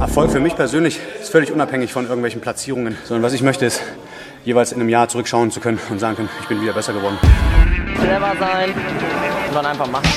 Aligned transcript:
Erfolg 0.00 0.30
für 0.30 0.40
mich 0.40 0.54
persönlich 0.54 0.98
ist 1.20 1.30
völlig 1.30 1.52
unabhängig 1.52 1.92
von 1.92 2.04
irgendwelchen 2.04 2.40
Platzierungen, 2.40 2.96
sondern 3.04 3.22
was 3.22 3.32
ich 3.32 3.42
möchte 3.42 3.64
ist, 3.64 3.80
jeweils 4.44 4.72
in 4.72 4.80
einem 4.80 4.88
Jahr 4.88 5.08
zurückschauen 5.08 5.50
zu 5.50 5.60
können 5.60 5.78
und 5.90 5.98
sagen 5.98 6.16
können, 6.16 6.28
ich 6.40 6.48
bin 6.48 6.60
wieder 6.60 6.72
besser 6.72 6.92
geworden. 6.92 7.16
Clever 7.94 8.34
sein 8.38 8.70
und 9.48 9.54
dann 9.54 9.66
einfach 9.66 9.90
machen. 9.90 10.08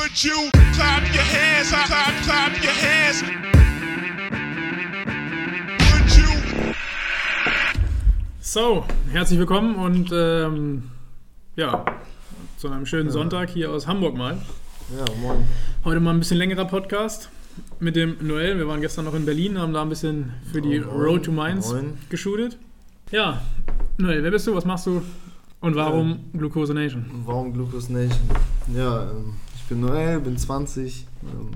So, 8.42 8.86
herzlich 9.12 9.40
willkommen 9.40 9.76
und 9.76 10.12
ähm, 10.14 10.92
ja, 11.56 11.86
zu 12.58 12.70
einem 12.70 12.86
schönen 12.86 13.10
Sonntag 13.10 13.50
hier 13.50 13.72
aus 13.72 13.88
Hamburg 13.88 14.16
mal. 14.16 14.38
Ja, 14.98 15.06
moin. 15.22 15.48
Heute 15.84 16.00
mal 16.00 16.12
ein 16.12 16.20
bisschen 16.20 16.38
längerer 16.38 16.66
Podcast 16.66 17.30
mit 17.80 17.96
dem 17.96 18.16
Noel. 18.22 18.58
Wir 18.58 18.68
waren 18.68 18.82
gestern 18.82 19.06
noch 19.06 19.14
in 19.16 19.26
Berlin, 19.26 19.58
haben 19.60 19.74
da 19.74 19.82
ein 19.82 19.90
bisschen 19.90 20.34
für 20.52 20.62
die 20.62 20.80
Moin. 20.80 20.90
Road 20.90 21.24
to 21.26 21.32
Mainz 21.32 21.72
Moin. 21.72 21.98
geshootet. 22.10 22.58
Ja, 23.12 23.42
Noel, 23.98 24.24
wer 24.24 24.32
bist 24.32 24.48
du, 24.48 24.56
was 24.56 24.66
machst 24.66 24.88
du 24.88 25.02
und 25.62 25.76
warum 25.76 26.20
Glucose 26.34 26.74
Nation? 26.74 27.06
Warum 27.26 27.54
Glucose 27.54 27.92
Nation? 27.94 28.20
Ja, 28.74 29.10
ähm, 29.12 29.34
ich 29.56 29.64
bin 29.64 29.82
Noel, 29.82 30.20
bin 30.20 30.38
20. 30.38 31.06
Ähm, 31.24 31.52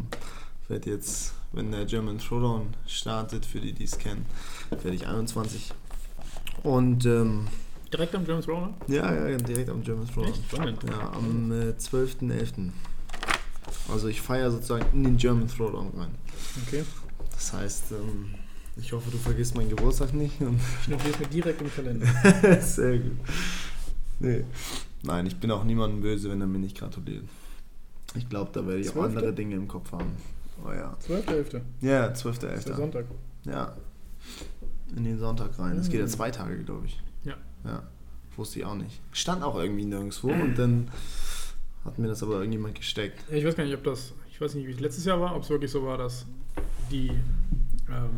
werde 0.67 0.89
jetzt, 0.91 1.33
wenn 1.51 1.71
der 1.71 1.85
German 1.85 2.19
Throwdown 2.19 2.67
startet, 2.87 3.45
für 3.45 3.59
die, 3.59 3.73
die 3.73 3.83
es 3.85 3.97
kennen, 3.97 4.25
werde 4.69 4.93
ich 4.95 5.07
21. 5.07 5.71
Und 6.63 7.05
ähm, 7.05 7.47
Direkt 7.91 8.13
am 8.13 8.23
James 8.27 8.47
Roller? 8.47 8.71
ja, 8.87 9.27
ja, 9.29 9.37
direkt 9.37 9.69
am 9.69 9.81
German 9.81 10.07
Throwdown. 10.07 10.31
Echt? 10.33 10.43
Spannend. 10.51 10.79
Ja, 10.87 11.11
am 11.13 11.51
äh, 11.51 11.71
12.11. 11.71 12.69
Also 13.91 14.07
ich 14.07 14.21
feiere 14.21 14.51
sozusagen 14.51 14.85
in 14.93 15.03
den 15.03 15.17
German 15.17 15.47
Throwdown 15.47 15.89
rein. 15.97 16.11
Okay. 16.67 16.83
Das 17.31 17.53
heißt, 17.53 17.91
ähm, 17.93 18.35
ich 18.77 18.91
hoffe, 18.93 19.09
du 19.11 19.17
vergisst 19.17 19.55
meinen 19.55 19.69
Geburtstag 19.69 20.13
nicht. 20.13 20.39
Und 20.41 20.59
Ich 20.81 20.87
notiere 20.87 21.11
es 21.13 21.19
mir 21.19 21.27
direkt 21.27 21.61
im 21.61 21.73
Kalender. 21.73 22.07
Sehr 22.61 22.99
gut. 22.99 23.17
Nee. 24.19 24.43
Nein, 25.03 25.25
ich 25.25 25.37
bin 25.39 25.49
auch 25.51 25.63
niemandem 25.63 26.01
böse, 26.01 26.29
wenn 26.29 26.41
er 26.41 26.47
mir 26.47 26.59
nicht 26.59 26.77
gratuliert. 26.77 27.23
Ich 28.15 28.27
glaube, 28.27 28.51
da 28.53 28.65
werde 28.65 28.79
ich 28.81 28.89
auch 28.89 28.93
Zwölfte? 28.93 29.17
andere 29.17 29.33
Dinge 29.33 29.55
im 29.55 29.67
Kopf 29.67 29.91
haben. 29.91 30.11
Oh 30.65 30.71
ja. 30.71 30.97
12.11. 31.07 31.61
Ja, 31.81 32.09
Das 32.09 32.25
ist 32.25 32.41
der 32.43 32.57
12.11. 32.59 32.75
Sonntag. 32.75 33.05
Ja. 33.45 33.75
In 34.95 35.03
den 35.05 35.17
Sonntag 35.19 35.57
rein. 35.59 35.77
Es 35.77 35.87
geht 35.89 35.99
ja 35.99 36.05
Mhm. 36.05 36.09
zwei 36.09 36.31
Tage, 36.31 36.63
glaube 36.63 36.87
ich. 36.87 37.01
Ja. 37.23 37.35
Ja. 37.63 37.83
Wusste 38.35 38.59
ich 38.59 38.65
auch 38.65 38.75
nicht. 38.75 38.99
Stand 39.13 39.43
auch 39.43 39.57
irgendwie 39.57 39.85
nirgendwo 39.85 40.29
und 40.31 40.57
dann 40.57 40.89
hat 41.85 41.97
mir 41.99 42.07
das 42.07 42.21
aber 42.23 42.35
irgendjemand 42.35 42.75
gesteckt. 42.75 43.19
Ja, 43.29 43.37
Ich 43.37 43.45
weiß 43.45 43.55
gar 43.55 43.63
nicht, 43.63 43.73
ob 43.75 43.83
das, 43.83 44.13
ich 44.31 44.39
weiß 44.41 44.53
nicht, 44.55 44.67
wie 44.67 44.71
es 44.71 44.79
letztes 44.79 45.05
Jahr 45.05 45.19
war, 45.19 45.35
ob 45.35 45.43
es 45.43 45.49
wirklich 45.49 45.71
so 45.71 45.83
war, 45.85 45.97
dass 45.97 46.25
die, 46.91 47.09
ähm, 47.89 48.09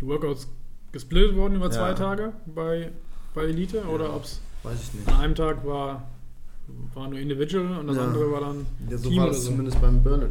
die 0.00 0.06
Workouts 0.06 0.48
gesplittet 0.92 1.34
wurden 1.36 1.56
über 1.56 1.70
zwei 1.70 1.88
Ja. 1.88 1.94
Tage 1.94 2.32
bei, 2.46 2.90
bei 3.34 3.44
Elite 3.44 3.82
oder 3.84 4.14
ob 4.14 4.24
es 4.24 4.40
an 5.06 5.14
einem 5.14 5.34
Tag 5.34 5.64
war, 5.66 6.08
war 6.94 7.08
nur 7.08 7.18
Individual 7.18 7.78
und 7.78 7.86
das 7.88 7.96
Ja. 7.96 8.04
andere 8.04 8.30
war 8.32 8.40
dann 8.40 8.66
Ja, 8.90 8.98
so 8.98 9.08
Team 9.08 9.18
war 9.20 9.26
das 9.28 9.42
so. 9.42 9.50
zumindest 9.50 9.80
beim 9.80 10.02
Burnout 10.02 10.30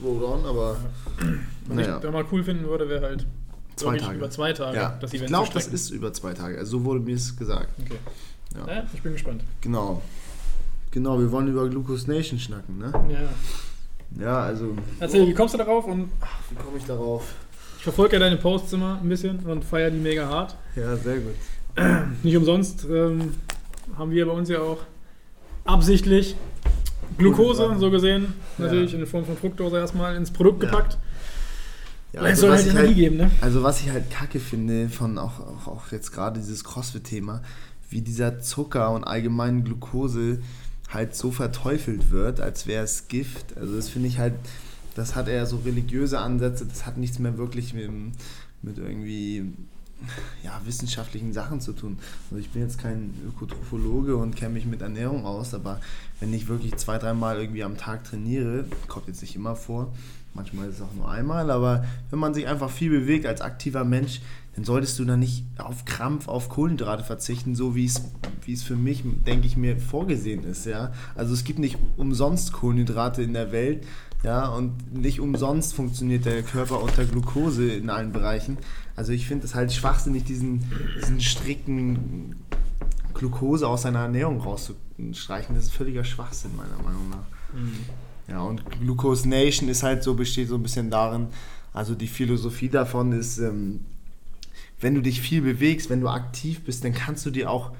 Throwdown, 0.00 0.44
aber 0.46 0.76
Was 1.66 1.76
naja. 1.76 1.96
ich 1.96 2.02
da 2.02 2.10
mal 2.10 2.24
cool 2.32 2.42
finden 2.42 2.64
würde, 2.66 2.88
wäre 2.88 3.06
halt 3.06 3.26
Zwei 3.76 3.98
Tage. 3.98 4.16
über 4.18 4.30
zwei 4.30 4.52
Tage 4.52 4.76
Ja, 4.76 4.98
das 5.00 5.12
ich 5.12 5.24
glaube, 5.26 5.50
das 5.52 5.66
ist 5.66 5.90
über 5.90 6.12
zwei 6.12 6.32
Tage. 6.32 6.58
Also 6.58 6.78
so 6.78 6.84
wurde 6.84 7.00
mir 7.00 7.14
es 7.16 7.36
gesagt. 7.36 7.68
Okay. 7.80 7.98
Ja. 8.56 8.72
Ja, 8.76 8.86
ich 8.94 9.02
bin 9.02 9.12
gespannt. 9.12 9.42
Genau. 9.60 10.00
Genau, 10.94 11.18
wir 11.18 11.32
wollen 11.32 11.48
über 11.48 11.68
Glucose 11.68 12.08
Nation 12.08 12.38
schnacken, 12.38 12.78
ne? 12.78 12.92
Ja. 13.10 14.22
Ja, 14.24 14.38
also, 14.44 14.76
Erzähl, 15.00 15.26
wie 15.26 15.34
kommst 15.34 15.54
du 15.54 15.58
darauf? 15.58 15.86
Und 15.86 16.08
wie 16.50 16.54
komme 16.54 16.78
ich 16.78 16.84
darauf? 16.84 17.34
ich 17.78 17.82
verfolge 17.82 18.12
ja 18.14 18.20
deine 18.20 18.36
Posts 18.36 18.74
immer 18.74 19.00
ein 19.02 19.08
bisschen 19.08 19.40
und 19.40 19.64
feiere 19.64 19.90
die 19.90 19.98
mega 19.98 20.28
hart. 20.28 20.56
Ja, 20.76 20.96
sehr 20.96 21.16
gut. 21.18 21.34
Nicht 22.22 22.36
umsonst 22.36 22.86
ähm, 22.88 23.34
haben 23.98 24.12
wir 24.12 24.24
bei 24.24 24.32
uns 24.32 24.48
ja 24.48 24.60
auch 24.60 24.78
absichtlich 25.64 26.36
Glucose, 27.18 27.74
so 27.80 27.90
gesehen, 27.90 28.32
Ja. 28.58 28.66
natürlich 28.66 28.94
in 28.94 29.04
Form 29.04 29.24
von 29.24 29.36
Fructose 29.36 29.76
erstmal 29.78 30.14
ins 30.14 30.30
Produkt 30.30 30.62
Ja. 30.62 30.70
gepackt. 30.70 30.96
Ja, 32.12 32.20
also, 32.20 32.42
soll 32.42 32.50
was 32.52 32.66
halt 32.66 32.76
halt, 32.76 32.94
geben, 32.94 33.16
ne? 33.16 33.30
also 33.40 33.64
was 33.64 33.80
ich 33.80 33.90
halt 33.90 34.08
kacke 34.10 34.38
finde, 34.38 34.88
von 34.88 35.18
auch, 35.18 35.40
auch, 35.40 35.66
auch 35.66 35.90
jetzt 35.90 36.12
gerade 36.12 36.38
dieses 36.38 36.62
CrossFit-Thema, 36.62 37.42
wie 37.90 38.00
dieser 38.00 38.38
Zucker 38.38 38.92
und 38.92 39.02
allgemein 39.02 39.64
Glucose 39.64 40.38
halt 40.88 41.14
so 41.14 41.30
verteufelt 41.30 42.10
wird, 42.10 42.40
als 42.40 42.66
wäre 42.66 42.84
es 42.84 43.08
Gift. 43.08 43.56
Also 43.56 43.76
das 43.76 43.88
finde 43.88 44.08
ich 44.08 44.18
halt, 44.18 44.34
das 44.94 45.14
hat 45.16 45.28
eher 45.28 45.46
so 45.46 45.58
religiöse 45.58 46.18
Ansätze, 46.18 46.66
das 46.66 46.86
hat 46.86 46.96
nichts 46.96 47.18
mehr 47.18 47.36
wirklich 47.36 47.74
mit, 47.74 47.90
mit 48.62 48.78
irgendwie 48.78 49.52
ja, 50.42 50.60
wissenschaftlichen 50.64 51.32
Sachen 51.32 51.60
zu 51.60 51.72
tun. 51.72 51.98
Also 52.30 52.40
ich 52.40 52.50
bin 52.50 52.62
jetzt 52.62 52.78
kein 52.78 53.14
Ökotrophologe 53.26 54.16
und 54.16 54.36
kenne 54.36 54.54
mich 54.54 54.66
mit 54.66 54.82
Ernährung 54.82 55.24
aus, 55.24 55.54
aber 55.54 55.80
wenn 56.20 56.32
ich 56.32 56.48
wirklich 56.48 56.76
zwei, 56.76 56.98
dreimal 56.98 57.40
irgendwie 57.40 57.64
am 57.64 57.76
Tag 57.76 58.04
trainiere, 58.04 58.66
kommt 58.88 59.08
jetzt 59.08 59.22
nicht 59.22 59.36
immer 59.36 59.56
vor, 59.56 59.92
manchmal 60.34 60.68
ist 60.68 60.76
es 60.76 60.82
auch 60.82 60.94
nur 60.94 61.10
einmal, 61.10 61.50
aber 61.50 61.84
wenn 62.10 62.18
man 62.18 62.34
sich 62.34 62.46
einfach 62.46 62.70
viel 62.70 62.90
bewegt 62.90 63.26
als 63.26 63.40
aktiver 63.40 63.84
Mensch, 63.84 64.20
dann 64.54 64.64
solltest 64.64 64.98
du 64.98 65.04
da 65.04 65.16
nicht 65.16 65.44
auf 65.58 65.84
Krampf 65.84 66.28
auf 66.28 66.48
Kohlenhydrate 66.48 67.02
verzichten, 67.02 67.54
so 67.54 67.74
wie 67.74 67.86
es, 67.86 68.02
wie 68.44 68.52
es 68.52 68.62
für 68.62 68.76
mich, 68.76 69.02
denke 69.26 69.46
ich 69.46 69.56
mir, 69.56 69.76
vorgesehen 69.78 70.44
ist. 70.44 70.66
Ja? 70.66 70.92
Also 71.14 71.34
es 71.34 71.44
gibt 71.44 71.58
nicht 71.58 71.76
umsonst 71.96 72.52
Kohlenhydrate 72.52 73.22
in 73.22 73.32
der 73.32 73.52
Welt, 73.52 73.84
ja, 74.22 74.48
und 74.48 74.94
nicht 74.94 75.20
umsonst 75.20 75.74
funktioniert 75.74 76.24
der 76.24 76.42
Körper 76.42 76.82
unter 76.82 77.04
Glucose 77.04 77.70
in 77.70 77.90
allen 77.90 78.10
Bereichen. 78.10 78.56
Also 78.96 79.12
ich 79.12 79.26
finde 79.26 79.44
es 79.44 79.54
halt 79.54 79.70
schwachsinnig, 79.70 80.24
diesen, 80.24 80.64
diesen 80.98 81.20
strikten 81.20 82.36
Glucose 83.12 83.68
aus 83.68 83.82
seiner 83.82 84.00
Ernährung 84.00 84.40
rauszustreichen. 84.40 85.54
Das 85.54 85.64
ist 85.64 85.74
völliger 85.74 86.04
Schwachsinn, 86.04 86.52
meiner 86.56 86.82
Meinung 86.82 87.10
nach. 87.10 87.26
Ja, 88.28 88.40
und 88.40 88.64
Glucose 88.80 89.28
Nation 89.28 89.68
ist 89.68 89.82
halt 89.82 90.02
so, 90.02 90.14
besteht 90.14 90.48
so 90.48 90.54
ein 90.54 90.62
bisschen 90.62 90.90
darin, 90.90 91.26
also 91.74 91.94
die 91.94 92.06
Philosophie 92.06 92.70
davon 92.70 93.12
ist, 93.12 93.38
ähm, 93.38 93.80
wenn 94.80 94.94
du 94.94 95.00
dich 95.00 95.20
viel 95.20 95.42
bewegst, 95.42 95.90
wenn 95.90 96.00
du 96.00 96.08
aktiv 96.08 96.64
bist, 96.64 96.84
dann 96.84 96.94
kannst 96.94 97.24
du 97.26 97.30
dir 97.30 97.50
auch 97.50 97.72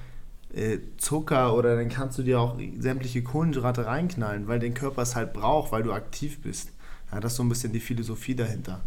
äh, 0.53 0.79
Zucker 0.97 1.55
oder 1.55 1.75
dann 1.75 1.89
kannst 1.89 2.17
du 2.17 2.23
dir 2.23 2.39
auch 2.39 2.57
sämtliche 2.79 3.23
Kohlenhydrate 3.23 3.85
reinknallen, 3.85 4.47
weil 4.47 4.59
dein 4.59 4.73
Körper 4.73 5.01
es 5.01 5.15
halt 5.15 5.33
braucht, 5.33 5.71
weil 5.71 5.83
du 5.83 5.91
aktiv 5.91 6.41
bist. 6.41 6.69
Ja, 7.11 7.19
das 7.19 7.33
ist 7.33 7.37
so 7.37 7.43
ein 7.43 7.49
bisschen 7.49 7.73
die 7.73 7.79
Philosophie 7.79 8.35
dahinter. 8.35 8.81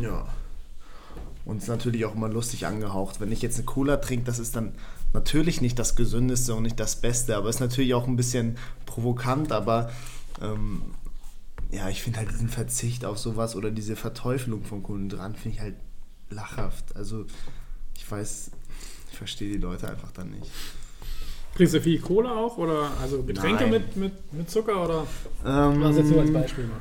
Ja. 0.00 0.26
Und 1.44 1.58
ist 1.58 1.68
natürlich 1.68 2.04
auch 2.04 2.14
immer 2.14 2.28
lustig 2.28 2.66
angehaucht. 2.66 3.20
Wenn 3.20 3.30
ich 3.30 3.40
jetzt 3.40 3.56
eine 3.56 3.66
Cola 3.66 3.98
trinke, 3.98 4.24
das 4.24 4.40
ist 4.40 4.56
dann 4.56 4.72
natürlich 5.12 5.60
nicht 5.60 5.78
das 5.78 5.94
Gesündeste 5.94 6.54
und 6.54 6.64
nicht 6.64 6.80
das 6.80 6.96
Beste, 6.96 7.36
aber 7.36 7.48
ist 7.48 7.60
natürlich 7.60 7.94
auch 7.94 8.06
ein 8.06 8.16
bisschen 8.16 8.56
provokant, 8.84 9.52
aber 9.52 9.90
ähm, 10.42 10.82
ja, 11.70 11.88
ich 11.88 12.02
finde 12.02 12.18
halt 12.18 12.30
diesen 12.30 12.48
Verzicht 12.48 13.04
auf 13.04 13.18
sowas 13.18 13.56
oder 13.56 13.70
diese 13.70 13.96
Verteufelung 13.96 14.64
von 14.64 14.82
Kohlenhydraten 14.82 15.36
finde 15.36 15.56
ich 15.56 15.62
halt 15.62 15.76
lachhaft. 16.30 16.96
Also 16.96 17.26
ich 17.94 18.10
weiß, 18.10 18.50
ich 19.10 19.18
verstehe 19.18 19.52
die 19.52 19.58
Leute 19.58 19.88
einfach 19.88 20.12
dann 20.12 20.30
nicht. 20.30 20.50
Trinkst 21.56 21.74
du 21.74 21.80
viel 21.80 22.00
Cola 22.00 22.36
auch 22.36 22.58
oder 22.58 22.90
also 23.00 23.22
Getränke 23.22 23.62
Nein. 23.62 23.70
mit, 23.70 23.96
mit, 23.96 24.32
mit 24.32 24.50
Zucker 24.50 24.84
oder 24.84 25.06
Ähm, 25.44 25.80
was 25.80 25.96
jetzt 25.96 26.10
nur 26.10 26.20
als 26.20 26.32
Beispiel 26.32 26.64
mal? 26.64 26.80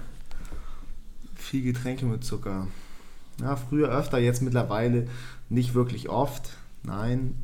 Viel 1.35 1.63
Getränke 1.63 2.05
mit 2.05 2.23
Zucker. 2.23 2.67
Ja, 3.39 3.55
früher 3.55 3.89
öfter, 3.89 4.17
jetzt 4.17 4.41
mittlerweile 4.41 5.07
nicht 5.49 5.73
wirklich 5.73 6.09
oft. 6.09 6.57
Nein. 6.83 7.35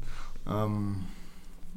Ähm, 0.47 1.05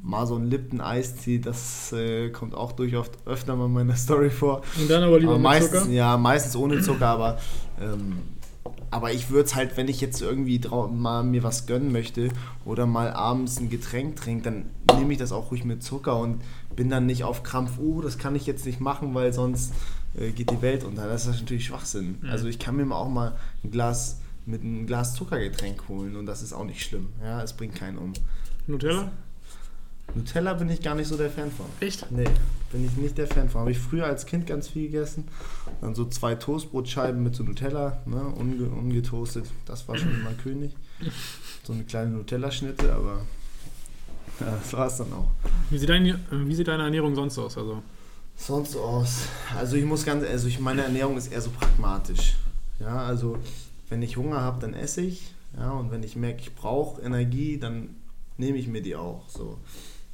mal 0.05 0.27
so 0.27 0.35
ein 0.35 0.45
Lipton-Eistee, 0.49 1.39
das 1.39 1.91
äh, 1.91 2.29
kommt 2.29 2.53
auch 2.53 2.73
durchaus 2.73 3.07
öfter 3.25 3.55
mal 3.55 3.65
in 3.65 3.73
meiner 3.73 3.95
Story 3.95 4.29
vor. 4.29 4.61
Und 4.79 4.89
dann 4.89 5.03
aber 5.03 5.19
lieber 5.19 5.31
Aber 5.31 5.39
mit 5.39 5.43
meistens, 5.43 5.81
Zucker? 5.81 5.91
ja, 5.91 6.17
meistens 6.17 6.55
ohne 6.55 6.81
Zucker, 6.81 7.07
aber, 7.07 7.39
ähm, 7.81 8.17
aber 8.91 9.11
ich 9.11 9.29
würde 9.29 9.45
es 9.45 9.55
halt, 9.55 9.75
wenn 9.77 9.87
ich 9.87 10.01
jetzt 10.01 10.21
irgendwie 10.21 10.61
mal 10.91 11.23
mir 11.23 11.43
was 11.43 11.65
gönnen 11.65 11.91
möchte 11.91 12.29
oder 12.65 12.85
mal 12.85 13.11
abends 13.11 13.59
ein 13.59 13.69
Getränk 13.69 14.15
trinke, 14.15 14.43
dann 14.43 14.65
nehme 14.99 15.11
ich 15.11 15.19
das 15.19 15.31
auch 15.31 15.51
ruhig 15.51 15.65
mit 15.65 15.83
Zucker 15.83 16.19
und 16.19 16.41
bin 16.75 16.89
dann 16.89 17.05
nicht 17.05 17.23
auf 17.23 17.43
Krampf, 17.43 17.79
oh, 17.79 18.01
das 18.01 18.17
kann 18.17 18.35
ich 18.35 18.45
jetzt 18.45 18.65
nicht 18.65 18.79
machen, 18.79 19.15
weil 19.15 19.33
sonst 19.33 19.73
äh, 20.17 20.31
geht 20.31 20.51
die 20.51 20.61
Welt 20.61 20.83
unter. 20.83 21.07
Das 21.07 21.25
ist 21.25 21.39
natürlich 21.41 21.65
Schwachsinn. 21.65 22.19
Mhm. 22.21 22.29
Also 22.29 22.47
ich 22.47 22.59
kann 22.59 22.75
mir 22.75 22.95
auch 22.95 23.09
mal 23.09 23.35
ein 23.63 23.71
Glas 23.71 24.19
mit 24.45 24.61
einem 24.61 24.85
Glas 24.85 25.15
Zuckergetränk 25.15 25.87
holen 25.89 26.15
und 26.15 26.27
das 26.27 26.43
ist 26.43 26.53
auch 26.53 26.65
nicht 26.65 26.83
schlimm. 26.83 27.09
Ja, 27.23 27.41
es 27.41 27.53
bringt 27.53 27.73
keinen 27.73 27.97
um. 27.97 28.13
Nutella? 28.67 29.11
Nutella 30.13 30.53
bin 30.53 30.69
ich 30.69 30.81
gar 30.81 30.95
nicht 30.95 31.07
so 31.07 31.17
der 31.17 31.29
Fan 31.29 31.51
von. 31.51 31.65
Echt? 31.79 32.09
Nee, 32.11 32.25
bin 32.71 32.85
ich 32.85 32.95
nicht 32.95 33.17
der 33.17 33.27
Fan 33.27 33.49
von. 33.49 33.61
Habe 33.61 33.71
ich 33.71 33.79
früher 33.79 34.05
als 34.05 34.25
Kind 34.25 34.47
ganz 34.47 34.69
viel 34.69 34.83
gegessen. 34.83 35.27
Dann 35.81 35.95
so 35.95 36.05
zwei 36.05 36.35
Toastbrotscheiben 36.35 37.21
mit 37.21 37.35
so 37.35 37.43
Nutella, 37.43 38.01
ne, 38.05 38.21
unge 38.21 38.69
ungetoastet. 38.69 39.45
Das 39.65 39.87
war 39.87 39.97
schon 39.97 40.13
immer 40.13 40.31
König. 40.33 40.71
So 41.63 41.73
eine 41.73 41.83
kleine 41.83 42.11
Nutella-Schnitte, 42.11 42.93
aber 42.93 43.21
ja, 44.39 44.57
das 44.61 44.73
war 44.73 44.87
es 44.87 44.97
dann 44.97 45.11
auch. 45.13 45.29
Wie 45.69 45.77
sieht, 45.77 45.89
deine, 45.89 46.19
wie 46.31 46.55
sieht 46.55 46.67
deine 46.67 46.83
Ernährung 46.83 47.15
sonst 47.15 47.37
aus? 47.37 47.57
Also, 47.57 47.81
Sonst 48.37 48.75
aus. 48.75 49.27
Also 49.57 49.77
ich 49.77 49.85
muss 49.85 50.05
ganz, 50.05 50.23
also 50.25 50.47
ich, 50.47 50.59
meine 50.59 50.83
Ernährung 50.83 51.17
ist 51.17 51.31
eher 51.31 51.41
so 51.41 51.49
pragmatisch. 51.51 52.35
Ja, 52.79 53.05
also 53.05 53.37
wenn 53.89 54.01
ich 54.01 54.17
Hunger 54.17 54.41
habe, 54.41 54.59
dann 54.59 54.73
esse 54.73 55.01
ich. 55.01 55.33
Ja, 55.57 55.71
und 55.71 55.91
wenn 55.91 56.03
ich 56.03 56.15
merke, 56.15 56.41
ich 56.41 56.53
brauche 56.53 57.01
Energie, 57.01 57.57
dann 57.57 57.95
nehme 58.37 58.57
ich 58.57 58.67
mir 58.67 58.81
die 58.81 58.95
auch. 58.95 59.27
So. 59.29 59.57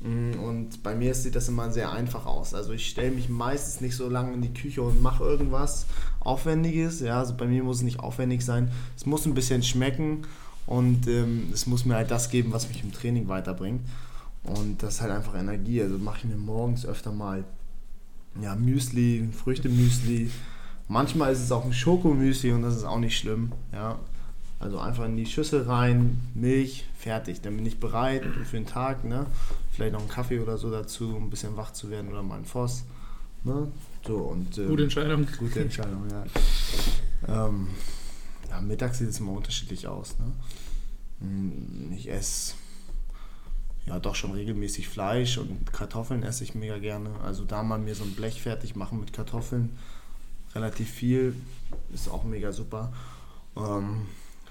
Mm, 0.02 0.40
Und 0.40 0.84
bei 0.84 0.96
mir 0.96 1.14
sieht 1.14 1.36
das 1.36 1.48
immer 1.48 1.72
sehr 1.72 1.92
einfach 1.92 2.26
aus. 2.26 2.54
Also 2.54 2.74
ich 2.74 2.90
stelle 2.90 3.12
mich 3.12 3.30
meistens 3.30 3.82
nicht 3.82 3.96
so 3.96 4.10
lange 4.10 4.34
in 4.34 4.42
die 4.42 4.54
Küche 4.54 4.82
und 4.82 5.02
mache 5.02 5.24
irgendwas 5.24 5.86
Aufwendiges. 6.20 7.00
Ja, 7.00 7.20
also 7.20 7.36
bei 7.36 7.46
mir 7.46 7.64
muss 7.64 7.78
es 7.78 7.84
nicht 7.84 8.00
aufwendig 8.00 8.44
sein. 8.44 8.72
Es 8.98 9.06
muss 9.06 9.26
ein 9.26 9.34
bisschen 9.34 9.64
schmecken 9.64 10.24
und 10.66 11.08
ähm, 11.08 11.50
es 11.54 11.68
muss 11.68 11.86
mir 11.86 11.96
halt 11.96 12.12
das 12.12 12.30
geben, 12.30 12.52
was 12.52 12.68
mich 12.68 12.84
im 12.84 12.92
Training 12.92 13.28
weiterbringt. 13.28 13.82
Und 14.44 14.82
das 14.82 14.96
ist 14.96 15.02
halt 15.02 15.12
einfach 15.12 15.36
Energie. 15.36 15.82
Also 15.82 15.98
mache 15.98 16.20
ich 16.20 16.26
mir 16.26 16.38
morgens 16.38 16.86
öfter 16.86 17.12
mal 17.12 17.44
ja, 18.42 18.56
Müsli, 18.56 19.30
Früchtemüsli. 19.32 20.32
Manchmal 20.88 21.32
ist 21.32 21.44
es 21.44 21.52
auch 21.52 21.64
ein 21.64 21.74
Schokomüsli 21.74 22.52
und 22.52 22.64
das 22.64 22.76
ist 22.76 22.84
auch 22.84 23.00
nicht 23.00 23.18
schlimm. 23.18 23.52
Ja. 23.72 24.00
Also 24.60 24.78
einfach 24.80 25.06
in 25.06 25.18
die 25.18 25.26
Schüssel 25.26 25.64
rein, 25.64 26.22
Milch, 26.36 26.86
fertig. 26.98 27.42
Dann 27.42 27.56
bin 27.56 27.66
ich 27.66 27.80
bereit 27.80 28.24
für 28.46 28.58
den 28.58 28.68
Tag. 28.68 29.04
Ne? 29.04 29.26
Vielleicht 29.72 29.94
noch 29.94 30.02
einen 30.02 30.10
Kaffee 30.10 30.40
oder 30.40 30.58
so 30.58 30.70
dazu, 30.70 31.16
um 31.16 31.26
ein 31.26 31.30
bisschen 31.30 31.56
wach 31.58 31.72
zu 31.72 31.90
werden 31.90 32.12
oder 32.12 32.24
mal 32.24 32.38
ein 32.38 32.46
Voss. 32.46 32.84
Ne? 33.44 33.72
So, 34.06 34.18
und, 34.18 34.58
ähm, 34.58 34.68
Gute 34.70 34.84
Entscheidung. 34.84 35.28
Gute 35.40 35.62
Entscheidung, 35.62 36.08
ja. 36.10 37.48
ähm, 37.48 37.68
ja. 38.50 38.62
Mittags 38.62 39.00
sieht 39.00 39.10
es 39.10 39.20
immer 39.20 39.32
unterschiedlich 39.32 39.88
aus. 39.88 40.16
Ne? 40.20 41.28
Mm, 41.28 41.94
Ich 41.94 42.10
esse 42.10 42.54
ja 43.86 44.00
doch 44.00 44.16
schon 44.16 44.32
regelmäßig 44.32 44.88
Fleisch 44.90 45.38
und 45.38 45.72
Kartoffeln 45.74 46.24
esse 46.24 46.44
ich 46.44 46.54
mega 46.54 46.78
gerne. 46.78 47.10
Also 47.24 47.46
da 47.46 47.64
mal 47.64 47.80
mir 47.80 47.96
so 47.96 48.04
ein 48.04 48.14
Blech 48.14 48.42
fertig 48.42 48.76
machen 48.76 49.00
mit 49.00 49.14
Kartoffeln, 49.14 49.78
relativ 50.54 50.90
viel, 50.90 51.36
ist 51.94 52.10
auch 52.10 52.24
mega 52.24 52.52
super. 52.52 52.94
Ähm, 53.58 54.06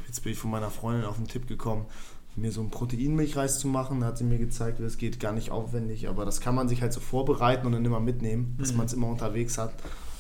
jetzt 0.07 0.25
bin 0.25 0.33
ich 0.33 0.39
von 0.39 0.51
meiner 0.51 0.71
Freundin 0.71 1.05
auf 1.05 1.17
den 1.17 1.29
Tipp 1.29 1.47
gekommen, 1.47 1.87
mir 2.37 2.53
so 2.53 2.61
einen 2.61 2.71
Proteinmilchreis 2.71 3.59
zu 3.59 3.69
machen. 3.69 4.01
Da 4.01 4.07
hat 4.09 4.19
sie 4.19 4.25
mir 4.25 4.39
gezeigt, 4.39 4.79
wie 4.79 4.85
das 4.85 4.99
geht, 4.99 5.21
gar 5.21 5.33
nicht 5.33 5.51
aufwendig, 5.51 6.09
aber 6.09 6.25
das 6.25 6.41
kann 6.41 6.55
man 6.55 6.69
sich 6.69 6.83
halt 6.83 6.93
so 6.93 7.01
vorbereiten 7.01 7.67
und 7.67 7.73
dann 7.73 7.85
immer 7.85 8.01
mitnehmen, 8.01 8.57
dass 8.59 8.75
man 8.75 8.87
es 8.87 8.93
immer 8.93 9.09
unterwegs 9.09 9.59
hat. 9.59 9.73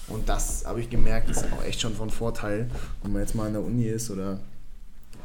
Und 0.08 0.28
das 0.28 0.64
habe 0.66 0.80
ich 0.80 0.90
gemerkt, 0.90 1.30
ist 1.30 1.44
auch 1.52 1.64
echt 1.64 1.80
schon 1.80 1.94
von 1.94 2.10
Vorteil, 2.10 2.68
wenn 3.02 3.12
man 3.12 3.22
jetzt 3.22 3.34
mal 3.34 3.46
in 3.46 3.52
der 3.52 3.62
Uni 3.64 3.84
ist 3.84 4.10
oder 4.10 4.40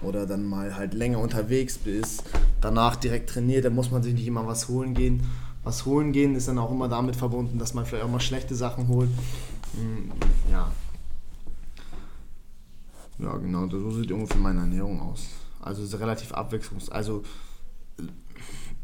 oder 0.01 0.27
dann 0.27 0.45
mal 0.45 0.75
halt 0.75 0.93
länger 0.93 1.19
unterwegs 1.19 1.77
bist, 1.77 2.23
danach 2.61 2.95
direkt 2.95 3.29
trainiert, 3.29 3.65
dann 3.65 3.73
muss 3.73 3.91
man 3.91 4.03
sich 4.03 4.13
nicht 4.13 4.27
immer 4.27 4.45
was 4.45 4.67
holen 4.67 4.93
gehen. 4.93 5.23
Was 5.63 5.85
holen 5.85 6.11
gehen 6.11 6.35
ist 6.35 6.47
dann 6.47 6.59
auch 6.59 6.69
immer 6.69 6.87
damit 6.87 7.15
verbunden, 7.15 7.57
dass 7.57 7.73
man 7.73 7.85
vielleicht 7.85 8.05
auch 8.05 8.09
mal 8.11 8.19
schlechte 8.19 8.53
Sachen 8.53 8.87
holt. 8.87 9.09
Mm, 9.73 10.11
Ja. 10.51 10.71
Ja, 13.17 13.37
genau, 13.37 13.67
so 13.69 13.91
sieht 13.91 14.11
ungefähr 14.11 14.37
meine 14.41 14.59
Ernährung 14.59 15.01
aus. 15.01 15.27
Also 15.65 15.83
es 15.83 15.94
ist 15.94 16.00
relativ 16.00 16.31
abwechslungsreich. 16.31 16.95
Also 16.95 17.23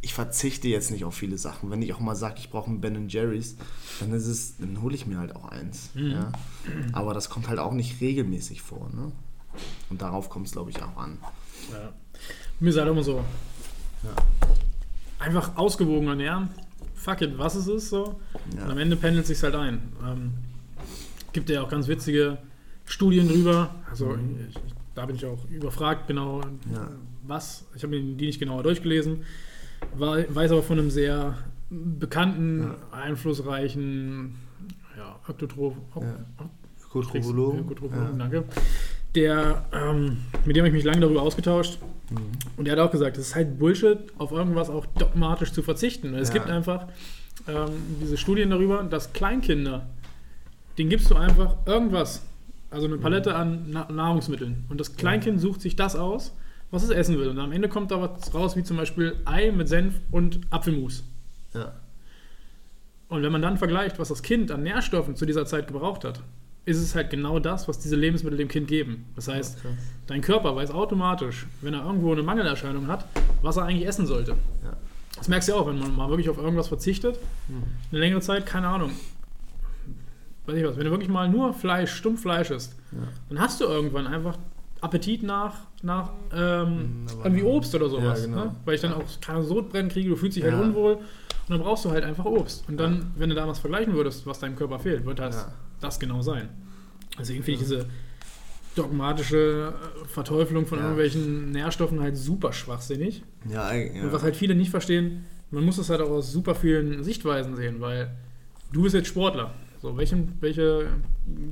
ich 0.01 0.13
verzichte 0.13 0.67
jetzt 0.67 0.89
nicht 0.89 1.05
auf 1.05 1.13
viele 1.13 1.37
Sachen. 1.37 1.69
Wenn 1.69 1.81
ich 1.81 1.93
auch 1.93 1.99
mal 1.99 2.15
sage, 2.15 2.35
ich 2.39 2.49
brauche 2.49 2.69
einen 2.69 2.81
Ben 2.81 3.07
Jerry's, 3.07 3.55
dann 3.99 4.11
ist 4.13 4.25
es, 4.25 4.57
dann 4.57 4.81
hole 4.81 4.95
ich 4.95 5.05
mir 5.05 5.19
halt 5.19 5.35
auch 5.35 5.45
eins. 5.45 5.91
Ja? 5.93 6.31
Aber 6.91 7.13
das 7.13 7.29
kommt 7.29 7.47
halt 7.47 7.59
auch 7.59 7.73
nicht 7.73 8.01
regelmäßig 8.01 8.63
vor. 8.63 8.89
Ne? 8.95 9.11
Und 9.89 10.01
darauf 10.01 10.29
kommt 10.29 10.47
es, 10.47 10.53
glaube 10.53 10.71
ich, 10.71 10.81
auch 10.81 10.97
an. 10.97 11.19
Ja. 11.71 11.93
Mir 12.59 12.69
ist 12.69 12.77
halt 12.77 12.89
immer 12.89 13.03
so. 13.03 13.23
Ja. 14.03 14.15
Einfach 15.19 15.55
ausgewogen 15.55 16.07
ernähren. 16.07 16.49
Fuck 16.95 17.21
it, 17.21 17.37
was 17.37 17.53
es 17.53 17.67
ist 17.67 17.89
so. 17.89 18.19
Ja. 18.55 18.65
Und 18.65 18.71
am 18.71 18.77
Ende 18.79 18.95
pendelt 18.95 19.27
sich 19.27 19.41
halt 19.43 19.53
ein. 19.53 19.93
Ähm, 20.03 20.33
gibt 21.31 21.49
ja 21.49 21.61
auch 21.61 21.69
ganz 21.69 21.87
witzige 21.87 22.39
Studien 22.85 23.27
drüber. 23.27 23.75
Also 23.89 24.15
ich, 24.15 24.55
ich, 24.55 24.73
da 24.95 25.05
bin 25.05 25.15
ich 25.15 25.25
auch 25.25 25.45
überfragt, 25.49 26.07
genau. 26.07 26.41
Ja. 26.73 26.89
was. 27.23 27.65
Ich 27.75 27.83
habe 27.83 27.93
die 27.99 28.25
nicht 28.25 28.39
genauer 28.39 28.63
durchgelesen. 28.63 29.23
Weiß 29.95 30.51
aber 30.51 30.63
von 30.63 30.79
einem 30.79 30.91
sehr 30.91 31.37
bekannten, 31.69 32.71
einflussreichen 32.91 34.35
ja, 34.97 35.15
Öktotroph, 35.27 35.75
Ja. 35.95 36.15
Ökotrophologen, 36.85 38.19
danke. 38.19 38.43
Der, 39.15 39.65
ähm, 39.73 40.17
mit 40.45 40.55
dem 40.55 40.61
habe 40.61 40.67
ich 40.69 40.73
mich 40.73 40.83
lange 40.83 41.01
darüber 41.01 41.21
ausgetauscht. 41.21 41.79
Mhm. 42.09 42.17
Und 42.57 42.65
der 42.65 42.73
hat 42.73 42.79
auch 42.79 42.91
gesagt, 42.91 43.17
es 43.17 43.27
ist 43.27 43.35
halt 43.35 43.57
Bullshit, 43.59 43.97
auf 44.17 44.31
irgendwas 44.31 44.69
auch 44.69 44.85
dogmatisch 44.97 45.51
zu 45.53 45.63
verzichten. 45.63 46.13
Es 46.13 46.29
Ja. 46.29 46.33
gibt 46.35 46.47
einfach 46.49 46.87
ähm, 47.47 47.71
diese 48.01 48.17
Studien 48.17 48.49
darüber, 48.49 48.83
dass 48.83 49.13
Kleinkinder, 49.13 49.87
denen 50.77 50.89
gibst 50.89 51.09
du 51.09 51.15
einfach 51.15 51.55
irgendwas, 51.65 52.23
also 52.71 52.87
eine 52.87 52.97
Palette 52.97 53.35
an 53.35 53.65
Na 53.67 53.91
Nahrungsmitteln. 53.91 54.63
Und 54.69 54.79
das 54.79 54.95
Kleinkind 54.95 55.39
sucht 55.39 55.61
sich 55.61 55.75
das 55.75 55.95
aus, 55.95 56.33
was 56.71 56.83
es 56.83 56.89
essen 56.89 57.19
will. 57.19 57.27
Und 57.27 57.37
am 57.37 57.51
Ende 57.51 57.69
kommt 57.69 57.91
da 57.91 58.01
was 58.01 58.33
raus, 58.33 58.55
wie 58.55 58.63
zum 58.63 58.77
Beispiel 58.77 59.17
Ei 59.25 59.51
mit 59.51 59.67
Senf 59.67 59.99
und 60.09 60.39
Apfelmus. 60.49 61.03
Ja. 61.53 61.73
Und 63.09 63.23
wenn 63.23 63.31
man 63.31 63.41
dann 63.41 63.57
vergleicht, 63.57 63.99
was 63.99 64.07
das 64.07 64.23
Kind 64.23 64.51
an 64.51 64.63
Nährstoffen 64.63 65.17
zu 65.17 65.25
dieser 65.25 65.45
Zeit 65.45 65.67
gebraucht 65.67 66.05
hat, 66.05 66.21
ist 66.63 66.77
es 66.77 66.95
halt 66.95 67.09
genau 67.09 67.39
das, 67.39 67.67
was 67.67 67.79
diese 67.79 67.95
Lebensmittel 67.97 68.37
dem 68.37 68.47
Kind 68.47 68.67
geben. 68.67 69.05
Das 69.15 69.27
heißt, 69.27 69.61
krass. 69.61 69.71
dein 70.07 70.21
Körper 70.21 70.55
weiß 70.55 70.71
automatisch, 70.71 71.47
wenn 71.61 71.73
er 71.73 71.83
irgendwo 71.83 72.13
eine 72.13 72.23
Mangelerscheinung 72.23 72.87
hat, 72.87 73.05
was 73.41 73.57
er 73.57 73.63
eigentlich 73.63 73.87
essen 73.87 74.05
sollte. 74.05 74.37
Ja. 74.63 74.77
Das 75.17 75.27
merkst 75.27 75.49
du 75.49 75.53
ja 75.53 75.59
auch, 75.59 75.67
wenn 75.67 75.77
man 75.77 75.93
mal 75.93 76.07
wirklich 76.07 76.29
auf 76.29 76.37
irgendwas 76.37 76.69
verzichtet, 76.69 77.19
eine 77.91 77.99
längere 77.99 78.21
Zeit, 78.21 78.45
keine 78.45 78.67
Ahnung. 78.67 78.91
Weiß 80.51 80.57
ich 80.59 80.65
was, 80.65 80.77
wenn 80.77 80.85
du 80.85 80.91
wirklich 80.91 81.09
mal 81.09 81.29
nur 81.29 81.53
Fleisch, 81.53 81.91
Stumpffleisch 81.93 82.51
isst, 82.51 82.75
dann 83.29 83.39
hast 83.39 83.61
du 83.61 83.65
irgendwann 83.65 84.05
einfach 84.07 84.37
Appetit 84.81 85.23
nach, 85.23 85.53
nach 85.83 86.09
ähm, 86.33 87.05
aber- 87.11 87.25
irgendwie 87.25 87.43
Obst 87.43 87.73
oder 87.75 87.87
sowas. 87.89 88.21
Ja, 88.21 88.25
genau. 88.25 88.45
ne? 88.45 88.55
Weil 88.65 88.75
ich 88.75 88.81
dann 88.81 88.93
auch 88.93 89.03
keine 89.21 89.43
Sodbrennen 89.43 89.89
kriege, 89.91 90.09
du 90.09 90.15
fühlst 90.15 90.35
dich 90.37 90.43
halt 90.43 90.53
Ja. 90.53 90.61
unwohl 90.61 90.93
und 90.95 91.03
dann 91.49 91.59
brauchst 91.61 91.85
du 91.85 91.91
halt 91.91 92.03
einfach 92.03 92.25
Obst. 92.25 92.67
Und 92.67 92.77
dann, 92.77 93.11
wenn 93.15 93.29
du 93.29 93.35
da 93.35 93.47
was 93.47 93.59
vergleichen 93.59 93.93
würdest, 93.93 94.25
was 94.25 94.39
deinem 94.39 94.55
Körper 94.55 94.79
fehlt, 94.79 95.05
wird 95.05 95.19
das, 95.19 95.35
Ja. 95.35 95.53
das 95.79 95.99
genau 95.99 96.21
sein. 96.21 96.49
Deswegen 97.19 97.43
finde 97.43 97.61
ich 97.61 97.67
diese 97.67 97.85
dogmatische 98.75 99.73
äh, 100.03 100.07
Verteufelung 100.07 100.65
von 100.65 100.77
Ja. 100.79 100.85
irgendwelchen 100.85 101.51
Nährstoffen 101.51 101.99
halt 102.01 102.17
super 102.17 102.53
schwachsinnig. 102.53 103.23
Ja, 103.49 103.73
ja. 103.73 104.03
Und 104.03 104.13
was 104.13 104.23
halt 104.23 104.35
viele 104.35 104.55
nicht 104.55 104.71
verstehen, 104.71 105.25
man 105.51 105.65
muss 105.65 105.75
das 105.77 105.89
halt 105.89 106.01
auch 106.01 106.09
aus 106.09 106.31
super 106.31 106.55
vielen 106.55 107.03
Sichtweisen 107.03 107.55
sehen, 107.55 107.81
weil 107.81 108.11
du 108.71 108.83
bist 108.83 108.95
jetzt 108.95 109.07
Sportler. 109.09 109.53
So, 109.81 109.97
welchen, 109.97 110.37
welche 110.41 110.89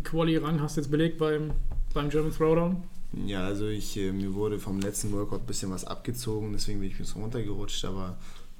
Quali-Rang 0.04 0.62
hast 0.62 0.78
du 0.78 0.82
jetzt 0.82 0.92
belegt 0.92 1.18
beim, 1.18 1.52
beim 1.94 2.10
German 2.10 2.32
Throwdown? 2.32 2.84
Ja, 3.26 3.46
also 3.46 3.68
ich, 3.68 3.98
äh, 3.98 4.12
mir 4.12 4.36
wurde 4.36 4.60
vom 4.60 4.80
letzten 4.80 5.12
Workout 5.14 5.42
ein 5.42 5.48
bisschen 5.48 5.72
was 5.72 5.84
abgezogen, 5.84 6.54
deswegen 6.54 6.80
bin 6.80 6.90
ich 6.90 6.96
ein 6.96 7.00
bisschen 7.00 7.22
runtergerutscht, 7.24 7.84
aber 7.86 8.18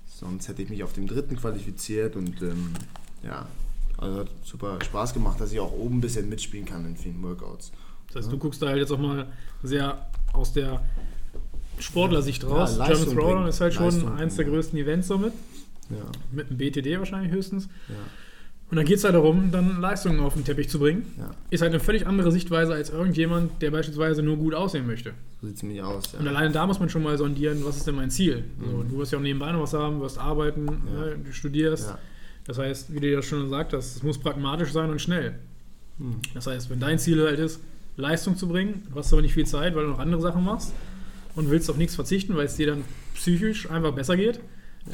sonst 0.08 0.48
hätte 0.48 0.64
ich 0.64 0.70
mich 0.70 0.84
auf 0.84 0.94
dem 0.94 1.06
dritten 1.06 1.36
qualifiziert 1.36 2.16
und 2.16 2.42
ähm, 2.42 2.74
ja, 3.22 3.48
also 3.98 4.22
hat 4.22 4.30
super 4.44 4.80
Spaß 4.84 5.14
gemacht, 5.14 5.40
dass 5.40 5.52
ich 5.52 5.60
auch 5.60 5.72
oben 5.72 5.98
ein 5.98 6.02
bisschen 6.02 6.28
mitspielen 6.30 6.66
kann 6.66 6.84
in 6.88 6.98
vielen 6.98 7.22
Workouts. 7.22 7.72
Das 8.08 8.24
heißt, 8.24 8.32
du 8.32 8.40
guckst 8.40 8.60
da 8.64 8.70
halt 8.70 8.80
jetzt 8.80 8.92
auch 8.92 8.98
mal 8.98 9.28
sehr 9.62 10.10
aus 10.34 10.52
der 10.52 10.82
Sportlersicht 11.78 12.44
raus. 12.44 12.78
Ja, 12.80 12.88
German 12.88 13.16
Throwdown 13.16 13.48
ist 13.48 13.62
halt 13.62 13.76
schon 13.76 13.86
Leistung 13.86 14.18
eins 14.18 14.36
der 14.36 14.44
bringen, 14.44 14.54
ja. 14.56 14.58
größten 14.58 14.80
Events 14.80 15.08
somit, 15.08 15.34
Ja, 15.92 16.12
mit 16.32 16.50
dem 16.50 16.58
BTD 16.58 16.98
wahrscheinlich 16.98 17.32
höchstens. 17.32 17.70
ja, 17.88 17.96
Und 18.72 18.78
dann 18.78 18.86
geht 18.86 18.98
es 18.98 19.04
halt 19.04 19.16
darum, 19.16 19.50
dann 19.52 19.82
Leistungen 19.82 20.20
auf 20.20 20.36
den 20.36 20.46
Teppich 20.46 20.70
zu 20.70 20.78
bringen. 20.78 21.04
ja, 21.18 21.32
Ist 21.50 21.62
halt 21.64 21.72
eine 21.72 21.80
völlig 21.80 22.06
andere 22.06 22.32
Sichtweise 22.32 22.74
als 22.74 22.92
irgendjemand, 22.92 23.62
der 23.64 23.72
beispielsweise 23.72 24.22
nur 24.22 24.38
gut 24.38 24.54
aussehen 24.54 24.86
möchte. 24.86 25.14
so 25.42 25.48
sieht 25.48 25.56
es 25.58 25.64
nämlich 25.64 25.82
aus. 25.82 26.12
Ja. 26.14 26.20
Und 26.20 26.28
alleine 26.28 26.52
da 26.52 26.68
muss 26.68 26.80
man 26.80 26.88
schon 26.90 27.02
mal 27.02 27.18
sondieren, 27.18 27.66
was 27.66 27.78
ist 27.78 27.88
denn 27.88 27.96
mein 27.96 28.12
Ziel? 28.12 28.44
So, 28.64 28.84
du 28.84 28.98
wirst 29.00 29.12
ja 29.12 29.18
auch 29.18 29.24
nebenbei 29.24 29.52
noch 29.52 29.62
was 29.62 29.74
haben, 29.74 30.00
wirst 30.02 30.20
arbeiten, 30.20 30.68
Ja. 30.68 31.06
ne, 31.06 31.16
du 31.26 31.32
studierst. 31.34 31.96
Das 32.46 32.58
heißt, 32.60 32.94
wie 32.94 33.00
du 33.00 33.12
ja 33.12 33.22
schon 33.24 33.42
gesagt 33.44 33.74
hast, 33.74 33.96
es 33.96 34.04
muss 34.04 34.20
pragmatisch 34.20 34.72
sein 34.72 34.90
und 34.92 35.02
schnell. 35.02 35.36
Hm. 35.98 36.16
Das 36.36 36.46
heißt, 36.48 36.70
wenn 36.70 36.80
dein 36.80 37.00
Ziel 37.00 37.24
halt 37.24 37.40
ist, 37.40 37.60
Leistung 37.98 38.38
zu 38.38 38.48
bringen, 38.48 38.84
du 38.92 39.00
hast 39.00 39.12
aber 39.12 39.22
nicht 39.24 39.34
viel 39.34 39.46
Zeit, 39.48 39.76
weil 39.76 39.84
du 39.86 39.90
noch 39.90 40.00
andere 40.00 40.22
Sachen 40.22 40.44
machst 40.44 40.74
und 41.36 41.50
willst 41.50 41.70
auf 41.72 41.78
nichts 41.78 41.96
verzichten, 41.96 42.36
weil 42.36 42.46
es 42.46 42.56
dir 42.56 42.68
dann 42.68 42.84
psychisch 43.16 43.70
einfach 43.70 43.94
besser 43.94 44.16
geht, 44.16 44.40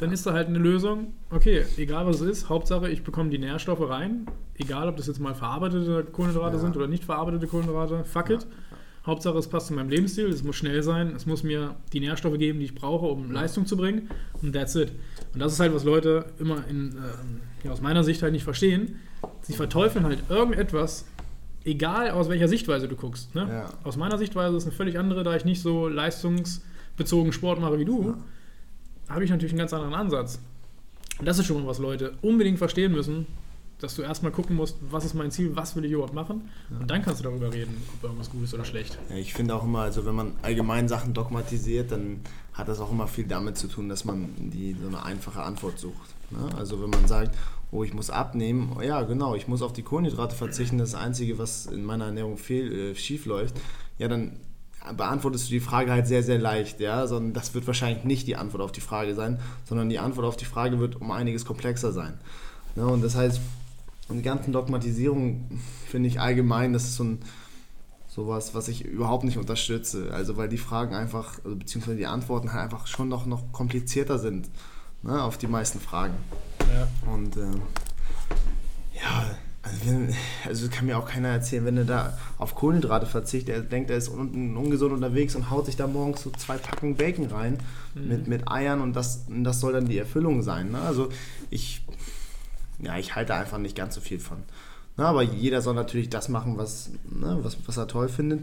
dann 0.00 0.12
ist 0.12 0.26
da 0.26 0.32
halt 0.32 0.48
eine 0.48 0.58
Lösung, 0.58 1.14
okay, 1.30 1.64
egal 1.76 2.06
was 2.06 2.20
es 2.20 2.28
ist, 2.28 2.48
Hauptsache 2.48 2.88
ich 2.90 3.02
bekomme 3.02 3.30
die 3.30 3.38
Nährstoffe 3.38 3.88
rein, 3.88 4.26
egal 4.56 4.88
ob 4.88 4.96
das 4.96 5.06
jetzt 5.06 5.20
mal 5.20 5.34
verarbeitete 5.34 6.04
Kohlenhydrate 6.12 6.56
Ja. 6.56 6.60
sind 6.60 6.76
oder 6.76 6.86
nicht 6.86 7.04
verarbeitete 7.04 7.46
Kohlenhydrate, 7.46 8.04
fuck 8.04 8.30
it. 8.30 8.46
Hauptsache 9.06 9.38
es 9.38 9.46
passt 9.46 9.68
zu 9.68 9.74
meinem 9.74 9.88
Lebensstil, 9.88 10.26
es 10.26 10.42
muss 10.42 10.56
schnell 10.56 10.82
sein, 10.82 11.12
es 11.14 11.26
muss 11.26 11.44
mir 11.44 11.76
die 11.92 12.00
Nährstoffe 12.00 12.38
geben, 12.38 12.58
die 12.58 12.64
ich 12.64 12.74
brauche, 12.74 13.06
um 13.06 13.30
Leistung 13.30 13.64
zu 13.64 13.76
bringen 13.76 14.10
und 14.42 14.52
that's 14.52 14.74
it. 14.74 14.92
Und 15.32 15.38
das 15.40 15.52
ist 15.52 15.60
halt, 15.60 15.72
was 15.72 15.84
Leute 15.84 16.24
immer 16.40 16.66
in, 16.68 16.96
ja, 17.62 17.70
aus 17.70 17.80
meiner 17.80 18.02
Sicht 18.02 18.22
halt 18.22 18.32
nicht 18.32 18.42
verstehen. 18.42 18.96
Sie 19.42 19.52
verteufeln 19.52 20.04
halt 20.04 20.18
irgendetwas, 20.28 21.06
egal 21.64 22.10
aus 22.10 22.28
welcher 22.28 22.48
Sichtweise 22.48 22.88
du 22.88 22.96
guckst. 22.96 23.32
Ne? 23.36 23.46
Ja. 23.48 23.70
Aus 23.84 23.96
meiner 23.96 24.18
Sichtweise 24.18 24.56
ist 24.56 24.64
eine 24.64 24.72
völlig 24.72 24.98
andere, 24.98 25.22
da 25.22 25.36
ich 25.36 25.44
nicht 25.44 25.62
so 25.62 25.86
leistungsbezogen 25.88 27.32
Sport 27.32 27.60
mache 27.60 27.78
wie 27.78 27.84
du, 27.84 28.14
habe 29.08 29.24
ich 29.24 29.30
natürlich 29.30 29.52
einen 29.52 29.60
ganz 29.60 29.72
anderen 29.72 29.94
Ansatz. 29.94 30.40
Und 31.18 31.26
das 31.26 31.38
ist 31.38 31.46
schon 31.46 31.62
mal, 31.62 31.68
was 31.68 31.78
Leute 31.78 32.14
unbedingt 32.22 32.58
verstehen 32.58 32.92
müssen, 32.92 33.26
dass 33.78 33.94
du 33.94 34.02
erstmal 34.02 34.32
gucken 34.32 34.56
musst, 34.56 34.76
was 34.90 35.04
ist 35.04 35.14
mein 35.14 35.30
Ziel, 35.30 35.54
was 35.54 35.76
will 35.76 35.84
ich 35.84 35.92
überhaupt 35.92 36.14
machen. 36.14 36.48
Und 36.70 36.90
dann 36.90 37.02
kannst 37.02 37.20
du 37.20 37.24
darüber 37.24 37.52
reden, 37.52 37.76
ob 37.94 38.04
irgendwas 38.04 38.30
gut 38.30 38.44
ist 38.44 38.54
oder 38.54 38.64
schlecht. 38.64 38.98
Ja, 39.10 39.16
ich 39.16 39.34
finde 39.34 39.54
auch 39.54 39.64
immer, 39.64 39.80
also 39.80 40.06
wenn 40.06 40.14
man 40.14 40.32
allgemein 40.42 40.88
Sachen 40.88 41.12
dogmatisiert, 41.12 41.92
dann 41.92 42.20
hat 42.54 42.68
das 42.68 42.80
auch 42.80 42.90
immer 42.90 43.06
viel 43.06 43.26
damit 43.26 43.58
zu 43.58 43.68
tun, 43.68 43.88
dass 43.88 44.06
man 44.06 44.30
die, 44.38 44.74
so 44.80 44.88
eine 44.88 45.02
einfache 45.02 45.42
Antwort 45.42 45.78
sucht. 45.78 46.14
Ne? 46.30 46.48
Also 46.56 46.82
wenn 46.82 46.88
man 46.88 47.06
sagt, 47.06 47.36
oh, 47.70 47.84
ich 47.84 47.92
muss 47.92 48.08
abnehmen, 48.08 48.72
oh, 48.76 48.80
ja 48.80 49.02
genau, 49.02 49.34
ich 49.34 49.46
muss 49.46 49.60
auf 49.60 49.74
die 49.74 49.82
Kohlenhydrate 49.82 50.34
verzichten, 50.34 50.78
das 50.78 50.92
das 50.92 51.00
Einzige, 51.00 51.38
was 51.38 51.66
in 51.66 51.84
meiner 51.84 52.06
Ernährung 52.06 52.38
fehl, 52.38 52.72
äh, 52.72 52.94
schief 52.94 53.26
läuft, 53.26 53.56
ja 53.98 54.08
dann 54.08 54.38
beantwortest 54.96 55.46
du 55.46 55.50
die 55.50 55.60
Frage 55.60 55.90
halt 55.90 56.06
sehr, 56.06 56.22
sehr 56.22 56.38
leicht, 56.38 56.80
ja, 56.80 57.06
sondern 57.06 57.32
das 57.32 57.54
wird 57.54 57.66
wahrscheinlich 57.66 58.04
nicht 58.04 58.26
die 58.26 58.36
Antwort 58.36 58.62
auf 58.62 58.72
die 58.72 58.80
Frage 58.80 59.14
sein, 59.14 59.40
sondern 59.64 59.88
die 59.88 59.98
Antwort 59.98 60.26
auf 60.26 60.36
die 60.36 60.44
Frage 60.44 60.78
wird 60.78 61.00
um 61.00 61.10
einiges 61.10 61.44
komplexer 61.44 61.92
sein. 61.92 62.18
Ne? 62.76 62.86
Und 62.86 63.02
das 63.02 63.16
heißt, 63.16 63.40
die 64.08 64.22
ganzen 64.22 64.52
Dogmatisierungen 64.52 65.60
finde 65.88 66.08
ich 66.08 66.20
allgemein, 66.20 66.72
das 66.72 66.84
ist 66.84 66.96
so 66.96 67.04
ein 67.04 67.18
sowas, 68.16 68.54
was 68.54 68.68
ich 68.68 68.84
überhaupt 68.84 69.24
nicht 69.24 69.36
unterstütze. 69.36 70.10
Also 70.12 70.36
weil 70.36 70.48
die 70.48 70.58
Fragen 70.58 70.94
einfach, 70.94 71.38
also 71.44 71.56
beziehungsweise 71.56 71.98
die 71.98 72.06
Antworten 72.06 72.52
halt 72.52 72.64
einfach 72.64 72.86
schon 72.86 73.08
noch, 73.08 73.26
noch 73.26 73.52
komplizierter 73.52 74.18
sind 74.18 74.48
ne, 75.02 75.22
auf 75.22 75.36
die 75.36 75.46
meisten 75.46 75.80
Fragen. 75.80 76.14
Ja. 76.60 77.12
Und 77.12 77.36
ähm, 77.36 77.62
ja, 78.94 79.36
also, 79.66 79.86
wenn, 79.86 80.14
also 80.46 80.68
kann 80.68 80.86
mir 80.86 80.96
auch 80.98 81.06
keiner 81.06 81.28
erzählen, 81.28 81.64
wenn 81.64 81.76
er 81.76 81.84
da 81.84 82.18
auf 82.38 82.54
Kohlenhydrate 82.54 83.06
verzichtet, 83.06 83.54
er 83.54 83.60
denkt, 83.62 83.90
er 83.90 83.96
ist 83.96 84.08
un 84.08 84.56
ungesund 84.56 84.92
unterwegs 84.92 85.34
und 85.34 85.50
haut 85.50 85.66
sich 85.66 85.76
da 85.76 85.86
morgens 85.86 86.22
so 86.22 86.30
zwei 86.30 86.56
Packen 86.56 86.96
Bacon 86.96 87.26
rein 87.26 87.58
Mhm. 87.94 88.08
mit, 88.08 88.28
mit 88.28 88.50
Eiern 88.50 88.82
und 88.82 88.94
das, 88.94 89.24
und 89.28 89.44
das 89.44 89.60
soll 89.60 89.72
dann 89.72 89.86
die 89.86 89.96
Erfüllung 89.98 90.42
sein. 90.42 90.70
Ne? 90.70 90.80
Also 90.80 91.08
ich, 91.48 91.82
ja, 92.78 92.98
ich 92.98 93.14
halte 93.16 93.34
einfach 93.34 93.56
nicht 93.58 93.74
ganz 93.74 93.94
so 93.94 94.00
viel 94.02 94.18
von. 94.20 94.36
Ne? 94.98 95.04
Aber 95.06 95.22
jeder 95.22 95.62
soll 95.62 95.74
natürlich 95.74 96.10
das 96.10 96.28
machen, 96.28 96.58
was, 96.58 96.90
ne, 97.10 97.38
was, 97.42 97.56
was 97.66 97.76
er 97.78 97.88
toll 97.88 98.08
findet. 98.10 98.40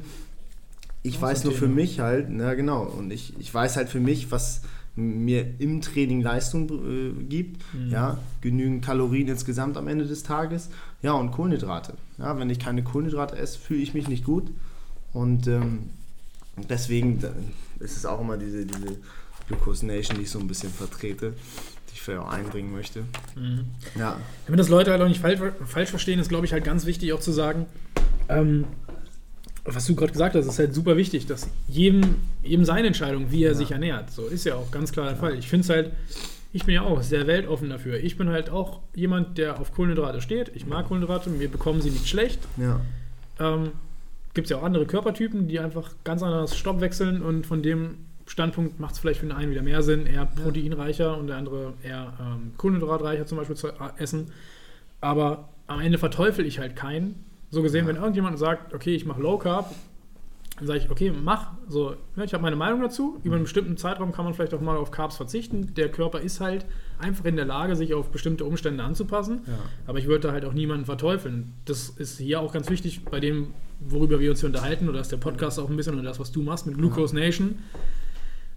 Ich 1.04 1.16
Das 1.16 1.22
weiß 1.22 1.44
nur 1.44 1.54
für 1.54 1.68
mich 1.68 2.00
halt, 2.00 2.28
na 2.30 2.54
genau, 2.56 2.84
und 2.84 3.12
ich, 3.12 3.34
ich 3.40 3.54
weiß 3.54 3.78
halt 3.78 3.90
für 3.90 4.00
mich, 4.00 4.32
was 4.32 4.62
mir 4.96 5.60
im 5.60 5.82
Training 5.82 6.22
Leistung 6.22 6.70
äh, 6.70 7.24
gibt, 7.24 7.62
Mhm. 7.74 7.90
ja, 7.92 8.18
genügend 8.42 8.86
Kalorien 8.86 9.28
insgesamt 9.28 9.76
am 9.78 9.88
Ende 9.88 10.06
des 10.06 10.24
Tages, 10.24 10.70
ja, 11.02 11.14
und 11.14 11.32
Kohlenhydrate. 11.32 11.94
Ja, 12.20 12.38
wenn 12.38 12.50
ich 12.50 12.60
keine 12.60 12.84
Kohlenhydrate 12.84 13.36
esse, 13.38 13.58
fühle 13.58 13.82
ich 13.82 13.94
mich 13.94 14.08
nicht 14.08 14.24
gut 14.24 14.52
und 15.14 15.48
ähm, 15.48 15.80
deswegen 16.70 17.20
ist 17.80 17.98
es 17.98 18.06
auch 18.06 18.22
immer 18.22 18.38
diese, 18.38 18.66
diese 18.66 18.98
Glucose 19.48 19.86
Nation, 19.86 20.18
die 20.18 20.24
ich 20.24 20.30
so 20.32 20.40
ein 20.40 20.48
bisschen 20.48 20.70
vertrete, 20.72 21.32
die 21.90 21.94
ich 21.94 22.02
vielleicht 22.02 22.22
auch 22.22 22.32
einbringen 22.32 22.72
möchte. 22.72 23.02
Mhm. 23.36 23.66
Ja, 23.98 24.18
Damit 24.46 24.60
das 24.60 24.70
Leute 24.70 24.92
halt 24.92 25.02
auch 25.02 25.08
nicht 25.08 25.20
falsch, 25.22 25.40
falsch 25.66 25.90
verstehen, 25.90 26.20
ist, 26.20 26.30
glaube 26.30 26.46
ich, 26.46 26.54
halt 26.54 26.64
ganz 26.64 26.86
wichtig 26.86 27.14
auch 27.14 27.20
zu 27.20 27.32
sagen, 27.32 27.66
ähm, 28.30 28.66
was 29.66 29.86
du 29.86 29.96
gerade 29.96 30.12
gesagt 30.12 30.36
hast, 30.36 30.46
ist 30.46 30.60
halt 30.60 30.74
super 30.74 30.98
wichtig, 30.98 31.26
dass 31.26 31.50
jedem, 31.68 32.16
jedem 32.44 32.66
seine 32.66 32.88
Entscheidung, 32.88 33.32
wie 33.32 33.44
er 33.44 33.52
Ja. 33.52 33.58
sich 33.58 33.72
ernährt. 33.72 34.12
So 34.12 34.28
ist 34.28 34.46
ja 34.46 34.56
auch 34.56 34.72
ganz 34.72 34.92
klar 34.92 35.08
der 35.08 35.16
Fall. 35.16 35.38
Ich 35.38 35.48
finde 35.48 35.64
es 35.64 35.70
halt, 35.70 35.92
ich 36.52 36.66
bin 36.66 36.76
ja 36.76 36.82
auch 36.82 37.02
sehr 37.02 37.28
weltoffen 37.28 37.70
dafür. 37.70 37.98
Ich 38.04 38.18
bin 38.18 38.30
halt 38.30 38.50
auch 38.50 38.82
jemand, 38.94 39.38
der 39.38 39.60
auf 39.60 39.74
Kohlenhydrate 39.74 40.22
steht. 40.22 40.52
Ich 40.54 40.66
mag 40.66 40.88
Kohlenhydrate, 40.88 41.30
mir 41.30 41.50
bekommen 41.50 41.82
sie 41.82 41.90
nicht 41.92 42.08
schlecht. 42.08 42.40
ja, 42.58 42.82
Ähm, 43.40 43.72
Gibt 44.36 44.46
es 44.48 44.52
ja 44.52 44.58
auch 44.58 44.64
andere 44.64 44.86
Körpertypen, 44.88 45.48
die 45.48 45.60
einfach 45.60 45.92
ganz 46.04 46.24
anders 46.24 46.58
Stopp 46.58 46.82
wechseln 46.82 47.22
und 47.22 47.46
von 47.46 47.62
dem 47.62 47.98
Standpunkt 48.26 48.80
macht 48.80 48.94
es 48.96 49.00
vielleicht 49.00 49.20
für 49.20 49.28
den 49.28 49.36
einen 49.36 49.52
wieder 49.52 49.62
mehr 49.62 49.84
Sinn, 49.84 50.08
eher 50.08 50.26
proteinreicher 50.26 51.16
und 51.18 51.28
der 51.28 51.38
andere 51.38 51.74
eher 51.84 52.14
ähm, 52.20 52.52
kohlenhydratreicher 52.58 53.26
zum 53.28 53.38
Beispiel 53.38 53.56
zu 53.56 53.68
essen. 53.98 54.32
Aber 55.02 55.50
am 55.68 55.80
Ende 55.82 55.98
verteufel 56.00 56.46
ich 56.46 56.58
halt 56.60 56.76
keinen. 56.76 57.24
So 57.54 57.62
gesehen, 57.62 57.86
wenn 57.86 57.98
irgendjemand 57.98 58.40
sagt, 58.40 58.74
okay, 58.74 58.96
ich 58.96 59.06
mache 59.06 59.22
Low 59.22 59.38
Carb, 59.38 59.76
dann 60.58 60.66
sage 60.66 60.80
ich, 60.80 60.90
okay, 60.90 61.12
mach. 61.12 61.52
So, 61.68 61.96
ja, 62.16 62.24
ich 62.24 62.34
habe 62.34 62.42
meine 62.42 62.56
Meinung 62.56 62.82
dazu. 62.82 63.20
Über 63.24 63.36
einen 63.36 63.44
bestimmten 63.44 63.78
Zeitraum 63.78 64.12
kann 64.12 64.26
man 64.26 64.34
vielleicht 64.34 64.56
auch 64.56 64.62
mal 64.62 64.76
auf 64.76 64.90
Carbs 64.90 65.18
verzichten. 65.18 65.76
Der 65.76 65.90
Körper 65.90 66.20
ist 66.20 66.40
halt 66.40 66.66
einfach 66.98 67.26
in 67.26 67.36
der 67.36 67.46
Lage, 67.46 67.76
sich 67.76 67.94
auf 67.94 68.10
bestimmte 68.10 68.44
Umstände 68.44 68.84
anzupassen. 68.84 69.42
Ja. 69.46 69.54
Aber 69.86 70.00
ich 70.00 70.08
würde 70.08 70.30
da 70.30 70.34
halt 70.34 70.46
auch 70.46 70.54
niemanden 70.54 70.86
verteufeln. 70.86 71.54
Das 71.66 71.90
ist 71.90 72.18
hier 72.18 72.40
auch 72.40 72.54
ganz 72.54 72.72
wichtig 72.72 73.06
bei 73.06 73.20
dem, 73.20 73.54
worüber 73.80 74.20
wir 74.20 74.32
uns 74.32 74.40
hier 74.40 74.50
unterhalten, 74.50 74.90
oder 74.90 75.00
ist 75.02 75.12
der 75.12 75.18
Podcast 75.18 75.60
auch 75.60 75.70
ein 75.70 75.76
bisschen 75.76 75.94
oder 75.94 76.02
das, 76.02 76.20
was 76.20 76.32
du 76.32 76.42
machst 76.42 76.66
mit 76.66 76.76
Glucose 76.76 77.16
Nation, 77.16 77.60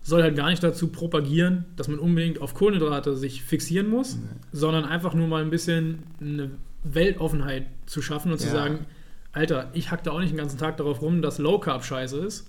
soll 0.01 0.23
halt 0.23 0.37
gar 0.37 0.49
nicht 0.49 0.63
dazu 0.63 0.89
propagieren, 0.89 1.67
dass 1.77 1.89
man 1.89 1.99
unbedingt 1.99 2.41
auf 2.41 2.55
Kohlenhydrate 2.55 3.15
sich 3.15 3.43
fixieren 3.43 3.91
muss, 3.91 4.17
sondern 4.53 4.87
einfach 4.87 5.13
nur 5.13 5.29
mal 5.29 5.43
ein 5.43 5.51
bisschen 5.51 6.05
eine 6.19 6.53
Weltoffenheit 6.95 7.67
zu 7.87 8.03
schaffen 8.03 8.33
und 8.33 8.39
zu 8.39 8.47
Ja. 8.47 8.53
sagen, 8.53 8.87
Alter, 9.33 9.71
ich 9.75 9.91
hack 9.91 10.03
da 10.05 10.13
auch 10.13 10.21
nicht 10.21 10.31
den 10.31 10.39
ganzen 10.39 10.59
Tag 10.59 10.77
darauf 10.79 11.03
rum, 11.03 11.21
dass 11.23 11.39
Low 11.39 11.59
Carb 11.59 11.85
scheiße 11.85 12.19
ist. 12.19 12.47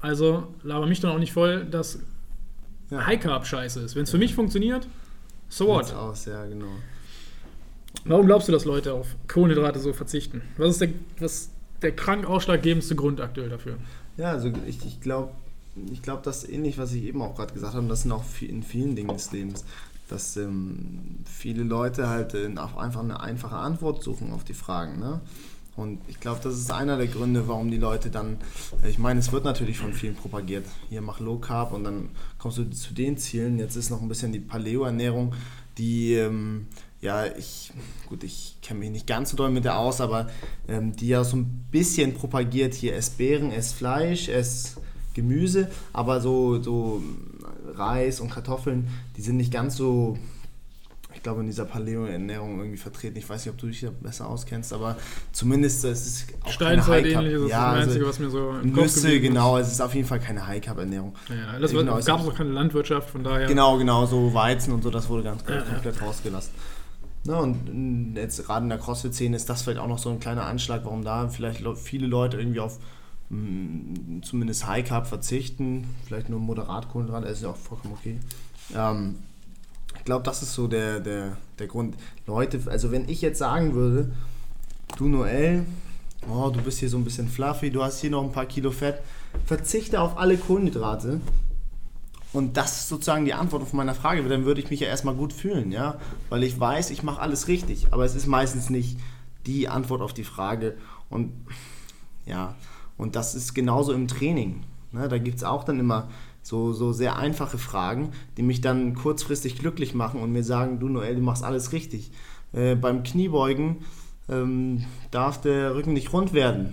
Also 0.00 0.48
laber 0.62 0.86
mich 0.86 1.00
dann 1.00 1.10
auch 1.12 1.18
nicht 1.18 1.32
voll, 1.32 1.64
dass 1.64 1.98
Ja. 2.90 3.04
High 3.06 3.20
Carb 3.20 3.46
scheiße 3.46 3.80
ist. 3.80 3.96
Wenn 3.96 4.04
es 4.04 4.10
für 4.10 4.18
mich 4.18 4.34
funktioniert, 4.34 4.86
so 5.48 5.66
what? 5.68 5.92
aus, 5.92 6.24
ja, 6.26 6.44
genau. 6.46 6.66
Warum 8.04 8.26
glaubst 8.26 8.46
du, 8.48 8.52
dass 8.52 8.64
Leute 8.64 8.92
auf 8.92 9.16
Kohlenhydrate 9.28 9.78
so 9.80 9.92
verzichten? 9.92 10.42
Was 10.58 10.70
ist 10.72 10.80
der, 10.80 10.88
was 11.18 11.50
der 11.82 11.92
krank 11.92 12.26
ausschlaggebendste 12.26 12.94
Grund 12.94 13.20
aktuell 13.20 13.48
dafür? 13.48 13.76
Ja, 14.16 14.30
also 14.32 14.52
ich, 14.66 14.84
ich 14.86 15.00
glaube, 15.00 15.32
ich 15.92 16.02
glaub, 16.02 16.22
das 16.22 16.48
ähnlich, 16.48 16.78
was 16.78 16.92
ich 16.92 17.02
eben 17.04 17.20
auch 17.22 17.34
gerade 17.34 17.52
gesagt 17.52 17.74
habe, 17.74 17.86
das 17.88 18.02
sind 18.02 18.12
auch 18.12 18.24
in 18.40 18.62
vielen 18.62 18.94
Dingen 18.96 19.12
des 19.12 19.32
Lebens, 19.32 19.64
dass 20.08 20.36
ähm, 20.36 21.24
viele 21.24 21.62
Leute 21.62 22.08
halt 22.08 22.34
äh, 22.34 22.46
einfach 22.76 23.00
eine 23.00 23.20
einfache 23.20 23.56
Antwort 23.56 24.02
suchen 24.02 24.32
auf 24.32 24.44
die 24.44 24.54
Fragen. 24.54 24.98
Ne? 24.98 25.20
Und 25.76 26.00
ich 26.08 26.20
glaube, 26.20 26.40
das 26.42 26.54
ist 26.54 26.70
einer 26.70 26.96
der 26.96 27.06
Gründe, 27.06 27.48
warum 27.48 27.70
die 27.70 27.76
Leute 27.76 28.10
dann, 28.10 28.38
äh, 28.82 28.88
ich 28.88 28.98
meine, 28.98 29.20
es 29.20 29.32
wird 29.32 29.44
natürlich 29.44 29.78
von 29.78 29.92
vielen 29.92 30.14
propagiert, 30.14 30.64
hier 30.88 31.02
mach 31.02 31.20
Low 31.20 31.38
Carb 31.38 31.72
und 31.72 31.84
dann 31.84 32.10
kommst 32.38 32.58
du 32.58 32.70
zu 32.70 32.94
den 32.94 33.18
Zielen. 33.18 33.58
Jetzt 33.58 33.76
ist 33.76 33.90
noch 33.90 34.00
ein 34.00 34.08
bisschen 34.08 34.32
die 34.32 34.40
Paleo-Ernährung, 34.40 35.34
die, 35.76 36.14
ähm, 36.14 36.66
ja, 37.02 37.26
ich, 37.26 37.72
gut, 38.08 38.24
ich 38.24 38.56
kenne 38.62 38.80
mich 38.80 38.90
nicht 38.90 39.06
ganz 39.06 39.30
so 39.30 39.36
doll 39.36 39.50
mit 39.50 39.64
der 39.64 39.78
aus, 39.78 40.00
aber 40.00 40.28
ähm, 40.66 40.96
die 40.96 41.08
ja 41.08 41.24
so 41.24 41.36
ein 41.36 41.66
bisschen 41.70 42.14
propagiert, 42.14 42.72
hier 42.72 42.96
ess 42.96 43.10
Beeren, 43.10 43.50
ess 43.52 43.72
Fleisch, 43.72 44.28
ess 44.28 44.76
Gemüse, 45.12 45.70
aber 45.92 46.20
so, 46.20 46.62
so 46.62 47.02
Reis 47.78 48.20
und 48.20 48.30
Kartoffeln, 48.30 48.88
die 49.16 49.20
sind 49.22 49.36
nicht 49.36 49.52
ganz 49.52 49.76
so, 49.76 50.16
ich 51.14 51.22
glaube, 51.22 51.40
in 51.40 51.46
dieser 51.46 51.64
Paleo-Ernährung 51.64 52.58
irgendwie 52.58 52.76
vertreten. 52.76 53.16
Ich 53.16 53.28
weiß 53.28 53.44
nicht, 53.46 53.52
ob 53.54 53.58
du 53.58 53.66
dich 53.68 53.80
da 53.80 53.88
besser 54.00 54.28
auskennst, 54.28 54.72
aber 54.72 54.96
zumindest 55.32 55.84
es 55.84 56.06
ist 56.06 56.26
auch 56.44 56.50
Steinzeit 56.52 57.04
keine 57.04 57.26
ähnliches 57.28 57.42
ist 57.44 57.50
ja, 57.50 57.74
das 57.74 57.82
Einzige, 57.84 58.04
also 58.06 58.08
was 58.10 58.18
mir 58.18 58.30
so 58.30 58.50
im 58.62 58.72
Nüsse, 58.72 59.10
ist. 59.12 59.22
genau, 59.22 59.56
es 59.58 59.72
ist 59.72 59.80
auf 59.80 59.94
jeden 59.94 60.06
Fall 60.06 60.20
keine 60.20 60.46
High-Carb-Ernährung. 60.46 61.14
Ja, 61.30 61.58
das 61.58 61.70
Genau, 61.72 61.84
gab 61.92 61.98
ist- 62.00 62.08
es 62.08 62.10
auch 62.10 62.34
keine 62.34 62.50
Landwirtschaft, 62.50 63.10
von 63.10 63.24
daher. 63.24 63.46
Genau, 63.46 63.78
genau, 63.78 64.04
so 64.06 64.32
Weizen 64.34 64.72
und 64.74 64.82
so, 64.82 64.90
das 64.90 65.08
wurde 65.08 65.22
ganz 65.22 65.42
Ja, 65.48 65.56
ja. 65.56 65.62
komplett 65.62 66.00
rausgelassen. 66.02 66.52
Na, 67.24 67.38
und 67.40 68.14
mh, 68.14 68.20
jetzt 68.20 68.44
gerade 68.46 68.62
in 68.64 68.68
der 68.68 68.78
CrossFit-Szene 68.78 69.34
ist 69.36 69.48
das 69.50 69.62
vielleicht 69.62 69.80
auch 69.80 69.88
noch 69.88 69.98
so 69.98 70.10
ein 70.10 70.20
kleiner 70.20 70.44
Anschlag, 70.44 70.82
warum 70.84 71.02
da 71.02 71.28
vielleicht 71.28 71.60
le- 71.60 71.74
viele 71.74 72.06
Leute 72.06 72.36
irgendwie 72.38 72.60
auf 72.60 72.78
zumindest 73.28 74.66
High 74.66 74.86
Carb 74.86 75.06
verzichten, 75.06 75.84
vielleicht 76.06 76.28
nur 76.28 76.38
moderat 76.38 76.88
Kohlenhydrate, 76.88 77.26
ist 77.26 77.42
ja 77.42 77.50
auch 77.50 77.56
vollkommen 77.56 77.94
okay. 77.98 78.20
Ähm, 78.74 79.16
ich 79.96 80.04
glaube, 80.04 80.24
das 80.24 80.42
ist 80.42 80.54
so 80.54 80.68
der, 80.68 81.00
der, 81.00 81.36
der 81.58 81.66
Grund. 81.66 81.96
Leute, 82.26 82.60
also 82.66 82.92
wenn 82.92 83.08
ich 83.08 83.22
jetzt 83.22 83.38
sagen 83.38 83.74
würde, 83.74 84.12
du 84.96 85.08
Noel, 85.08 85.64
oh, 86.30 86.50
du 86.50 86.60
bist 86.60 86.78
hier 86.78 86.88
so 86.88 86.96
ein 86.96 87.04
bisschen 87.04 87.28
fluffy, 87.28 87.70
du 87.70 87.82
hast 87.82 88.00
hier 88.00 88.10
noch 88.10 88.22
ein 88.22 88.32
paar 88.32 88.46
Kilo 88.46 88.70
Fett, 88.70 89.00
verzichte 89.44 90.00
auf 90.00 90.18
alle 90.18 90.36
Kohlenhydrate 90.36 91.20
und 92.32 92.56
das 92.56 92.80
ist 92.80 92.88
sozusagen 92.88 93.24
die 93.24 93.34
Antwort 93.34 93.62
auf 93.62 93.72
meine 93.72 93.94
Frage, 93.94 94.22
dann 94.28 94.44
würde 94.44 94.60
ich 94.60 94.70
mich 94.70 94.80
ja 94.80 94.86
erstmal 94.86 95.14
gut 95.14 95.32
fühlen, 95.32 95.72
ja, 95.72 95.98
weil 96.28 96.44
ich 96.44 96.58
weiß, 96.58 96.90
ich 96.90 97.02
mache 97.02 97.20
alles 97.20 97.48
richtig, 97.48 97.88
aber 97.90 98.04
es 98.04 98.14
ist 98.14 98.26
meistens 98.26 98.70
nicht 98.70 98.98
die 99.46 99.68
Antwort 99.68 100.00
auf 100.00 100.12
die 100.12 100.24
Frage 100.24 100.76
und 101.10 101.32
ja, 102.26 102.54
und 102.96 103.16
das 103.16 103.34
ist 103.34 103.54
genauso 103.54 103.92
im 103.92 104.08
Training. 104.08 104.62
Ne? 104.92 105.08
Da 105.08 105.18
gibt 105.18 105.38
es 105.38 105.44
auch 105.44 105.64
dann 105.64 105.78
immer 105.78 106.08
so, 106.42 106.72
so 106.72 106.92
sehr 106.92 107.16
einfache 107.16 107.58
Fragen, 107.58 108.10
die 108.36 108.42
mich 108.42 108.60
dann 108.60 108.94
kurzfristig 108.94 109.58
glücklich 109.58 109.94
machen 109.94 110.20
und 110.20 110.32
mir 110.32 110.44
sagen, 110.44 110.78
du 110.78 110.88
Noel, 110.88 111.16
du 111.16 111.22
machst 111.22 111.42
alles 111.42 111.72
richtig. 111.72 112.12
Äh, 112.52 112.76
beim 112.76 113.02
Kniebeugen 113.02 113.78
ähm, 114.28 114.84
darf 115.10 115.40
der 115.40 115.74
Rücken 115.74 115.92
nicht 115.92 116.12
rund 116.12 116.32
werden. 116.32 116.72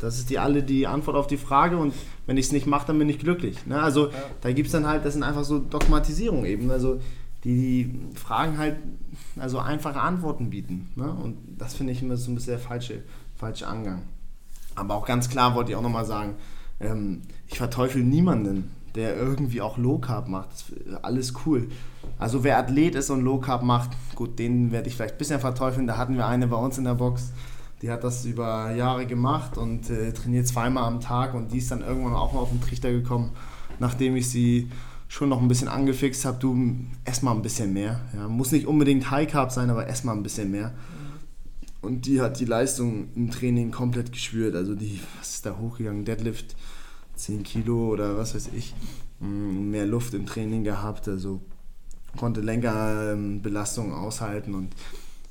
Das 0.00 0.18
ist 0.18 0.28
die 0.28 0.38
alle 0.38 0.62
die 0.62 0.86
Antwort 0.86 1.16
auf 1.16 1.26
die 1.26 1.36
Frage 1.36 1.78
und 1.78 1.94
wenn 2.26 2.36
ich 2.36 2.46
es 2.46 2.52
nicht 2.52 2.66
mache, 2.66 2.86
dann 2.86 2.98
bin 2.98 3.08
ich 3.08 3.18
glücklich. 3.18 3.64
Ne? 3.66 3.80
Also 3.80 4.10
da 4.42 4.52
gibt 4.52 4.66
es 4.66 4.72
dann 4.72 4.86
halt, 4.86 5.04
das 5.04 5.14
sind 5.14 5.22
einfach 5.22 5.44
so 5.44 5.58
Dogmatisierung 5.58 6.44
eben. 6.44 6.70
Also 6.70 7.00
die, 7.44 7.84
die 7.84 8.18
Fragen 8.18 8.58
halt 8.58 8.76
also 9.38 9.58
einfache 9.58 10.00
Antworten 10.00 10.50
bieten. 10.50 10.90
Ne? 10.96 11.10
Und 11.10 11.38
das 11.58 11.74
finde 11.74 11.92
ich 11.92 12.02
immer 12.02 12.16
so 12.16 12.30
ein 12.30 12.34
bisschen 12.34 12.52
der 12.52 12.58
falsche, 12.58 13.02
falsche 13.36 13.66
Angang. 13.66 14.02
Aber 14.74 14.94
auch 14.94 15.06
ganz 15.06 15.28
klar 15.28 15.54
wollte 15.54 15.70
ich 15.70 15.76
auch 15.76 15.82
nochmal 15.82 16.04
sagen, 16.04 16.34
ähm, 16.80 17.22
ich 17.48 17.58
verteufel 17.58 18.02
niemanden, 18.02 18.70
der 18.94 19.16
irgendwie 19.16 19.60
auch 19.60 19.76
Low 19.76 19.98
Carb 19.98 20.28
macht. 20.28 20.48
Alles 21.02 21.34
cool. 21.46 21.68
Also 22.18 22.44
wer 22.44 22.58
Athlet 22.58 22.94
ist 22.94 23.10
und 23.10 23.22
Low 23.22 23.38
Carb 23.38 23.62
macht, 23.62 23.90
gut, 24.14 24.38
den 24.38 24.70
werde 24.70 24.88
ich 24.88 24.94
vielleicht 24.94 25.14
ein 25.14 25.18
bisschen 25.18 25.40
verteufeln. 25.40 25.86
Da 25.86 25.96
hatten 25.96 26.16
wir 26.16 26.26
eine 26.26 26.46
bei 26.46 26.56
uns 26.56 26.78
in 26.78 26.84
der 26.84 26.94
Box, 26.94 27.32
die 27.82 27.90
hat 27.90 28.04
das 28.04 28.24
über 28.24 28.72
Jahre 28.72 29.06
gemacht 29.06 29.58
und 29.58 29.90
äh, 29.90 30.12
trainiert 30.12 30.46
zweimal 30.46 30.84
am 30.84 31.00
Tag 31.00 31.34
und 31.34 31.52
die 31.52 31.58
ist 31.58 31.70
dann 31.70 31.82
irgendwann 31.82 32.14
auch 32.14 32.32
mal 32.32 32.40
auf 32.40 32.50
den 32.50 32.60
Trichter 32.60 32.92
gekommen, 32.92 33.32
nachdem 33.78 34.16
ich 34.16 34.30
sie 34.30 34.70
schon 35.08 35.28
noch 35.28 35.40
ein 35.40 35.48
bisschen 35.48 35.68
angefixt 35.68 36.24
habe, 36.24 36.38
du 36.38 36.56
ess 37.04 37.22
mal 37.22 37.32
ein 37.32 37.42
bisschen 37.42 37.72
mehr. 37.72 38.00
Ja, 38.16 38.28
muss 38.28 38.52
nicht 38.52 38.66
unbedingt 38.66 39.10
High 39.10 39.30
Carb 39.30 39.52
sein, 39.52 39.70
aber 39.70 39.86
ess 39.88 40.04
mal 40.04 40.12
ein 40.12 40.22
bisschen 40.22 40.50
mehr. 40.50 40.72
Und 41.84 42.06
die 42.06 42.20
hat 42.20 42.40
die 42.40 42.44
Leistung 42.44 43.08
im 43.14 43.30
Training 43.30 43.70
komplett 43.70 44.12
geschwürt. 44.12 44.54
Also 44.56 44.74
die, 44.74 45.00
was 45.18 45.34
ist 45.34 45.46
da 45.46 45.56
hochgegangen? 45.58 46.04
Deadlift 46.04 46.56
10 47.16 47.42
Kilo 47.42 47.88
oder 47.88 48.16
was 48.16 48.34
weiß 48.34 48.50
ich. 48.56 48.74
Mm, 49.20 49.70
Mehr 49.70 49.86
Luft 49.86 50.14
im 50.14 50.26
Training 50.26 50.64
gehabt, 50.64 51.08
also 51.08 51.40
konnte 52.16 52.40
Lenkerbelastungen 52.40 53.92
aushalten 53.92 54.54
und 54.54 54.72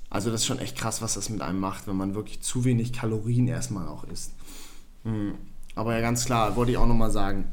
also 0.09 0.29
das 0.29 0.41
ist 0.41 0.47
schon 0.47 0.59
echt 0.59 0.77
krass, 0.77 1.01
was 1.01 1.15
das 1.15 1.29
mit 1.29 1.41
einem 1.41 1.59
macht, 1.59 1.87
wenn 1.87 1.95
man 1.95 2.13
wirklich 2.13 2.41
zu 2.41 2.65
wenig 2.65 2.93
Kalorien 2.93 3.47
erstmal 3.47 3.87
auch 3.87 4.03
isst. 4.05 4.33
Mm, 5.03 5.31
Aber 5.75 5.93
ja, 5.95 6.01
ganz 6.01 6.25
klar, 6.25 6.55
wollte 6.55 6.71
ich 6.71 6.77
auch 6.77 6.87
nochmal 6.87 7.11
sagen, 7.11 7.45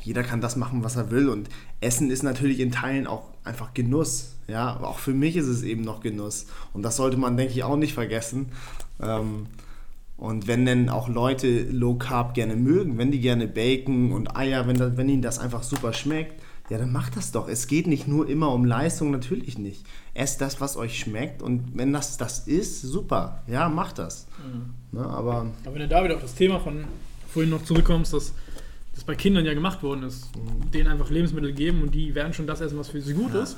jeder 0.00 0.22
kann 0.22 0.40
das 0.40 0.56
machen, 0.56 0.84
was 0.84 0.96
er 0.96 1.10
will 1.10 1.28
und 1.28 1.48
Essen 1.80 2.10
ist 2.10 2.22
natürlich 2.22 2.60
in 2.60 2.72
Teilen 2.72 3.06
auch 3.06 3.30
einfach 3.44 3.74
Genuss. 3.74 4.36
Ja, 4.48 4.70
aber 4.72 4.88
auch 4.88 4.98
für 4.98 5.12
mich 5.12 5.36
ist 5.36 5.46
es 5.46 5.62
eben 5.62 5.82
noch 5.82 6.00
Genuss 6.00 6.46
und 6.72 6.82
das 6.82 6.96
sollte 6.96 7.16
man, 7.18 7.36
denke 7.36 7.52
ich, 7.52 7.62
auch 7.64 7.76
nicht 7.76 7.92
vergessen. 7.94 8.46
Ähm, 9.00 9.46
und 10.16 10.46
wenn 10.48 10.64
denn 10.64 10.88
auch 10.88 11.08
Leute 11.08 11.62
Low 11.70 11.94
Carb 11.94 12.34
gerne 12.34 12.56
mögen, 12.56 12.98
wenn 12.98 13.12
die 13.12 13.20
gerne 13.20 13.46
Bacon 13.46 14.10
und 14.12 14.34
Eier, 14.36 14.66
wenn, 14.66 14.76
das, 14.76 14.96
wenn 14.96 15.08
ihnen 15.08 15.22
das 15.22 15.38
einfach 15.38 15.62
super 15.62 15.92
schmeckt, 15.92 16.40
ja, 16.70 16.76
dann 16.78 16.92
macht 16.92 17.16
das 17.16 17.30
doch. 17.32 17.48
Es 17.48 17.66
geht 17.66 17.86
nicht 17.86 18.08
nur 18.08 18.28
immer 18.28 18.52
um 18.52 18.64
Leistung, 18.64 19.10
natürlich 19.10 19.58
nicht. 19.58 19.86
Esst 20.14 20.40
das, 20.40 20.60
was 20.60 20.76
euch 20.76 20.98
schmeckt 20.98 21.40
und 21.42 21.64
wenn 21.74 21.92
das 21.92 22.16
das 22.16 22.40
ist, 22.48 22.82
super. 22.82 23.42
Ja, 23.46 23.68
macht 23.68 23.98
das. 23.98 24.26
Ne, 24.92 25.00
aber 25.04 25.46
Aber 25.64 25.74
wenn 25.74 25.80
du 25.82 25.88
da 25.88 26.02
wieder 26.04 26.16
auf 26.16 26.22
das 26.22 26.34
Thema 26.34 26.58
von 26.58 26.84
vorhin 27.32 27.50
noch 27.50 27.62
zurückkommst, 27.64 28.12
dass 28.12 28.32
das 28.94 29.04
bei 29.04 29.14
Kindern 29.14 29.44
ja 29.46 29.54
gemacht 29.54 29.82
worden 29.82 30.02
ist, 30.02 30.28
denen 30.74 30.88
einfach 30.88 31.08
Lebensmittel 31.10 31.52
geben 31.52 31.82
und 31.82 31.94
die 31.94 32.14
werden 32.14 32.32
schon 32.34 32.46
das 32.46 32.60
essen, 32.60 32.78
was 32.78 32.88
für 32.88 33.00
sie 33.00 33.14
gut 33.14 33.32
Ja. 33.32 33.42
ist, 33.44 33.56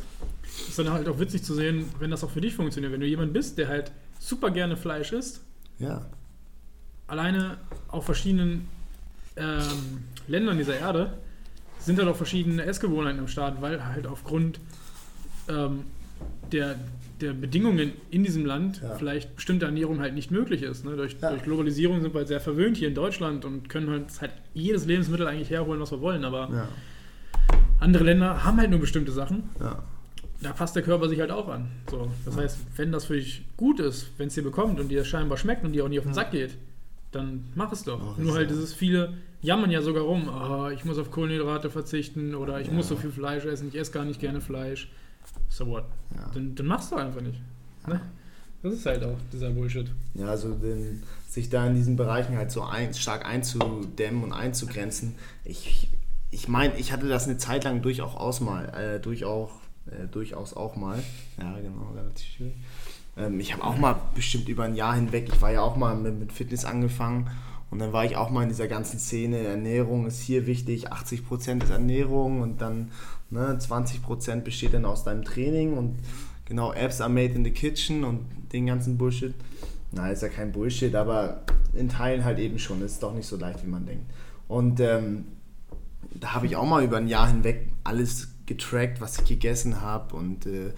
ist 0.69 0.78
dann 0.78 0.90
halt 0.90 1.09
auch 1.09 1.19
witzig 1.19 1.42
zu 1.42 1.54
sehen, 1.54 1.87
wenn 1.99 2.11
das 2.11 2.23
auch 2.25 2.30
für 2.30 2.40
dich 2.40 2.54
funktioniert. 2.54 2.92
Wenn 2.92 3.00
du 3.00 3.07
jemand 3.07 3.33
bist, 3.33 3.59
der 3.59 3.69
halt 3.69 3.92
super 4.19 4.50
gerne 4.50 4.76
Fleisch 4.76 5.12
isst, 5.12 5.40
ja, 5.78 6.07
alleine 7.07 7.57
auf 7.88 8.04
verschiedenen 8.04 8.69
ähm, 9.37 10.04
Ländern 10.28 10.59
dieser 10.59 10.78
Erde 10.78 11.14
sind 11.78 11.99
halt 11.99 12.09
auch 12.09 12.16
verschiedene 12.16 12.62
Essgewohnheiten 12.64 13.21
am 13.21 13.28
Start, 13.28 13.62
weil 13.62 13.85
halt 13.85 14.07
aufgrund 14.07 14.61
ähm, 15.49 15.85
der, 16.52 16.76
der 17.21 17.33
Bedingungen 17.33 17.92
in 18.11 18.23
diesem 18.23 18.45
Land 18.45 18.83
Ja. 18.83 18.95
vielleicht 18.97 19.35
bestimmte 19.37 19.64
Ernährung 19.64 20.00
halt 20.00 20.14
nicht 20.14 20.30
möglich 20.30 20.62
ist. 20.62 20.85
Ne? 20.85 20.97
Durch, 20.97 21.16
Ja. 21.23 21.30
durch 21.30 21.42
Globalisierung 21.42 22.02
sind 22.02 22.12
wir 22.12 22.19
halt 22.19 22.28
sehr 22.28 22.40
verwöhnt 22.40 22.76
hier 22.76 22.88
in 22.88 22.95
Deutschland 22.95 23.45
und 23.47 23.69
können 23.71 23.88
halt, 23.90 24.21
halt 24.21 24.33
jedes 24.52 24.85
Lebensmittel 24.85 25.26
eigentlich 25.26 25.49
herholen, 25.50 25.80
was 25.80 25.90
wir 25.90 26.00
wollen. 26.02 26.25
Aber 26.25 26.50
ja, 26.52 26.69
andere 27.78 28.04
Länder 28.04 28.45
haben 28.45 28.59
halt 28.59 28.71
nur 28.71 28.80
bestimmte 28.80 29.12
Sachen. 29.12 29.45
Ja. 30.40 30.49
Da 30.49 30.52
passt 30.52 30.75
der 30.76 30.82
Körper 30.82 31.09
sich 31.09 31.20
halt 31.20 31.30
auch 31.30 31.49
an. 31.49 31.68
So, 31.90 32.11
das 32.25 32.37
heißt, 32.37 32.59
wenn 32.76 32.92
das 32.92 33.04
für 33.04 33.14
dich 33.14 33.44
gut 33.56 33.80
ist, 33.80 34.11
wenn 34.18 34.28
es 34.28 34.35
dir 34.35 34.42
bekommt 34.42 34.80
und 34.80 34.88
dir 34.88 34.99
das 34.99 35.09
scheinbar 35.09 35.38
schmeckt 35.38 35.64
und 35.64 35.73
dir 35.73 35.85
auch 35.85 35.88
nicht 35.88 35.99
auf 35.99 36.06
den 36.06 36.14
Sack 36.14 36.30
geht, 36.30 36.56
dann 37.12 37.44
mach 37.54 37.73
es 37.73 37.82
doch. 37.85 38.00
Mach 38.00 38.18
es, 38.18 38.25
Nur 38.25 38.35
halt 38.35 38.50
ja. 38.50 38.56
dieses 38.56 38.73
viele 38.73 39.14
jammern 39.42 39.70
ja 39.70 39.82
sogar 39.82 40.04
rum, 40.04 40.28
ah, 40.28 40.70
ich 40.70 40.85
muss 40.85 40.99
auf 40.99 41.11
Kohlenhydrate 41.11 41.70
verzichten 41.70 42.35
oder 42.35 42.61
ich 42.61 42.70
muss 42.70 42.88
so 42.88 42.97
viel 42.97 43.11
Fleisch 43.11 43.44
essen, 43.44 43.68
ich 43.68 43.78
esse 43.78 43.92
gar 43.92 44.04
nicht 44.04 44.20
gerne 44.20 44.40
Fleisch. 44.40 44.90
So 45.49 45.66
what? 45.66 45.85
Ja. 46.14 46.30
Dann, 46.35 46.54
dann 46.54 46.66
machst 46.66 46.92
du 46.92 46.97
einfach 46.97 47.20
nicht. 47.20 47.40
Ne? 47.87 48.00
Das 48.62 48.75
ist 48.75 48.87
halt 48.87 49.02
auch 49.02 49.16
dieser 49.32 49.50
Bullshit. 49.50 49.90
Ja, 50.14 50.26
also 50.26 50.54
den, 50.54 51.02
sich 51.28 51.49
da 51.49 51.66
in 51.66 51.75
diesen 51.75 51.97
Bereichen 51.97 52.37
halt 52.37 52.50
so 52.50 52.62
ein, 52.62 52.92
stark 52.92 53.25
einzudämmen 53.25 54.23
und 54.23 54.32
einzugrenzen. 54.32 55.14
Ich, 55.44 55.88
ich 56.30 56.49
meine, 56.49 56.76
ich 56.76 56.92
hatte 56.92 57.09
das 57.09 57.26
eine 57.26 57.38
Zeit 57.38 57.64
lang 57.64 57.80
durchaus 57.80 58.40
mal, 58.40 58.69
äh, 58.69 59.00
durchaus, 59.00 59.50
äh, 59.86 60.06
durchaus 60.06 60.54
auch 60.54 60.76
mal. 60.76 61.02
Ja, 61.38 61.56
genau, 61.56 61.93
relativ 61.95 62.26
schwierig. 62.26 62.54
Ähm, 63.16 63.40
ich 63.40 63.52
habe 63.52 63.64
auch 63.64 63.76
mal 63.76 63.97
bestimmt 64.14 64.49
über 64.49 64.64
ein 64.64 64.75
Jahr 64.75 64.95
hinweg, 64.95 65.28
ich 65.32 65.40
war 65.40 65.52
ja 65.52 65.60
auch 65.60 65.76
mal 65.76 65.97
mit, 65.97 66.19
mit 66.19 66.32
Fitness 66.32 66.64
angefangen 66.64 67.30
und 67.71 67.78
dann 67.78 67.93
war 67.93 68.04
ich 68.04 68.16
auch 68.16 68.30
mal 68.30 68.43
in 68.43 68.49
dieser 68.49 68.69
ganzen 68.69 68.99
Szene, 68.99 69.38
Ernährung 69.38 70.06
ist 70.06 70.21
hier 70.21 70.47
wichtig, 70.47 70.93
80% 70.93 71.62
ist 71.62 71.71
Ernährung 71.71 72.40
und 72.40 72.60
dann 72.60 72.90
ne, 73.30 73.58
20% 73.60 74.40
besteht 74.40 74.75
dann 74.75 74.84
aus 74.84 75.04
deinem 75.04 75.25
Training 75.25 75.76
und 75.76 75.99
genau, 76.45 76.73
Apps 76.73 77.00
are 77.00 77.10
made 77.10 77.34
in 77.34 77.45
the 77.45 77.52
kitchen 77.52 78.04
und 78.04 78.26
den 78.52 78.66
ganzen 78.66 78.99
Bullshit. 78.99 79.34
Nein, 79.93 80.12
ist 80.12 80.23
ja 80.23 80.28
kein 80.28 80.52
Bullshit, 80.52 80.95
aber 80.95 81.43
in 81.73 81.88
Teilen 81.88 82.25
halt 82.25 82.38
eben 82.38 82.58
schon. 82.58 82.82
Es 82.82 82.93
ist 82.93 83.02
doch 83.02 83.14
nicht 83.14 83.26
so 83.26 83.36
leicht, 83.36 83.64
wie 83.64 83.69
man 83.69 83.86
denkt. 83.86 84.04
Und 84.49 84.80
ähm, 84.80 85.26
da 86.14 86.34
habe 86.34 86.47
ich 86.47 86.56
auch 86.56 86.66
mal 86.66 86.82
über 86.82 86.97
ein 86.97 87.08
Jahr 87.08 87.28
hinweg 87.28 87.69
alles 87.84 88.28
getrackt, 88.50 89.00
was 89.00 89.19
ich 89.19 89.25
gegessen 89.25 89.80
habe. 89.80 90.17
Äh, 90.45 90.73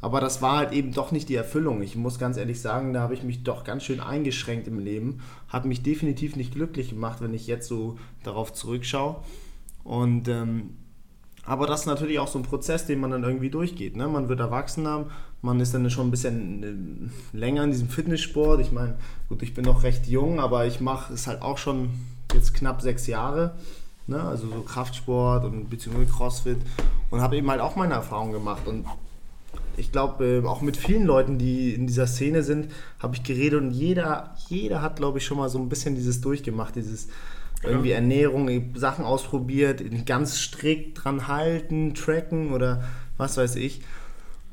aber 0.00 0.20
das 0.20 0.42
war 0.42 0.58
halt 0.58 0.72
eben 0.72 0.92
doch 0.92 1.12
nicht 1.12 1.28
die 1.28 1.34
Erfüllung. 1.34 1.80
Ich 1.82 1.96
muss 1.96 2.18
ganz 2.18 2.36
ehrlich 2.36 2.60
sagen, 2.60 2.92
da 2.92 3.00
habe 3.00 3.14
ich 3.14 3.22
mich 3.22 3.42
doch 3.42 3.62
ganz 3.64 3.84
schön 3.84 4.00
eingeschränkt 4.00 4.66
im 4.66 4.78
Leben. 4.78 5.20
Hat 5.48 5.64
mich 5.64 5.82
definitiv 5.82 6.36
nicht 6.36 6.52
glücklich 6.52 6.90
gemacht, 6.90 7.20
wenn 7.20 7.32
ich 7.32 7.46
jetzt 7.46 7.68
so 7.68 7.98
darauf 8.22 8.52
zurückschaue. 8.52 9.16
Und 9.82 10.28
ähm, 10.28 10.70
aber 11.46 11.66
das 11.66 11.80
ist 11.80 11.86
natürlich 11.86 12.18
auch 12.18 12.28
so 12.28 12.38
ein 12.38 12.44
Prozess, 12.44 12.86
den 12.86 13.00
man 13.00 13.10
dann 13.10 13.22
irgendwie 13.22 13.50
durchgeht. 13.50 13.96
Ne? 13.96 14.08
Man 14.08 14.30
wird 14.30 14.40
erwachsener, 14.40 15.06
man 15.42 15.60
ist 15.60 15.74
dann 15.74 15.88
schon 15.90 16.08
ein 16.08 16.10
bisschen 16.10 17.12
äh, 17.32 17.36
länger 17.36 17.64
in 17.64 17.70
diesem 17.70 17.88
Fitnesssport. 17.88 18.60
Ich 18.60 18.72
meine, 18.72 18.96
gut, 19.28 19.42
ich 19.42 19.52
bin 19.52 19.64
noch 19.64 19.82
recht 19.82 20.06
jung, 20.06 20.40
aber 20.40 20.66
ich 20.66 20.80
mache 20.80 21.12
es 21.12 21.26
halt 21.26 21.42
auch 21.42 21.58
schon 21.58 21.90
jetzt 22.32 22.54
knapp 22.54 22.80
sechs 22.80 23.06
Jahre. 23.06 23.54
Ne? 24.06 24.22
Also 24.22 24.48
so 24.48 24.60
Kraftsport 24.62 25.44
und 25.44 25.70
beziehungsweise 25.70 26.10
Crossfit 26.12 26.58
und 27.10 27.20
habe 27.20 27.36
eben 27.36 27.50
halt 27.50 27.60
auch 27.60 27.76
meine 27.76 27.94
Erfahrungen 27.94 28.32
gemacht. 28.32 28.66
Und 28.66 28.86
ich 29.76 29.92
glaube, 29.92 30.24
äh, 30.24 30.46
auch 30.46 30.60
mit 30.60 30.76
vielen 30.76 31.04
Leuten, 31.04 31.38
die 31.38 31.74
in 31.74 31.86
dieser 31.86 32.06
Szene 32.06 32.42
sind, 32.42 32.70
habe 32.98 33.14
ich 33.14 33.22
geredet 33.22 33.60
und 33.60 33.70
jeder, 33.70 34.34
jeder 34.48 34.82
hat, 34.82 34.96
glaube 34.96 35.18
ich, 35.18 35.24
schon 35.24 35.38
mal 35.38 35.48
so 35.48 35.58
ein 35.58 35.68
bisschen 35.68 35.94
dieses 35.94 36.20
durchgemacht, 36.20 36.76
dieses 36.76 37.08
irgendwie 37.62 37.92
Ernährung, 37.92 38.74
Sachen 38.74 39.04
ausprobiert, 39.04 39.82
ganz 40.04 40.38
strikt 40.38 41.02
dran 41.02 41.28
halten, 41.28 41.94
tracken 41.94 42.52
oder 42.52 42.84
was 43.16 43.36
weiß 43.36 43.56
ich. 43.56 43.80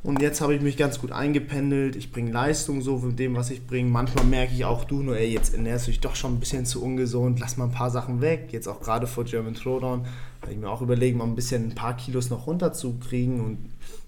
Und 0.04 0.20
jetzt 0.20 0.42
habe 0.42 0.56
ich 0.56 0.62
mich 0.62 0.78
ganz 0.78 1.00
gut 1.00 1.12
eingependelt. 1.12 1.96
Ich 1.96 2.12
bringe 2.12 2.32
Leistung 2.32 2.82
so 2.82 2.98
mit 2.98 3.20
dem, 3.20 3.36
was 3.36 3.52
ich 3.52 3.68
bringe. 3.68 3.90
Manchmal 3.90 4.26
merke 4.26 4.54
ich 4.54 4.66
auch, 4.66 4.84
du, 4.84 5.04
nur 5.04 5.16
ey, 5.16 5.32
jetzt 5.32 5.54
ernährst 5.54 5.86
du 5.86 5.92
dich 5.92 6.00
doch 6.00 6.16
schon 6.16 6.34
ein 6.34 6.40
bisschen 6.40 6.66
zu 6.66 6.84
ungesund. 6.84 7.40
Lass 7.40 7.58
mal 7.58 7.66
ein 7.66 7.72
paar 7.72 7.92
Sachen 7.92 8.20
weg. 8.20 8.50
Jetzt 8.52 8.68
auch 8.68 8.82
gerade 8.82 9.06
vor 9.06 9.26
German 9.26 9.54
Throwdown, 9.54 10.08
weil 10.42 10.54
ich 10.54 10.58
mir 10.58 10.70
auch 10.70 10.82
überlegen, 10.82 11.20
mal 11.20 11.26
ein 11.26 11.36
bisschen 11.36 11.70
ein 11.70 11.76
paar 11.76 11.96
Kilos 11.96 12.32
noch 12.32 12.48
runterzukriegen. 12.48 13.42
Und 13.42 13.60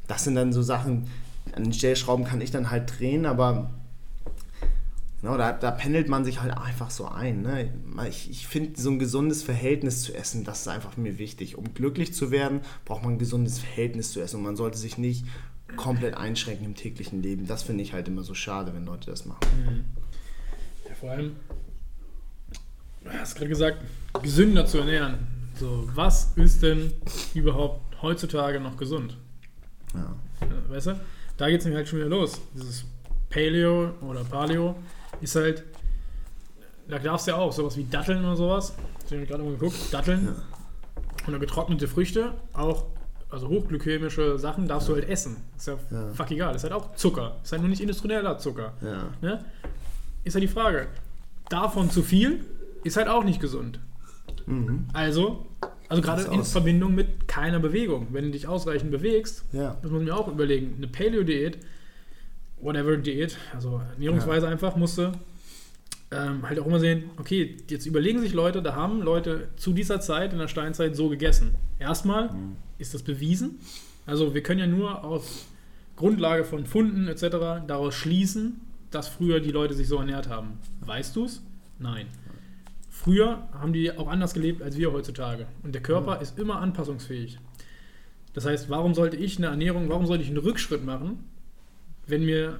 das 0.08 0.23
sind 0.23 0.34
dann 0.34 0.51
so 0.51 0.63
Sachen, 0.63 1.08
an 1.56 1.63
den 1.63 1.73
Stellschrauben 1.73 2.25
kann 2.25 2.41
ich 2.41 2.49
dann 2.49 2.71
halt 2.71 2.99
drehen, 2.99 3.27
aber 3.27 3.69
Genau, 5.23 5.38
da, 5.38 5.53
da 5.53 5.71
pendelt 5.71 6.10
man 6.10 6.25
sich 6.25 6.41
halt 6.41 6.51
einfach 6.51 6.91
so 6.91 7.08
ein. 7.08 7.43
Ne? 7.43 7.71
Ich, 8.10 8.29
ich 8.29 8.45
finde, 8.45 8.77
so 8.77 8.89
ein 8.89 8.99
gesundes 8.99 9.41
Verhältnis 9.41 10.01
zu 10.01 10.13
essen, 10.13 10.43
das 10.43 10.60
ist 10.60 10.67
einfach 10.67 10.97
mir 10.97 11.17
wichtig. 11.17 11.58
Um 11.58 11.73
glücklich 11.73 12.13
zu 12.13 12.29
werden, 12.29 12.60
braucht 12.84 13.03
man 13.03 13.13
ein 13.13 13.19
gesundes 13.19 13.60
Verhältnis 13.60 14.12
zu 14.12 14.19
essen. 14.19 14.36
Und 14.39 14.43
man 14.43 14.58
sollte 14.58 14.77
sich 14.77 14.97
nicht 14.97 15.25
komplett 15.75 16.15
einschränken 16.15 16.65
im 16.65 16.75
täglichen 16.75 17.21
Leben. 17.21 17.47
Das 17.47 17.63
finde 17.63 17.83
ich 17.83 17.93
halt 17.93 18.07
immer 18.07 18.23
so 18.23 18.33
schade, 18.33 18.73
wenn 18.73 18.86
Leute 18.86 19.12
das 19.12 19.25
machen. 19.25 19.86
Ja, 20.88 20.95
vor 20.95 21.12
allem, 21.12 21.36
du 23.03 23.09
hast 23.12 23.36
gerade 23.36 23.49
gesagt, 23.49 23.77
gesünder 24.21 24.65
zu 24.65 24.79
ernähren. 24.79 25.27
So, 25.59 25.89
was 25.93 26.33
ist 26.36 26.63
denn 26.63 26.91
überhaupt 27.33 28.01
heutzutage 28.01 28.59
noch 28.59 28.77
gesund? 28.77 29.17
Ja. 29.93 30.15
Ja, 30.41 30.69
Weißt 30.69 30.88
du? 30.88 30.99
Da 31.38 31.49
geht 31.49 31.59
es 31.59 31.65
nämlich 31.65 31.77
halt 31.77 31.88
schon 31.88 31.99
wieder 31.99 32.09
los. 32.09 32.39
Dieses 32.53 32.86
Paleo 33.29 33.91
oder 34.01 34.23
Paleo 34.23 34.75
ist 35.21 35.36
halt, 35.36 35.63
da 36.88 36.99
darfst 36.99 37.27
du 37.27 37.31
ja 37.31 37.38
auch 37.38 37.51
sowas 37.51 37.75
wie 37.77 37.86
Datteln 37.86 38.23
oder 38.23 38.36
sowas. 38.36 38.73
Ich 39.05 39.12
habe 39.13 39.25
gerade 39.25 39.43
mal 39.43 39.53
geguckt, 39.53 39.77
Datteln 39.91 40.36
oder 41.27 41.39
getrocknete 41.39 41.88
Früchte, 41.88 42.33
auch 42.53 42.86
also 43.34 43.48
hochglykämische 43.50 44.38
Sachen 44.39 44.67
darfst 44.67 44.88
du 44.89 44.93
halt 44.93 45.10
essen. 45.10 45.38
Ist 45.58 45.67
ja, 45.67 45.76
Ja. 45.91 46.10
fuck 46.13 46.32
egal, 46.32 46.56
ist 46.56 46.63
halt 46.63 46.74
auch 46.74 46.96
Zucker. 46.96 47.38
Ist 47.43 47.52
halt 47.52 47.62
nur 47.62 47.69
nicht 47.69 47.82
industrieller 47.82 48.38
Zucker. 48.38 48.74
Ja. 48.82 49.10
Ne? 49.22 49.43
Ist 50.24 50.34
ja 50.36 50.39
die 50.39 50.48
Frage. 50.48 50.88
Davon 51.50 51.89
zu 51.89 52.02
viel 52.04 52.46
ist 52.84 52.96
halt 52.98 53.08
auch 53.08 53.24
nicht 53.24 53.41
gesund. 53.41 53.80
Mhm. 54.46 54.86
Also, 54.93 55.46
also 55.89 56.02
gerade 56.02 56.24
in. 56.32 56.43
Verbindung 56.43 56.96
mit 56.96 57.28
keiner 57.28 57.60
Bewegung. 57.60 58.08
Wenn 58.12 58.26
du 58.26 58.32
dich 58.32 58.48
ausreichend 58.48 58.91
bewegst, 58.91 59.43
Ja. 59.52 59.72
das 59.82 59.84
muss 59.84 59.91
man 59.93 60.04
mir 60.06 60.15
auch 60.17 60.28
überlegen. 60.28 60.76
Eine 60.78 60.88
Paleo-Diät, 60.88 61.58
whatever 62.62 62.96
Diät, 62.98 63.38
also 63.54 63.82
Ernährungsweise 63.93 64.48
einfach, 64.48 64.76
musste 64.76 65.12
ähm, 66.13 66.47
halt 66.47 66.60
auch 66.60 66.65
immer 66.65 66.80
sehen, 66.80 67.10
okay, 67.17 67.58
jetzt 67.69 67.86
überlegen 67.86 68.21
sich 68.21 68.34
Leute, 68.34 68.62
da 68.62 68.76
haben 68.76 69.02
Leute 69.02 69.49
zu 69.56 69.73
dieser 69.73 69.99
Zeit, 69.99 70.34
in 70.34 70.39
der 70.39 70.47
Steinzeit, 70.47 70.95
so 70.95 71.10
gegessen. 71.10 71.56
Erstmal 71.80 72.30
ist 72.78 72.93
das 72.93 73.04
bewiesen. 73.04 73.60
Also 74.06 74.34
wir 74.34 74.43
können 74.43 74.60
ja 74.60 74.67
nur 74.67 75.04
aus 75.04 75.47
Grundlage 75.95 76.43
von 76.43 76.65
Funden 76.65 77.08
etc. 77.08 77.65
daraus 77.67 77.95
schließen, 77.95 78.62
dass 78.91 79.08
früher 79.08 79.39
die 79.39 79.52
Leute 79.52 79.73
sich 79.73 79.88
so 79.88 79.97
ernährt 79.97 80.30
haben. 80.30 80.60
Weißt 80.82 81.15
du 81.15 81.26
es? 81.26 81.41
Nein. 81.80 82.08
Früher 82.89 83.47
haben 83.54 83.73
die 83.73 83.91
auch 83.97 84.08
anders 84.08 84.34
gelebt 84.34 84.62
als 84.62 84.78
wir 84.78 84.93
heutzutage. 84.93 85.47
Und 85.63 85.73
der 85.73 85.82
Körper 85.82 86.21
ist 86.21 86.38
immer 86.38 86.60
anpassungsfähig. 86.60 87.39
Das 88.34 88.45
heißt, 88.45 88.69
warum 88.69 88.93
sollte 88.93 89.17
ich 89.17 89.38
eine 89.38 89.47
Ernährung, 89.47 89.89
warum 89.89 90.06
sollte 90.06 90.23
ich 90.23 90.30
einen 90.30 90.38
Rückschritt 90.38 90.84
machen, 90.86 91.23
wenn 92.08 92.26
mir 92.26 92.60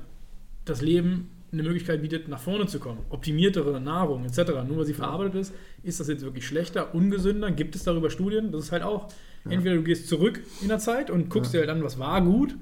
das 0.66 0.82
Leben 0.82 1.30
eine 1.54 1.64
Möglichkeit 1.64 2.02
bietet, 2.02 2.28
nach 2.28 2.40
vorne 2.40 2.66
zu 2.66 2.80
kommen? 2.80 3.00
Optimiertere 3.10 3.80
Nahrung 3.80 4.26
etc. 4.26 4.52
Nur 4.68 4.78
weil 4.80 4.86
sie 4.86 4.94
verarbeitet 4.94 5.36
ist, 5.36 5.54
ist 5.84 6.00
das 6.00 6.08
jetzt 6.08 6.24
wirklich 6.24 6.46
schlechter, 6.46 6.94
ungesünder? 6.94 7.52
Gibt 7.52 7.76
es 7.76 7.84
darüber 7.84 8.10
Studien? 8.10 8.52
Das 8.52 8.66
ist 8.66 8.72
halt 8.72 8.84
auch, 8.84 9.08
entweder 9.48 9.76
du 9.76 9.84
gehst 9.84 10.08
zurück 10.08 10.42
in 10.62 10.68
der 10.70 10.80
Zeit 10.80 11.10
und 11.10 11.30
guckst 11.30 11.54
dir 11.54 11.60
halt 11.60 11.70
an, 11.70 11.84
was 11.84 12.00
war 12.00 12.22
gut 12.22 12.56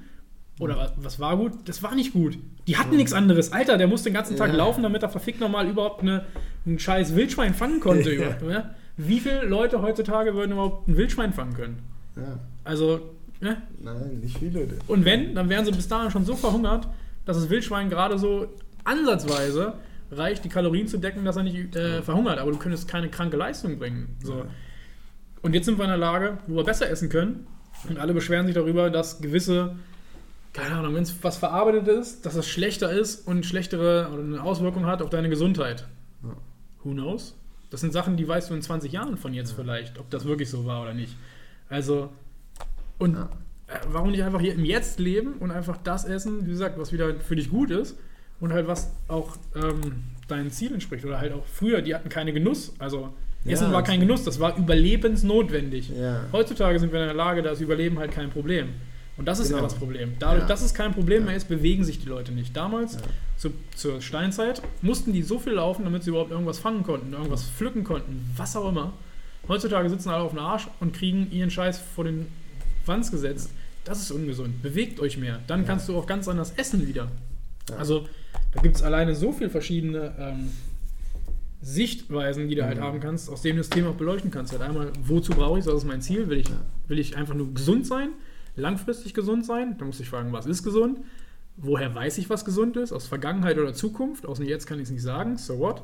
oder 0.60 0.78
was, 0.78 0.94
was 0.98 1.20
war 1.20 1.38
gut? 1.38 1.54
Das 1.66 1.82
war 1.82 1.96
nicht 1.96 2.14
gut. 2.14 2.38
Die 2.68 2.78
hatten 2.78 2.96
nichts 2.96 3.14
anderes. 3.14 3.52
Alter, 3.52 3.78
der 3.78 3.88
musste 3.88 4.10
den 4.10 4.14
ganzen 4.14 4.38
Tag 4.38 4.50
Ja. 4.50 4.58
laufen, 4.58 4.84
damit 4.84 5.02
er 5.02 5.10
verfickt 5.10 5.40
nochmal 5.40 5.68
überhaupt 5.68 6.02
eine, 6.02 6.26
ein 6.68 6.78
scheiß 6.78 7.16
Wildschwein 7.16 7.54
fangen 7.54 7.80
konnte. 7.80 8.14
Ja. 8.14 8.38
ja? 8.48 8.76
Wie 8.98 9.20
viele 9.20 9.46
Leute 9.46 9.82
heutzutage 9.82 10.36
würden 10.36 10.52
überhaupt 10.52 10.88
ein 10.88 10.98
Wildschwein 10.98 11.34
fangen 11.34 11.54
können? 11.54 11.80
Ja. 12.16 12.40
Also, 12.64 13.00
ne? 13.40 13.64
Nein, 13.82 14.20
nicht 14.22 14.38
viele. 14.38 14.68
Und 14.88 15.06
wenn, 15.06 15.34
dann 15.34 15.50
wären 15.50 15.66
sie 15.66 15.72
bis 15.72 15.88
dahin 15.88 16.12
schon 16.12 16.26
so 16.26 16.36
verhungert, 16.36 16.88
dass 17.26 17.38
das 17.38 17.50
Wildschwein 17.50 17.90
gerade 17.90 18.20
so 18.20 18.48
ansatzweise 18.84 19.74
reicht, 20.12 20.44
die 20.44 20.50
Kalorien 20.50 20.88
zu 20.88 20.98
decken, 20.98 21.24
dass 21.26 21.38
er 21.38 21.44
nicht 21.44 21.76
äh, 21.76 22.02
verhungert. 22.02 22.40
Aber 22.40 22.52
du 22.52 22.58
könntest 22.58 22.88
keine 22.88 23.10
kranke 23.10 23.38
Leistung 23.38 23.80
bringen. 23.80 24.18
So. 24.24 24.46
Und 25.42 25.54
jetzt 25.54 25.66
sind 25.66 25.78
wir 25.78 25.86
in 25.86 25.92
einer 25.92 25.98
Lage, 26.00 26.38
wo 26.48 26.56
wir 26.58 26.64
besser 26.64 26.90
essen 26.90 27.10
können. 27.10 27.48
Und 27.88 27.98
alle 27.98 28.14
beschweren 28.14 28.46
sich 28.46 28.54
darüber, 28.56 28.90
dass 28.90 29.22
gewisse, 29.22 29.76
keine 30.54 30.76
Ahnung, 30.76 30.96
wenn 30.96 31.04
es 31.04 31.24
was 31.24 31.38
verarbeitet 31.38 31.88
ist, 31.88 32.26
dass 32.26 32.36
es 32.36 32.48
schlechter 32.48 32.92
ist 32.92 33.26
und 33.28 33.46
schlechtere 33.46 34.10
oder 34.14 34.22
eine 34.22 34.44
Auswirkung 34.44 34.86
hat 34.86 35.02
auf 35.02 35.10
deine 35.10 35.30
Gesundheit. 35.30 35.88
Who 36.84 36.92
knows? 36.92 37.36
Das 37.70 37.80
sind 37.82 37.94
Sachen, 37.94 38.18
die 38.18 38.28
weißt 38.28 38.50
du 38.50 38.54
in 38.54 38.62
20 38.62 38.92
Jahren 38.92 39.18
von 39.18 39.34
jetzt 39.34 39.54
vielleicht, 39.54 39.98
ob 39.98 40.10
das 40.10 40.26
wirklich 40.26 40.50
so 40.50 40.66
war 40.66 40.82
oder 40.82 40.94
nicht. 40.94 41.16
Also, 41.70 42.10
und 42.98 43.16
Ja. 43.16 43.30
äh, 43.68 43.80
warum 43.88 44.12
nicht 44.12 44.24
einfach 44.24 44.42
hier 44.42 44.54
im 44.54 44.66
Jetzt 44.66 45.00
leben 45.00 45.36
und 45.40 45.52
einfach 45.52 45.78
das 45.78 46.04
essen, 46.04 46.46
wie 46.46 46.52
gesagt, 46.52 46.78
was 46.78 46.92
wieder 46.92 47.16
für 47.22 47.38
dich 47.38 47.50
gut 47.50 47.72
ist 47.72 47.96
und 48.42 48.52
halt 48.52 48.68
was 48.68 48.92
auch 49.08 49.38
ähm, 49.56 50.04
deinen 50.28 50.52
Zielen 50.52 50.74
entspricht. 50.74 51.06
Oder 51.06 51.20
halt 51.20 51.32
auch 51.34 51.46
früher, 51.46 51.82
die 51.82 51.96
hatten 51.96 52.10
keine 52.10 52.34
Genuss. 52.34 52.74
Also 52.80 53.14
Ja, 53.46 53.54
Essen 53.54 53.72
war 53.72 53.82
das- 53.82 53.90
kein 53.90 54.00
Genuss, 54.02 54.24
das 54.26 54.40
war 54.40 54.58
überlebensnotwendig. 54.58 55.90
Ja. 55.98 56.26
Heutzutage 56.32 56.80
sind 56.80 56.92
wir 56.92 57.00
in 57.02 57.08
der 57.08 57.16
Lage, 57.16 57.42
da 57.42 57.52
ist 57.52 57.62
Überleben 57.62 57.98
halt 58.00 58.12
kein 58.12 58.30
Problem. 58.30 58.70
Und 59.18 59.26
das 59.28 59.40
ist 59.40 59.48
Genau. 59.50 59.60
ja 59.60 59.64
das 59.64 59.76
Problem. 59.76 60.14
Dadurch, 60.20 60.44
Ja. 60.44 60.48
dass 60.48 60.62
es 60.62 60.74
kein 60.74 60.94
Problem 60.94 61.26
mehr 61.26 61.36
ist, 61.36 61.48
bewegen 61.48 61.84
sich 61.84 62.00
die 62.00 62.08
Leute 62.08 62.32
nicht. 62.32 62.56
Damals, 62.56 62.98
zu, 63.38 63.52
zur 63.76 64.02
Steinzeit, 64.02 64.62
mussten 64.82 65.12
die 65.14 65.22
so 65.22 65.38
viel 65.38 65.54
laufen, 65.54 65.84
damit 65.84 66.04
sie 66.04 66.10
überhaupt 66.12 66.32
irgendwas 66.32 66.60
fangen 66.60 66.84
konnten, 66.84 67.14
irgendwas 67.14 67.44
pflücken 67.44 67.84
konnten, 67.84 68.32
was 68.38 68.56
auch 68.56 68.70
immer. 68.70 68.94
Heutzutage 69.48 69.90
sitzen 69.90 70.10
alle 70.10 70.24
auf 70.24 70.32
dem 70.32 70.40
Arsch 70.40 70.68
und 70.80 70.94
kriegen 70.94 71.30
ihren 71.32 71.52
Scheiß 71.52 71.80
vor 71.96 72.04
den 72.06 72.28
Wanz 72.86 73.12
gesetzt. 73.12 73.52
Das 73.84 74.00
ist 74.02 74.12
ungesund. 74.12 74.62
Bewegt 74.62 75.00
euch 75.00 75.18
mehr. 75.18 75.40
Dann 75.48 75.66
kannst 75.66 75.90
du 75.90 75.98
auch 75.98 76.06
ganz 76.08 76.28
anders 76.28 76.54
essen 76.58 76.88
wieder. 76.88 77.08
Ja. 77.70 77.76
Also, 77.78 78.08
da 78.54 78.62
gibt 78.62 78.76
es 78.76 78.84
alleine 78.84 79.16
so 79.16 79.32
viele 79.32 79.50
verschiedene 79.50 80.14
ähm, 80.20 80.50
Sichtweisen, 81.62 82.48
die 82.48 82.56
du 82.56 82.66
halt 82.66 82.80
Mhm. 82.80 82.84
haben 82.84 83.00
kannst, 83.00 83.30
aus 83.30 83.42
denen 83.44 83.58
du 83.58 83.60
das 83.62 83.70
Thema 83.70 83.90
auch 83.90 83.96
beleuchten 83.96 84.32
kannst. 84.32 84.52
Halt 84.52 84.62
einmal, 84.64 84.92
wozu 85.04 85.32
brauche 85.34 85.60
ich 85.60 85.66
es? 85.66 85.72
Was 85.72 85.80
ist 85.84 85.88
mein 85.88 86.02
Ziel? 86.02 86.28
Will 86.30 86.40
ich, 86.40 86.50
Ja. 86.50 86.56
will 86.88 87.00
ich 87.00 87.16
einfach 87.16 87.36
nur 87.36 87.54
gesund 87.54 87.86
sein? 87.86 88.10
Langfristig 88.56 89.14
gesund 89.14 89.46
sein? 89.46 89.78
Da 89.78 89.86
muss 89.86 90.00
ich 90.00 90.10
fragen, 90.10 90.34
was 90.34 90.46
ist 90.48 90.64
gesund? 90.64 91.00
Woher 91.58 91.94
weiß 91.94 92.18
ich, 92.18 92.30
was 92.30 92.46
gesund 92.46 92.78
ist? 92.78 92.92
Aus 92.92 93.06
Vergangenheit 93.08 93.58
oder 93.60 93.74
Zukunft? 93.74 94.26
Aus 94.26 94.40
dem 94.40 94.48
Jetzt 94.48 94.66
kann 94.66 94.80
ich 94.80 94.86
es 94.86 94.92
nicht 94.92 95.04
sagen. 95.04 95.38
So 95.38 95.60
what? 95.60 95.84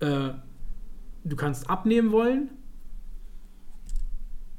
Äh, 0.00 0.30
du 1.24 1.36
kannst 1.36 1.70
abnehmen 1.70 2.12
wollen. 2.12 2.50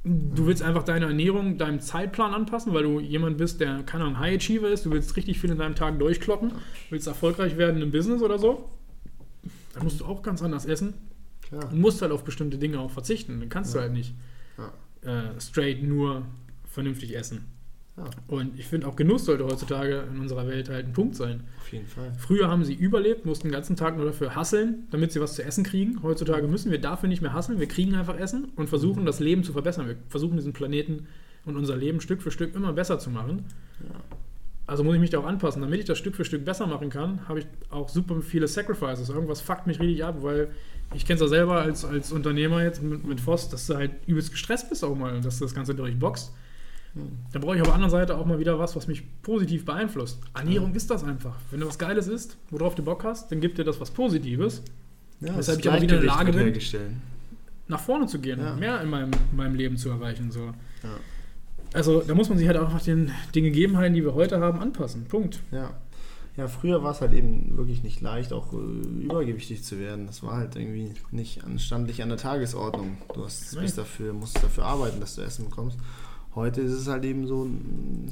Du 0.07 0.45
willst 0.47 0.63
einfach 0.63 0.83
deine 0.83 1.05
Ernährung 1.07 1.57
deinem 1.57 1.81
Zeitplan 1.81 2.33
anpassen, 2.33 2.73
weil 2.73 2.83
du 2.83 2.99
jemand 2.99 3.37
bist, 3.37 3.59
der, 3.59 3.83
keine 3.83 4.05
Ahnung, 4.05 4.19
High 4.19 4.37
Achiever 4.37 4.69
ist. 4.69 4.85
Du 4.85 4.91
willst 4.91 5.15
richtig 5.17 5.39
viel 5.39 5.49
in 5.51 5.57
deinem 5.57 5.75
Tag 5.75 5.99
durchkloppen. 5.99 6.51
Willst 6.89 7.07
erfolgreich 7.07 7.57
werden 7.57 7.81
im 7.81 7.91
Business 7.91 8.21
oder 8.21 8.39
so. 8.39 8.69
Dann 9.73 9.83
musst 9.83 9.99
du 9.99 10.05
auch 10.05 10.21
ganz 10.23 10.41
anders 10.41 10.65
essen 10.65 10.93
Klar. 11.41 11.69
und 11.71 11.79
musst 11.81 12.01
halt 12.01 12.11
auf 12.11 12.23
bestimmte 12.23 12.57
Dinge 12.57 12.79
auch 12.79 12.91
verzichten. 12.91 13.39
Dann 13.39 13.49
kannst 13.49 13.73
du 13.73 13.79
Ja. 13.79 13.83
halt 13.83 13.93
nicht 13.93 14.13
Ja. 15.03 15.31
äh, 15.35 15.41
straight 15.41 15.83
nur 15.83 16.23
vernünftig 16.69 17.15
essen. 17.15 17.45
Ja. 17.97 18.05
Und 18.27 18.59
ich 18.59 18.67
finde 18.67 18.87
auch 18.87 18.95
Genuss 18.95 19.25
sollte 19.25 19.43
heutzutage 19.45 20.03
in 20.11 20.19
unserer 20.19 20.47
Welt 20.47 20.69
halt 20.69 20.85
ein 20.85 20.93
Punkt 20.93 21.15
sein. 21.15 21.41
Auf 21.59 21.71
jeden 21.73 21.87
Fall. 21.87 22.13
Früher 22.19 22.47
haben 22.47 22.63
sie 22.63 22.75
überlebt, 22.75 23.25
mussten 23.25 23.47
den 23.47 23.53
ganzen 23.53 23.75
Tag 23.75 23.97
nur 23.97 24.05
dafür 24.05 24.35
hasseln, 24.35 24.87
damit 24.91 25.11
sie 25.11 25.19
was 25.19 25.33
zu 25.33 25.43
essen 25.43 25.63
kriegen. 25.63 26.03
Heutzutage 26.03 26.47
müssen 26.47 26.71
wir 26.71 26.79
dafür 26.79 27.09
nicht 27.09 27.23
mehr 27.23 27.33
hasseln. 27.33 27.59
Wir 27.59 27.67
kriegen 27.67 27.95
einfach 27.95 28.17
Essen 28.17 28.49
und 28.55 28.69
versuchen, 28.69 29.05
das 29.05 29.19
Leben 29.19 29.43
zu 29.43 29.51
verbessern. 29.51 29.87
Wir 29.87 29.95
versuchen, 30.09 30.37
diesen 30.37 30.53
Planeten 30.53 31.07
und 31.45 31.57
unser 31.57 31.75
Leben 31.75 31.99
Stück 31.99 32.21
für 32.21 32.29
Stück 32.29 32.53
immer 32.53 32.71
besser 32.71 32.99
zu 32.99 33.09
machen. 33.09 33.45
Ja. 33.81 33.95
Also 34.67 34.83
muss 34.83 34.93
ich 34.95 35.01
mich 35.01 35.09
da 35.09 35.19
auch 35.19 35.25
anpassen. 35.25 35.61
Damit 35.61 35.79
ich 35.79 35.85
das 35.85 35.97
Stück 35.97 36.15
für 36.15 36.25
Stück 36.25 36.45
besser 36.45 36.67
machen 36.67 36.89
kann, 36.89 37.27
habe 37.27 37.39
ich 37.39 37.47
auch 37.71 37.89
super 37.89 38.21
viele 38.21 38.47
Sacrifices. 38.47 39.09
Irgendwas 39.09 39.41
fuckt 39.41 39.65
mich 39.65 39.79
richtig 39.79 40.03
ab, 40.03 40.17
weil 40.21 40.49
ich 40.93 41.05
kenne 41.05 41.15
es 41.15 41.21
ja 41.21 41.27
selber 41.27 41.61
als, 41.61 41.83
als 41.83 42.11
Unternehmer 42.11 42.61
jetzt 42.61 42.83
mit, 42.83 43.05
mit 43.05 43.21
Voss, 43.21 43.49
dass 43.49 43.65
du 43.65 43.75
halt 43.75 43.91
übelst 44.05 44.31
gestresst 44.31 44.69
bist 44.69 44.83
auch 44.83 44.95
mal, 44.95 45.19
dass 45.21 45.39
du 45.39 45.45
das 45.45 45.55
Ganze 45.55 45.73
durchboxt. 45.73 46.33
Da 47.31 47.39
brauche 47.39 47.55
ich 47.55 47.61
auf 47.61 47.67
der 47.67 47.75
anderen 47.75 47.91
Seite 47.91 48.17
auch 48.17 48.25
mal 48.25 48.39
wieder 48.39 48.57
was, 48.59 48.75
was 48.75 48.87
mich 48.87 49.03
positiv 49.21 49.65
beeinflusst. 49.65 50.19
Ernährung 50.33 50.73
ist 50.75 50.89
das 50.89 51.03
einfach. 51.03 51.35
Wenn 51.51 51.59
du 51.59 51.67
was 51.67 51.77
Geiles 51.77 52.07
isst, 52.07 52.37
worauf 52.49 52.75
du 52.75 52.83
Bock 52.83 53.03
hast, 53.03 53.31
dann 53.31 53.41
gibt 53.41 53.57
dir 53.57 53.63
das 53.63 53.79
was 53.79 53.91
Positives, 53.91 54.61
Ja, 55.19 55.35
Weshalb 55.37 55.59
ich 55.59 55.69
aber 55.69 55.81
wieder 55.81 55.95
in 55.95 56.01
der 56.05 56.13
Lage 56.15 56.31
bin. 56.33 56.53
nach 57.67 57.79
vorne 57.79 58.05
zu 58.07 58.19
gehen, 58.19 58.39
Ja. 58.39 58.55
mehr 58.55 58.81
in 58.81 58.89
meinem, 58.89 59.11
in 59.31 59.37
meinem 59.37 59.55
Leben 59.55 59.77
zu 59.77 59.89
erreichen. 59.89 60.31
So. 60.31 60.41
Ja. 60.83 60.97
Also 61.73 62.01
da 62.01 62.15
muss 62.15 62.29
man 62.29 62.37
sich 62.37 62.47
halt 62.47 62.57
einfach 62.57 62.81
den, 62.81 63.11
den 63.35 63.43
Gegebenheiten, 63.43 63.93
die 63.93 64.03
wir 64.03 64.13
heute 64.13 64.39
haben, 64.39 64.59
anpassen. 64.59 65.05
Punkt. 65.05 65.41
Ja. 65.51 65.71
Ja, 66.37 66.47
früher 66.47 66.83
war 66.83 66.91
es 66.91 67.01
halt 67.01 67.13
eben 67.13 67.57
wirklich 67.57 67.81
nicht 67.81 67.99
leicht, 67.99 68.31
auch 68.31 68.53
äh, 68.53 68.57
übergewichtig 68.57 69.63
zu 69.63 69.79
werden. 69.79 70.05
Das 70.05 70.21
war 70.21 70.37
halt 70.37 70.55
irgendwie 70.55 70.93
nicht 71.09 71.43
anstandlich 71.43 72.03
an 72.03 72.09
der 72.09 72.19
Tagesordnung. 72.19 72.97
Du 73.15 73.25
hast, 73.25 73.59
bist 73.59 73.75
dafür, 73.79 74.13
musst 74.13 74.41
dafür 74.43 74.65
arbeiten, 74.65 74.99
dass 74.99 75.15
du 75.15 75.21
Essen 75.23 75.45
bekommst. 75.45 75.77
Heute 76.37 76.61
ist 76.61 76.71
es 76.73 76.87
halt 76.87 77.03
eben 77.03 77.25
so, 77.25 77.49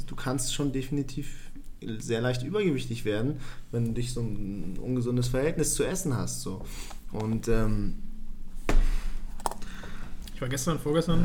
du 0.07 0.15
kannst 0.15 0.55
schon 0.55 0.71
definitiv 0.71 1.51
sehr 1.99 2.21
leicht 2.21 2.41
übergewichtig 2.41 3.05
werden, 3.05 3.35
wenn 3.71 3.85
du 3.85 3.91
dich 3.91 4.13
so 4.13 4.21
ein 4.21 4.79
ungesundes 4.81 5.27
Verhältnis 5.27 5.75
zu 5.75 5.83
Essen 5.83 6.17
hast. 6.17 6.41
So. 6.41 6.65
Und 7.11 7.47
ähm, 7.47 7.97
Ich 10.33 10.41
war 10.41 10.49
gestern, 10.49 10.79
vorgestern, 10.79 11.23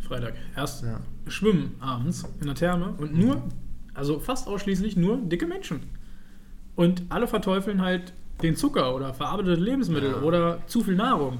Freitag, 0.00 0.34
erst 0.56 0.82
ja, 0.82 0.98
schwimmen 1.28 1.76
abends 1.78 2.24
in 2.40 2.46
der 2.46 2.56
Therme 2.56 2.94
und 2.98 3.16
nur, 3.16 3.40
also 3.94 4.18
fast 4.18 4.48
ausschließlich 4.48 4.96
nur 4.96 5.18
dicke 5.18 5.46
Menschen. 5.46 5.84
Und 6.74 7.04
alle 7.10 7.28
verteufeln 7.28 7.80
halt 7.80 8.12
den 8.42 8.56
Zucker 8.56 8.96
oder 8.96 9.14
verarbeitete 9.14 9.60
Lebensmittel 9.60 10.10
Ja. 10.10 10.22
oder 10.22 10.66
zu 10.66 10.82
viel 10.82 10.96
Nahrung. 10.96 11.38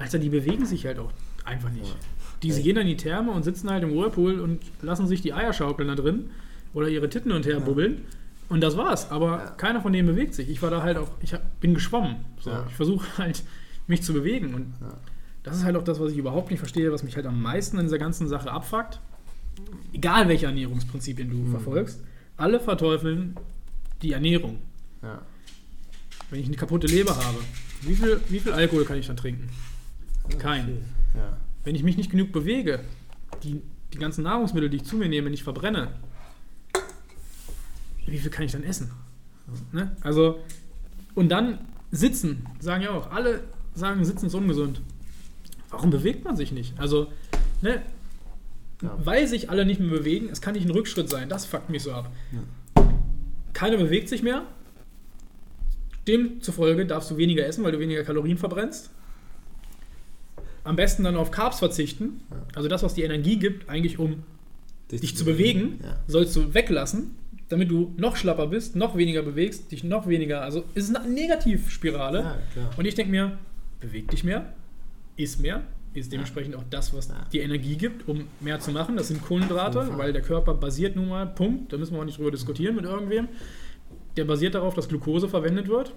Alter, 0.00 0.18
die 0.18 0.30
bewegen 0.30 0.66
sich 0.66 0.84
halt 0.84 0.98
auch 0.98 1.12
einfach 1.44 1.70
nicht. 1.70 1.86
Ja. 1.86 1.94
Die 2.42 2.50
gehen 2.62 2.74
dann 2.74 2.82
in 2.82 2.88
die 2.88 2.96
Therme 2.96 3.30
und 3.32 3.42
sitzen 3.44 3.70
halt 3.70 3.82
im 3.84 3.92
Whirlpool 3.94 4.40
und 4.40 4.60
lassen 4.82 5.06
sich 5.06 5.20
die 5.22 5.32
Eier 5.32 5.52
schaukeln 5.52 5.88
da 5.88 5.94
drin 5.94 6.30
oder 6.74 6.88
ihre 6.88 7.08
Titten 7.08 7.32
und 7.32 7.46
her 7.46 7.60
bubbeln. 7.60 8.02
Und 8.48 8.60
das 8.62 8.76
war's. 8.76 9.10
Aber 9.10 9.38
Ja. 9.38 9.50
keiner 9.50 9.80
von 9.80 9.92
denen 9.92 10.06
bewegt 10.08 10.34
sich. 10.34 10.48
Ich 10.50 10.60
war 10.62 10.70
da 10.70 10.82
halt 10.82 10.96
auch, 10.98 11.10
ich 11.22 11.32
hab, 11.34 11.60
bin 11.60 11.74
geschwommen. 11.74 12.16
So. 12.40 12.50
Ja. 12.50 12.66
Ich 12.68 12.74
versuche 12.74 13.06
halt, 13.18 13.42
mich 13.86 14.02
zu 14.02 14.12
bewegen. 14.12 14.54
Und 14.54 14.74
Ja. 14.80 14.94
das 15.42 15.56
ist 15.58 15.64
halt 15.64 15.76
auch 15.76 15.84
das, 15.84 16.00
was 16.00 16.12
ich 16.12 16.18
überhaupt 16.18 16.50
nicht 16.50 16.58
verstehe, 16.60 16.90
was 16.92 17.02
mich 17.02 17.16
halt 17.16 17.26
am 17.26 17.40
meisten 17.40 17.78
an 17.78 17.84
dieser 17.86 17.98
ganzen 17.98 18.28
Sache 18.28 18.50
abfuckt. 18.50 19.00
Egal 19.92 20.28
welche 20.28 20.46
Ernährungsprinzipien 20.46 21.30
du 21.30 21.36
Mhm. 21.36 21.50
verfolgst, 21.50 22.00
alle 22.36 22.58
verteufeln 22.60 23.36
die 24.02 24.12
Ernährung. 24.12 24.58
ja. 25.02 25.20
Wenn 26.30 26.40
ich 26.40 26.46
eine 26.46 26.56
kaputte 26.56 26.86
Leber 26.86 27.14
habe, 27.14 27.38
wie 27.82 27.94
viel, 27.94 28.18
wie 28.30 28.40
viel 28.40 28.52
Alkohol 28.52 28.86
kann 28.86 28.96
ich 28.98 29.06
dann 29.06 29.18
trinken? 29.18 29.50
Kein. 30.38 30.78
Ja. 31.14 31.36
Wenn 31.64 31.74
ich 31.74 31.82
mich 31.82 31.96
nicht 31.96 32.10
genug 32.10 32.32
bewege, 32.32 32.80
die, 33.42 33.60
die 33.92 33.98
ganzen 33.98 34.24
Nahrungsmittel, 34.24 34.68
die 34.70 34.78
ich 34.78 34.84
zu 34.84 34.96
mir 34.96 35.08
nehme, 35.08 35.30
nicht 35.30 35.42
verbrenne, 35.44 35.88
wie 38.06 38.18
viel 38.18 38.30
kann 38.30 38.44
ich 38.44 38.52
dann 38.52 38.64
essen? 38.64 38.90
Ne? 39.70 39.96
Also, 40.00 40.40
und 41.14 41.28
dann 41.28 41.58
sitzen, 41.90 42.46
sagen 42.58 42.82
ja 42.82 42.90
auch, 42.90 43.10
alle 43.10 43.44
sagen, 43.74 44.04
sitzen 44.04 44.26
ist 44.26 44.34
ungesund. 44.34 44.80
Warum 45.70 45.90
bewegt 45.90 46.24
man 46.24 46.36
sich 46.36 46.52
nicht? 46.52 46.78
Also, 46.78 47.08
ne, 47.60 47.82
Ja. 48.82 48.98
weil 49.04 49.26
sich 49.28 49.48
alle 49.50 49.64
nicht 49.64 49.80
mehr 49.80 49.90
bewegen, 49.90 50.28
es 50.30 50.40
kann 50.40 50.54
nicht 50.54 50.64
ein 50.66 50.70
Rückschritt 50.72 51.08
sein, 51.08 51.28
das 51.28 51.46
fuckt 51.46 51.70
mich 51.70 51.82
so 51.82 51.92
ab. 51.92 52.10
Ja. 52.32 52.92
Keiner 53.52 53.76
bewegt 53.76 54.08
sich 54.08 54.22
mehr. 54.22 54.42
Demzufolge 56.08 56.84
darfst 56.86 57.10
du 57.12 57.16
weniger 57.16 57.46
essen, 57.46 57.62
weil 57.62 57.72
du 57.72 57.78
weniger 57.78 58.02
Kalorien 58.02 58.38
verbrennst. 58.38 58.90
Am 60.64 60.76
besten 60.76 61.04
dann 61.04 61.16
auf 61.16 61.30
Carbs 61.30 61.58
verzichten. 61.58 62.20
Also 62.54 62.68
das, 62.68 62.82
was 62.82 62.94
die 62.94 63.02
Energie 63.02 63.36
gibt, 63.38 63.68
eigentlich 63.68 63.98
um 63.98 64.22
dich 64.90 65.16
zu 65.16 65.24
bewegen, 65.24 65.80
Ja. 65.82 65.96
sollst 66.06 66.36
du 66.36 66.54
weglassen, 66.54 67.16
damit 67.48 67.70
du 67.70 67.92
noch 67.96 68.16
schlapper 68.16 68.46
bist, 68.46 68.76
noch 68.76 68.96
weniger 68.96 69.22
bewegst, 69.22 69.72
dich 69.72 69.84
noch 69.84 70.06
weniger. 70.06 70.42
Also 70.42 70.64
es 70.74 70.88
ist 70.88 70.96
eine 70.96 71.08
Negativspirale. 71.08 72.18
Ja. 72.56 72.70
Und 72.76 72.84
ich 72.84 72.94
denke 72.94 73.10
mir, 73.10 73.38
beweg 73.80 74.10
dich 74.10 74.22
mehr, 74.24 74.52
iss 75.16 75.38
mehr, 75.38 75.62
ist 75.94 76.12
dementsprechend 76.12 76.54
auch 76.56 76.64
das, 76.70 76.94
was 76.94 77.08
Ja. 77.08 77.26
die 77.32 77.40
Energie 77.40 77.76
gibt, 77.76 78.08
um 78.08 78.24
mehr 78.40 78.60
zu 78.60 78.70
machen. 78.70 78.96
Das 78.96 79.08
sind 79.08 79.22
Kohlenhydrate, 79.22 79.90
weil 79.98 80.12
der 80.12 80.22
Körper 80.22 80.54
basiert 80.54 80.94
nun 80.96 81.08
mal, 81.08 81.26
Punkt, 81.26 81.72
da 81.72 81.76
müssen 81.78 81.94
wir 81.94 82.00
auch 82.00 82.04
nicht 82.04 82.18
drüber 82.18 82.30
diskutieren 82.30 82.76
mit 82.76 82.84
irgendwem. 82.84 83.28
Der 84.16 84.24
basiert 84.24 84.54
darauf, 84.54 84.74
dass 84.74 84.88
Glucose 84.88 85.28
verwendet 85.28 85.68
wird. 85.68 85.92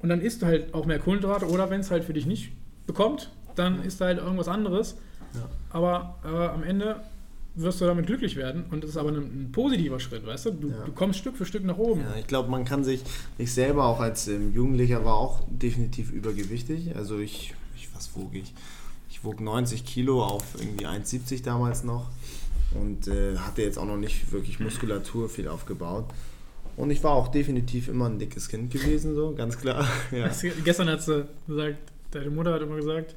Und 0.00 0.08
dann 0.08 0.20
isst 0.20 0.42
du 0.42 0.46
halt 0.46 0.72
auch 0.74 0.86
mehr 0.86 0.98
Kohlenhydrate 0.98 1.46
oder 1.48 1.70
wenn 1.70 1.80
es 1.80 1.90
halt 1.90 2.04
für 2.04 2.12
dich 2.14 2.26
nicht 2.26 2.52
bekommt, 2.86 3.30
dann 3.54 3.82
isst 3.82 4.00
du 4.00 4.06
halt 4.06 4.18
irgendwas 4.18 4.48
anderes. 4.48 4.96
Ja. 5.34 5.48
Aber 5.70 6.16
äh, 6.24 6.28
am 6.48 6.62
Ende 6.62 7.00
wirst 7.54 7.80
du 7.80 7.84
damit 7.84 8.06
glücklich 8.06 8.36
werden 8.36 8.64
und 8.70 8.82
das 8.82 8.90
ist 8.90 8.96
aber 8.96 9.10
ein, 9.10 9.16
ein 9.16 9.48
positiver 9.52 10.00
Schritt, 10.00 10.24
weißt 10.26 10.46
du? 10.46 10.50
Du, 10.52 10.68
Ja. 10.68 10.84
du 10.84 10.92
kommst 10.92 11.18
Stück 11.18 11.36
für 11.36 11.44
Stück 11.44 11.64
nach 11.64 11.76
oben. 11.76 12.00
Ja, 12.00 12.14
ich 12.18 12.26
glaube, 12.26 12.48
man 12.50 12.64
kann 12.64 12.84
sich, 12.84 13.02
ich 13.38 13.52
selber 13.52 13.84
auch 13.84 14.00
als 14.00 14.28
ähm, 14.28 14.54
Jugendlicher 14.54 15.04
war 15.04 15.14
auch 15.16 15.42
definitiv 15.50 16.10
übergewichtig. 16.12 16.96
Also 16.96 17.18
ich, 17.18 17.54
ich 17.76 17.88
was 17.94 18.14
wog 18.16 18.30
ich? 18.34 18.54
Ich 19.10 19.22
wog 19.24 19.40
90 19.40 19.84
Kilo 19.84 20.24
auf 20.24 20.44
irgendwie 20.58 20.86
1,70 20.86 21.42
damals 21.42 21.84
noch 21.84 22.06
und 22.72 23.08
äh, 23.08 23.36
hatte 23.36 23.62
jetzt 23.62 23.78
auch 23.78 23.84
noch 23.84 23.96
nicht 23.98 24.32
wirklich 24.32 24.60
Muskulatur 24.60 25.28
viel 25.28 25.48
aufgebaut. 25.48 26.06
Und 26.80 26.90
ich 26.90 27.04
war 27.04 27.12
auch 27.12 27.28
definitiv 27.28 27.88
immer 27.88 28.06
ein 28.06 28.18
dickes 28.18 28.48
Kind 28.48 28.72
gewesen, 28.72 29.14
so, 29.14 29.34
ganz 29.34 29.58
klar. 29.58 29.86
Ja, 30.10 30.28
du, 30.28 30.50
Gestern 30.64 30.88
hat 30.88 31.02
sie 31.02 31.26
gesagt, 31.46 31.76
deine 32.10 32.30
Mutter 32.30 32.54
hat 32.54 32.62
immer 32.62 32.76
gesagt, 32.76 33.14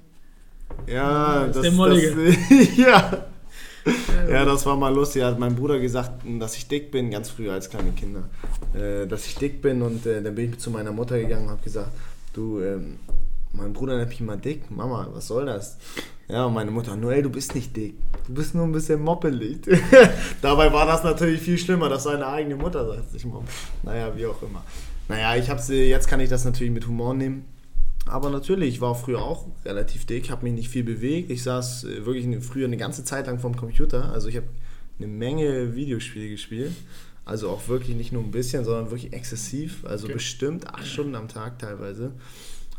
ja 0.88 1.47
das, 1.47 1.62
der 1.62 1.71
Mollige. 1.71 2.15
das 2.15 2.78
ja. 2.78 3.26
Ja, 4.30 4.45
das 4.45 4.65
war 4.65 4.78
mal 4.78 4.93
lustig. 4.93 5.23
Hat 5.23 5.38
mein 5.39 5.56
Bruder 5.56 5.80
gesagt, 5.80 6.12
dass 6.39 6.56
ich 6.56 6.67
dick 6.67 6.89
bin, 6.89 7.12
ganz 7.12 7.30
früh 7.30 7.49
als 7.49 7.69
kleine 7.69 7.91
Kinder. 7.91 8.23
Äh, 8.73 9.08
dass 9.08 9.26
ich 9.26 9.36
dick 9.36 9.62
bin 9.62 9.82
und 9.82 10.06
äh, 10.06 10.21
dann 10.21 10.36
bin 10.36 10.52
ich 10.52 10.60
zu 10.60 10.71
meiner 10.71 10.91
Mutter 10.91 11.19
gegangen 11.19 11.45
und 11.45 11.52
habe 11.52 11.63
gesagt, 11.63 11.91
du, 12.34 12.62
ähm, 12.62 12.99
mein 13.54 13.72
Bruder 13.74 13.98
nennt 13.98 14.10
mich 14.10 14.20
immer 14.20 14.38
dick. 14.38 14.70
Mama, 14.72 15.08
was 15.13 15.28
soll 15.28 15.46
das? 15.46 15.78
Ja, 16.28 16.46
und 16.46 16.54
meine 16.54 16.72
Mutter, 16.72 16.96
Noel, 16.96 17.22
du 17.24 17.30
bist 17.30 17.54
nicht 17.56 17.76
dick. 17.76 17.96
Du 18.28 18.34
bist 18.34 18.56
nur 18.56 18.66
ein 18.66 18.72
bisschen 18.72 19.02
moppelig. 19.02 19.60
Dabei 20.42 20.72
war 20.74 20.86
das 20.86 21.04
natürlich 21.04 21.42
viel 21.42 21.58
schlimmer, 21.58 21.89
dass 21.89 22.04
seine 22.04 22.26
eigene 22.28 22.56
Mutter 22.56 22.86
sagt 22.88 23.12
sich 23.12 23.26
Mopp. 23.26 23.44
Naja, 23.84 24.16
wie 24.16 24.26
auch 24.26 24.42
immer. 24.42 24.63
Naja, 25.08 25.36
ich 25.36 25.50
hab's, 25.50 25.70
äh, 25.70 25.88
jetzt 25.88 26.08
kann 26.08 26.20
ich 26.20 26.30
das 26.30 26.46
natürlich 26.46 26.74
mit 26.74 26.88
Humor 26.88 27.13
nehmen. 27.13 27.46
Aber 28.06 28.30
natürlich, 28.30 28.76
ich 28.76 28.82
war 28.82 28.96
früher 28.96 29.22
auch 29.22 29.46
relativ 29.66 30.06
dick, 30.06 30.30
habe 30.30 30.44
mich 30.44 30.54
nicht 30.54 30.70
viel 30.70 30.84
bewegt. 30.84 31.30
Ich 31.30 31.44
saß 31.44 31.84
äh, 31.86 32.06
wirklich 32.06 32.26
eine- 32.26 32.42
früher 32.42 32.68
eine 32.68 32.78
ganze 32.78 33.04
Zeit 33.04 33.28
lang 33.28 33.39
vorm 33.39 33.56
Computer. 33.56 34.12
Also 34.12 34.28
ich 34.30 34.36
habe 34.38 34.48
eine 34.98 35.08
Menge 35.08 35.76
Videospiele 35.76 36.30
gespielt. 36.30 36.72
Also 37.26 37.50
auch 37.50 37.68
wirklich 37.70 37.96
nicht 37.96 38.12
nur 38.12 38.22
ein 38.24 38.32
bisschen, 38.32 38.66
sondern 38.66 38.92
wirklich 38.92 39.13
exzessiv. 39.13 39.86
Also 39.86 40.06
Okay. 40.06 40.13
bestimmt 40.16 40.68
acht 40.68 40.86
Stunden 40.88 41.16
am 41.16 41.28
Tag 41.30 41.60
teilweise. 41.60 42.12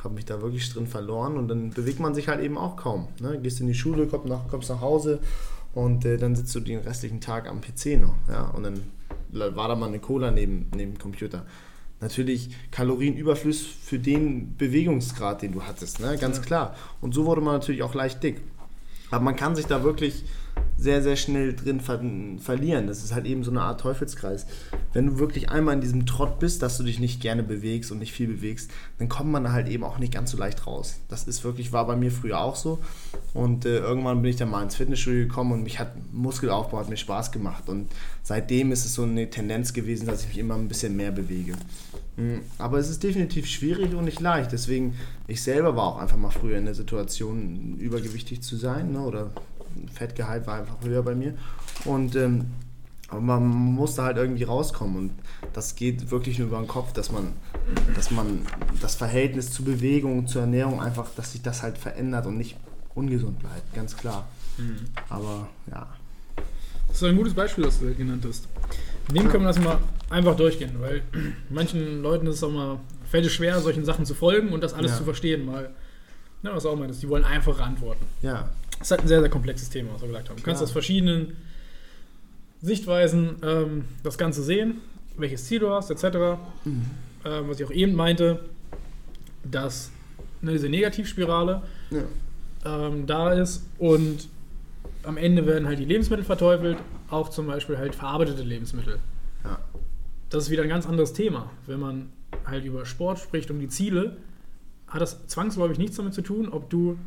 Habe 0.05 0.15
mich 0.15 0.27
da 0.27 0.43
wirklich 0.43 0.71
drin 0.73 0.87
verloren 0.87 1.37
und 1.37 1.49
dann 1.49 1.71
bewegt 1.71 1.99
man 1.99 2.15
sich 2.15 2.29
halt 2.29 2.43
eben 2.43 2.59
auch 2.59 2.77
kaum. 2.77 3.09
Ne? 3.21 3.41
Gehst 3.41 3.61
in 3.61 3.67
die 3.67 3.75
Schule, 3.75 4.07
kommst 4.07 4.29
nach, 4.29 4.47
kommst 4.49 4.69
nach 4.69 4.81
Hause 4.81 5.21
und 5.75 6.05
äh, 6.05 6.19
dann 6.19 6.37
sitzt 6.37 6.55
du 6.55 6.61
den 6.61 6.81
restlichen 6.81 7.21
Tag 7.21 7.49
am 7.49 7.61
PC 7.61 8.01
noch. 8.01 8.15
Ja? 8.29 8.49
Und 8.51 8.65
dann 8.65 8.81
war 9.33 9.69
da 9.69 9.75
mal 9.75 9.89
eine 9.89 9.99
Cola 9.99 10.31
neben, 10.31 10.67
neben 10.77 10.93
dem 10.93 10.99
Computer. 10.99 11.45
Natürlich 12.01 12.51
Kalorienüberfluss 12.71 13.63
für 13.63 13.99
den 13.99 14.57
Bewegungsgrad, 14.57 15.43
den 15.43 15.53
du 15.53 15.63
hattest, 15.63 16.01
ne? 16.01 16.19
ganz 16.19 16.43
klar. 16.43 16.77
Und 17.01 17.15
so 17.15 17.25
wurde 17.25 17.41
man 17.41 17.55
natürlich 17.55 17.83
auch 17.83 17.95
leicht 17.95 18.23
dick. 18.23 18.43
Aber 19.15 19.25
man 19.25 19.37
kann 19.37 19.55
sich 19.55 19.67
da 19.67 19.85
wirklich 19.85 20.25
sehr, 20.77 21.03
sehr 21.03 21.17
schnell 21.17 21.55
drin 21.55 21.81
ver 21.81 22.01
verlieren. 22.39 22.87
Das 22.87 23.05
ist 23.05 23.15
halt 23.15 23.27
eben 23.27 23.45
so 23.45 23.51
eine 23.51 23.63
Art 23.63 23.81
Teufelskreis. 23.81 24.47
Wenn 24.93 25.07
du 25.07 25.19
wirklich 25.19 25.51
einmal 25.51 25.75
in 25.75 25.81
diesem 25.81 26.05
Trott 26.05 26.41
bist, 26.41 26.63
dass 26.63 26.77
du 26.79 26.83
dich 26.83 26.99
nicht 26.99 27.21
gerne 27.21 27.43
bewegst 27.43 27.93
und 27.93 27.99
nicht 27.99 28.13
viel 28.13 28.27
bewegst, 28.27 28.71
dann 28.99 29.09
kommt 29.09 29.31
man 29.31 29.45
da 29.45 29.53
halt 29.53 29.69
eben 29.69 29.85
auch 29.85 29.99
nicht 29.99 30.13
ganz 30.13 30.33
so 30.33 30.37
leicht 30.37 30.67
raus. 30.67 30.97
Das 31.09 31.25
ist 31.25 31.45
wirklich, 31.45 31.73
war 31.73 31.87
bei 31.87 31.97
mir 31.97 32.11
früher 32.11 32.41
auch 32.41 32.57
so. 32.57 32.81
Und 33.33 33.65
äh, 33.67 33.79
irgendwann 33.79 34.23
bin 34.23 34.31
ich 34.31 34.37
dann 34.37 34.51
mal 34.51 34.63
ins 34.63 34.75
Fitnessstudio 34.75 35.27
gekommen 35.27 35.53
und 35.53 35.63
mich 35.63 35.79
hat 35.79 35.93
Muskelaufbau 36.13 36.79
hat 36.79 36.89
mir 36.89 36.97
Spaß 36.97 37.31
gemacht. 37.31 37.69
Und 37.69 37.91
seitdem 38.23 38.73
ist 38.73 38.85
es 38.85 38.95
so 38.95 39.03
eine 39.03 39.31
Tendenz 39.31 39.73
gewesen, 39.73 40.07
dass 40.07 40.23
ich 40.23 40.29
mich 40.29 40.39
immer 40.39 40.55
ein 40.55 40.69
bisschen 40.69 40.97
mehr 40.97 41.13
bewege. 41.13 41.55
Mm, 42.17 42.39
Aber 42.59 42.79
es 42.79 42.89
ist 42.89 43.03
definitiv 43.03 43.47
schwierig 43.47 43.95
und 43.95 44.05
nicht 44.05 44.21
leicht. 44.21 44.53
Deswegen, 44.53 44.95
ich 45.27 45.43
selber 45.43 45.77
war 45.77 45.85
auch 45.85 45.99
einfach 45.99 46.17
mal 46.17 46.31
früher 46.31 46.59
in 46.59 46.65
der 46.65 46.75
Situation, 46.75 47.77
übergewichtig 47.79 48.43
zu 48.43 48.57
sein. 48.57 48.93
Ne? 48.93 49.01
Oder 49.01 49.31
Fettgehalt 49.93 50.47
war 50.47 50.59
einfach 50.59 50.77
höher 50.83 51.03
bei 51.03 51.15
mir. 51.15 51.35
Und 51.85 52.17
ähm, 52.17 52.47
aber 53.09 53.21
man 53.21 53.45
musste 53.47 54.03
halt 54.03 54.17
irgendwie 54.17 54.45
rauskommen. 54.45 54.97
Und 54.97 55.13
das 55.53 55.77
geht 55.77 56.11
wirklich 56.11 56.39
nur 56.39 56.49
über 56.49 56.59
den 56.59 56.69
Kopf, 56.69 56.93
dass 56.93 57.13
man, 57.13 57.33
dass 57.95 58.11
man 58.11 58.41
das 58.81 58.95
Verhältnis 58.95 59.53
zu 59.53 59.63
Bewegung, 59.63 60.27
zur 60.27 60.43
Ernährung 60.43 60.81
einfach, 60.81 61.09
dass 61.15 61.33
sich 61.33 61.43
das 61.43 61.63
halt 61.63 61.79
verändert 61.79 62.27
und 62.27 62.37
nicht 62.39 62.57
ungesund 62.95 63.39
bleibt, 63.39 63.75
ganz 63.75 63.97
klar. 63.97 64.27
Aber 65.09 65.49
ja. 65.71 65.87
Das 66.89 66.97
ist 66.97 67.05
ein 67.05 67.17
gutes 67.17 67.35
Beispiel, 67.35 67.65
das 67.65 67.81
du 67.81 67.93
genannt 67.95 68.25
hast. 68.27 68.49
Dem 69.13 69.29
können 69.29 69.45
wir 69.45 69.49
das 69.49 69.61
mal 69.61 69.79
einfach 70.11 70.37
durchgehen, 70.37 70.73
weil 70.81 71.03
manchen 71.51 72.03
Leuten 72.03 72.27
ist 72.27 72.37
es 72.37 72.43
auch 72.43 72.51
mal, 72.51 72.79
fällt 73.11 73.27
es 73.27 73.33
schwer, 73.33 73.61
solchen 73.61 73.85
Sachen 73.85 74.07
zu 74.07 74.15
folgen 74.15 74.51
und 74.51 74.63
das 74.63 74.73
alles 74.75 74.93
Ja. 74.93 74.99
zu 74.99 75.05
verstehen, 75.05 75.47
weil, 75.47 75.71
ne, 76.43 76.51
was 76.53 76.65
auch 76.67 76.77
meinst, 76.77 77.03
die 77.03 77.09
wollen 77.09 77.25
einfache 77.25 77.63
Antworten. 77.63 78.05
Ja, 78.23 78.49
Das 78.79 78.89
ist 78.89 78.91
halt 78.93 79.01
ein 79.03 79.09
sehr, 79.09 79.21
sehr 79.21 79.31
komplexes 79.31 79.71
Thema, 79.71 79.91
was 79.95 80.03
wir 80.03 80.09
gesagt 80.09 80.29
haben. 80.31 80.37
Du 80.37 80.43
kannst 80.43 80.63
aus 80.63 80.73
verschiedenen 80.73 81.37
Sichtweisen 82.63 83.37
ähm, 83.43 83.85
das 84.03 84.17
Ganze 84.19 84.43
sehen, 84.43 84.81
welches 85.17 85.45
Ziel 85.45 85.61
du 85.61 85.71
hast, 85.71 85.91
etc. 85.91 86.39
Mhm. 86.65 86.83
Ähm, 87.25 87.49
was 87.49 87.61
ich 87.61 87.67
auch 87.67 87.71
eben 87.71 87.95
meinte, 87.95 88.41
dass 89.45 89.91
ne, 90.41 90.53
diese 90.53 90.69
Negativspirale 90.69 91.63
ja. 91.91 92.03
ähm, 92.89 93.07
da 93.07 93.33
ist 93.33 93.65
und 93.79 94.29
am 95.05 95.17
Ende 95.17 95.47
werden 95.47 95.67
halt 95.67 95.79
die 95.79 95.85
Lebensmittel 95.85 96.25
verteufelt, 96.25 96.79
auch 97.11 97.29
zum 97.29 97.47
Beispiel 97.47 97.79
halt 97.79 97.95
verarbeitete 97.95 98.43
Lebensmittel. 98.43 98.99
Ja. 99.45 99.59
Das 100.31 100.45
ist 100.45 100.51
wieder 100.51 100.63
ein 100.63 100.69
ganz 100.69 100.87
anderes 100.87 101.13
Thema. 101.13 101.51
Wenn 101.67 101.81
man 101.81 102.13
halt 102.47 102.65
über 102.65 102.85
Sport 102.87 103.19
spricht, 103.19 103.51
um 103.51 103.61
die 103.61 103.69
Ziele, 103.69 104.17
hat 104.89 105.01
das 105.01 105.27
zwangsläufig 105.27 105.79
nichts 105.79 105.97
damit 105.97 106.15
zu 106.15 106.23
tun, 106.23 106.49
ob 106.49 106.71
du 106.71 106.99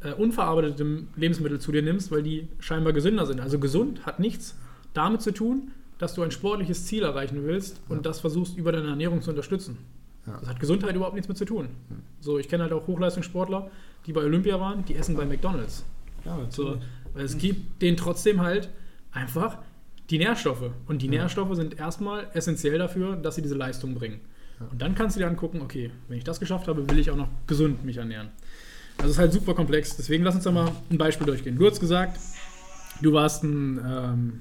äh, 0.00 0.12
unverarbeitete 0.12 1.04
Lebensmittel 1.16 1.60
zu 1.60 1.72
dir 1.72 1.82
nimmst, 1.82 2.10
weil 2.10 2.22
die 2.22 2.48
scheinbar 2.58 2.92
gesünder 2.92 3.26
sind. 3.26 3.40
Also 3.40 3.58
gesund 3.58 4.06
hat 4.06 4.20
nichts 4.20 4.56
damit 4.92 5.22
zu 5.22 5.32
tun, 5.32 5.72
dass 5.98 6.14
du 6.14 6.22
ein 6.22 6.30
sportliches 6.30 6.86
Ziel 6.86 7.02
erreichen 7.02 7.44
willst 7.44 7.80
und 7.88 8.06
das 8.06 8.20
versuchst 8.20 8.56
über 8.56 8.72
deine 8.72 8.88
Ernährung 8.88 9.22
zu 9.22 9.30
unterstützen. 9.30 9.78
Ja. 10.26 10.38
Das 10.40 10.48
hat 10.48 10.60
Gesundheit 10.60 10.94
überhaupt 10.94 11.14
nichts 11.14 11.28
mit 11.28 11.36
zu 11.36 11.44
tun. 11.44 11.68
So, 12.20 12.38
ich 12.38 12.48
kenne 12.48 12.64
halt 12.64 12.72
auch 12.72 12.86
Hochleistungssportler, 12.86 13.70
die 14.06 14.12
bei 14.12 14.22
Olympia 14.22 14.58
waren, 14.58 14.84
die 14.84 14.94
essen 14.94 15.16
bei 15.16 15.24
McDonalds. 15.24 15.84
ja 16.24 16.38
So, 16.48 16.78
es 17.16 17.38
gibt 17.38 17.82
denen 17.82 17.96
trotzdem 17.96 18.40
halt 18.40 18.68
einfach 19.12 19.58
die 20.10 20.18
Nährstoffe. 20.18 20.70
Und 20.86 21.02
die 21.02 21.08
Nährstoffe 21.08 21.54
sind 21.56 21.78
erstmal 21.78 22.26
essentiell 22.34 22.78
dafür, 22.78 23.16
dass 23.16 23.36
sie 23.36 23.42
diese 23.42 23.54
Leistung 23.54 23.94
bringen. 23.94 24.20
Und 24.70 24.80
dann 24.82 24.94
kannst 24.94 25.16
du 25.16 25.20
dir 25.20 25.26
angucken, 25.26 25.60
okay, 25.62 25.90
wenn 26.08 26.18
ich 26.18 26.24
das 26.24 26.38
geschafft 26.40 26.68
habe, 26.68 26.88
will 26.88 26.98
ich 26.98 27.10
auch 27.10 27.16
noch 27.16 27.28
gesund 27.46 27.84
mich 27.84 27.96
ernähren. 27.96 28.28
Also 28.98 29.06
es 29.10 29.16
ist 29.16 29.18
halt 29.18 29.32
super 29.32 29.54
komplex. 29.54 29.96
Deswegen 29.96 30.22
lass 30.24 30.34
uns 30.36 30.44
da 30.44 30.52
mal 30.52 30.70
ein 30.90 30.98
Beispiel 30.98 31.26
durchgehen. 31.26 31.56
Du 31.58 31.66
hast 31.68 31.80
gesagt, 31.80 32.18
du 33.02 33.12
warst 33.12 33.42
ein 33.42 33.78
ähm, 33.84 34.40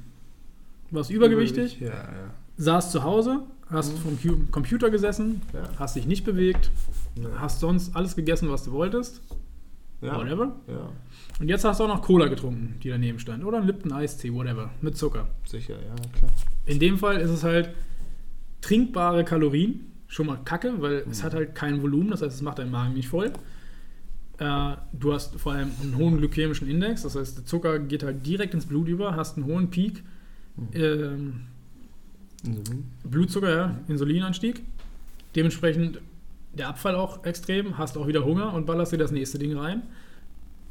warst 0.91 1.09
übergewichtig, 1.09 1.79
Ja, 1.79 1.87
ja. 1.89 2.33
saßt 2.57 2.91
zu 2.91 3.03
Hause, 3.03 3.39
hast 3.71 3.97
vom 3.99 4.19
Cu- 4.21 4.45
Computer 4.51 4.91
gesessen, 4.91 5.41
Ja. 5.53 5.63
hast 5.79 5.95
dich 5.95 6.05
nicht 6.05 6.23
bewegt, 6.23 6.69
Ja. 7.15 7.29
hast 7.39 7.59
sonst 7.61 7.95
alles 7.95 8.15
gegessen, 8.15 8.49
was 8.51 8.63
du 8.63 8.71
wolltest, 8.73 9.21
Ja. 10.01 10.15
whatever. 10.17 10.55
Und 11.43 11.49
jetzt 11.49 11.65
hast 11.65 11.81
du 11.81 11.83
auch 11.83 11.89
noch 11.89 12.01
Cola 12.01 12.27
getrunken, 12.27 12.75
die 12.81 12.87
daneben 12.87 13.19
stand. 13.19 13.43
Oder 13.43 13.57
einen 13.57 13.67
Lipton 13.67 13.91
Eistee, 13.91 14.33
whatever, 14.33 14.69
mit 14.79 14.95
Zucker. 14.95 15.27
sicher, 15.45 15.73
ja, 15.73 15.93
klar. 16.17 16.31
In 16.65 16.79
dem 16.79 16.97
Fall 16.97 17.17
ist 17.19 17.31
es 17.31 17.43
halt 17.43 17.71
trinkbare 18.61 19.25
Kalorien. 19.25 19.91
Schon 20.07 20.27
mal 20.27 20.37
kacke, 20.45 20.81
weil 20.81 21.03
es 21.11 21.21
hat 21.21 21.33
halt 21.33 21.53
kein 21.53 21.81
Volumen, 21.81 22.11
das 22.11 22.21
heißt, 22.21 22.33
es 22.33 22.41
macht 22.41 22.59
deinen 22.59 22.71
Magen 22.71 22.93
nicht 22.93 23.09
voll. 23.09 23.33
Äh, 24.37 24.75
du 24.93 25.11
hast 25.13 25.35
vor 25.37 25.51
allem 25.51 25.71
einen 25.81 25.97
hohen 25.97 26.15
glykämischen 26.17 26.69
Index, 26.69 27.01
das 27.01 27.17
heißt, 27.17 27.37
der 27.39 27.45
Zucker 27.45 27.77
geht 27.77 28.03
halt 28.03 28.25
direkt 28.25 28.53
ins 28.53 28.65
Blut 28.65 28.87
über, 28.87 29.17
hast 29.17 29.35
einen 29.35 29.45
hohen 29.45 29.69
Peak. 29.69 30.01
Ähm, 30.73 31.41
Mhm. 32.45 32.85
Blutzucker, 33.03 33.49
ja, 33.55 33.79
Insulinanstieg. 33.89 34.61
Dementsprechend 35.35 35.99
der 36.53 36.69
Abfall 36.69 36.95
auch 36.95 37.25
extrem, 37.25 37.77
hast 37.77 37.97
auch 37.97 38.07
wieder 38.07 38.23
Hunger 38.25 38.53
und 38.53 38.65
ballerst 38.65 38.91
dir 38.93 38.97
das 38.97 39.11
nächste 39.11 39.39
Ding 39.39 39.57
rein. 39.57 39.81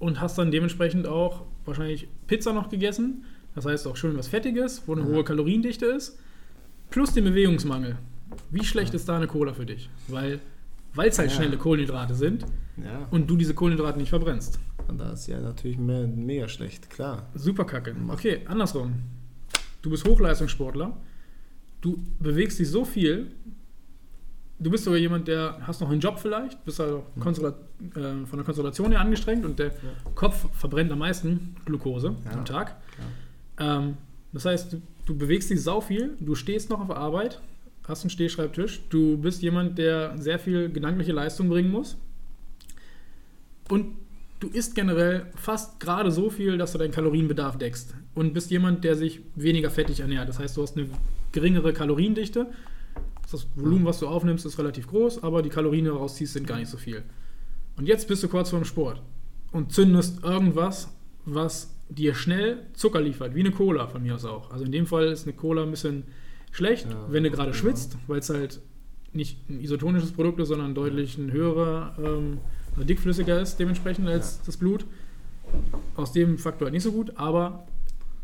Und 0.02 0.20
hast 0.20 0.36
dann 0.36 0.50
dementsprechend 0.50 1.06
auch 1.06 1.44
wahrscheinlich 1.64 2.08
Pizza 2.26 2.52
noch 2.52 2.68
gegessen. 2.68 3.24
Das 3.54 3.66
heißt 3.66 3.86
auch 3.86 3.94
schön 3.96 4.16
was 4.18 4.26
Fettiges, 4.26 4.82
wo 4.86 4.94
eine 4.96 5.04
hohe 5.04 5.22
Kaloriendichte 5.22 5.86
ist. 5.86 6.18
Plus 6.90 7.12
den 7.14 7.22
Bewegungsmangel. 7.22 7.96
Wie 8.50 8.64
schlecht 8.64 8.94
ist 8.94 9.08
da 9.08 9.14
eine 9.16 9.28
Cola 9.28 9.54
für 9.54 9.64
dich? 9.64 9.88
Weil 10.08 10.40
es 10.96 11.18
halt 11.20 11.30
Ja. 11.30 11.36
schnelle 11.36 11.56
Kohlenhydrate 11.56 12.16
sind 12.16 12.44
Ja. 12.82 13.06
und 13.12 13.30
du 13.30 13.36
diese 13.36 13.54
Kohlenhydrate 13.54 13.96
nicht 13.98 14.08
verbrennst. 14.08 14.58
Und 14.88 14.98
da 14.98 15.12
ist 15.12 15.28
ja 15.28 15.38
natürlich 15.40 15.78
me 15.78 16.08
mega 16.08 16.48
schlecht, 16.48 16.90
klar. 16.90 17.28
Super 17.36 17.64
kacke. 17.64 17.94
Okay, 18.08 18.40
andersrum. 18.46 18.94
Du 19.82 19.90
bist 19.90 20.04
Hochleistungssportler. 20.04 20.96
Du 21.80 22.02
bewegst 22.18 22.58
dich 22.58 22.68
so 22.68 22.84
viel. 22.84 23.28
Du 24.62 24.70
bist 24.70 24.84
sogar 24.84 24.98
jemand, 24.98 25.26
der 25.26 25.58
hast 25.66 25.80
noch 25.80 25.90
einen 25.90 26.00
Job 26.00 26.18
vielleicht, 26.18 26.64
bist 26.64 26.80
also 26.80 27.04
Konzentrat- 27.18 27.56
äh, 27.94 28.26
von 28.26 28.38
der 28.38 28.44
Konzentration 28.44 28.90
her 28.92 29.00
angestrengt 29.00 29.44
und 29.44 29.58
der 29.58 29.72
Kopf 30.14 30.46
verbrennt 30.56 30.92
am 30.92 31.00
meisten 31.00 31.56
Glucose 31.64 32.14
Ja, 32.24 32.32
am 32.32 32.44
Tag. 32.44 32.76
Ähm, 33.58 33.96
das 34.32 34.44
heißt, 34.44 34.72
du, 34.74 34.82
du 35.06 35.18
bewegst 35.18 35.50
dich 35.50 35.62
sau 35.62 35.80
viel, 35.80 36.16
du 36.20 36.34
stehst 36.34 36.70
noch 36.70 36.80
auf 36.80 36.90
Arbeit, 36.90 37.40
hast 37.88 38.04
einen 38.04 38.10
Stehschreibtisch, 38.10 38.82
du 38.88 39.18
bist 39.18 39.42
jemand, 39.42 39.78
der 39.78 40.16
sehr 40.18 40.38
viel 40.38 40.70
gedankliche 40.70 41.12
Leistung 41.12 41.48
bringen 41.48 41.70
muss. 41.70 41.96
Und 43.68 43.96
du 44.40 44.48
isst 44.48 44.74
generell 44.74 45.26
fast 45.34 45.80
gerade 45.80 46.10
so 46.10 46.30
viel, 46.30 46.58
dass 46.58 46.72
du 46.72 46.78
deinen 46.78 46.92
Kalorienbedarf 46.92 47.58
deckst. 47.58 47.94
Und 48.14 48.34
bist 48.34 48.50
jemand, 48.50 48.84
der 48.84 48.94
sich 48.96 49.20
weniger 49.34 49.70
fettig 49.70 50.00
ernährt. 50.00 50.28
Das 50.28 50.38
heißt, 50.38 50.56
du 50.56 50.62
hast 50.62 50.76
eine 50.76 50.88
geringere 51.32 51.72
Kaloriendichte. 51.72 52.46
Das 53.32 53.46
Volumen, 53.56 53.86
was 53.86 53.98
du 53.98 54.06
aufnimmst, 54.08 54.44
ist 54.44 54.58
relativ 54.58 54.86
groß, 54.86 55.22
aber 55.22 55.42
die 55.42 55.48
Kalorien, 55.48 55.84
die 55.84 55.90
du 55.90 55.96
rausziehst, 55.96 56.34
sind 56.34 56.46
gar 56.46 56.58
nicht 56.58 56.68
so 56.68 56.76
viel. 56.76 57.02
Und 57.76 57.86
jetzt 57.86 58.06
bist 58.06 58.22
du 58.22 58.28
kurz 58.28 58.50
vor 58.50 58.60
dem 58.60 58.66
Sport 58.66 59.02
und 59.52 59.72
zündest 59.72 60.22
irgendwas, 60.22 60.94
was 61.24 61.74
dir 61.88 62.14
schnell 62.14 62.66
Zucker 62.74 63.00
liefert, 63.00 63.34
wie 63.34 63.40
eine 63.40 63.50
Cola 63.50 63.86
von 63.86 64.02
mir 64.02 64.14
aus 64.14 64.24
auch. 64.24 64.50
Also 64.50 64.64
in 64.64 64.72
dem 64.72 64.86
Fall 64.86 65.06
ist 65.06 65.26
eine 65.26 65.34
Cola 65.34 65.62
ein 65.62 65.70
bisschen 65.70 66.04
schlecht, 66.50 66.86
Ja, 66.90 67.06
wenn 67.08 67.22
du 67.22 67.30
gerade 67.30 67.50
ja. 67.50 67.54
schwitzt, 67.54 67.96
weil 68.06 68.18
es 68.18 68.28
halt 68.28 68.60
nicht 69.12 69.48
ein 69.48 69.60
isotonisches 69.60 70.12
Produkt 70.12 70.40
ist, 70.40 70.48
sondern 70.48 70.74
deutlich 70.74 71.16
ein 71.18 71.32
höherer, 71.32 71.96
ähm, 71.98 72.38
also 72.72 72.84
dickflüssiger 72.84 73.40
ist 73.40 73.56
dementsprechend 73.56 74.08
als 74.08 74.42
das 74.42 74.56
Blut. 74.56 74.84
Aus 75.96 76.12
dem 76.12 76.38
Faktor 76.38 76.66
halt 76.66 76.72
nicht 76.74 76.82
so 76.82 76.92
gut, 76.92 77.12
aber 77.16 77.66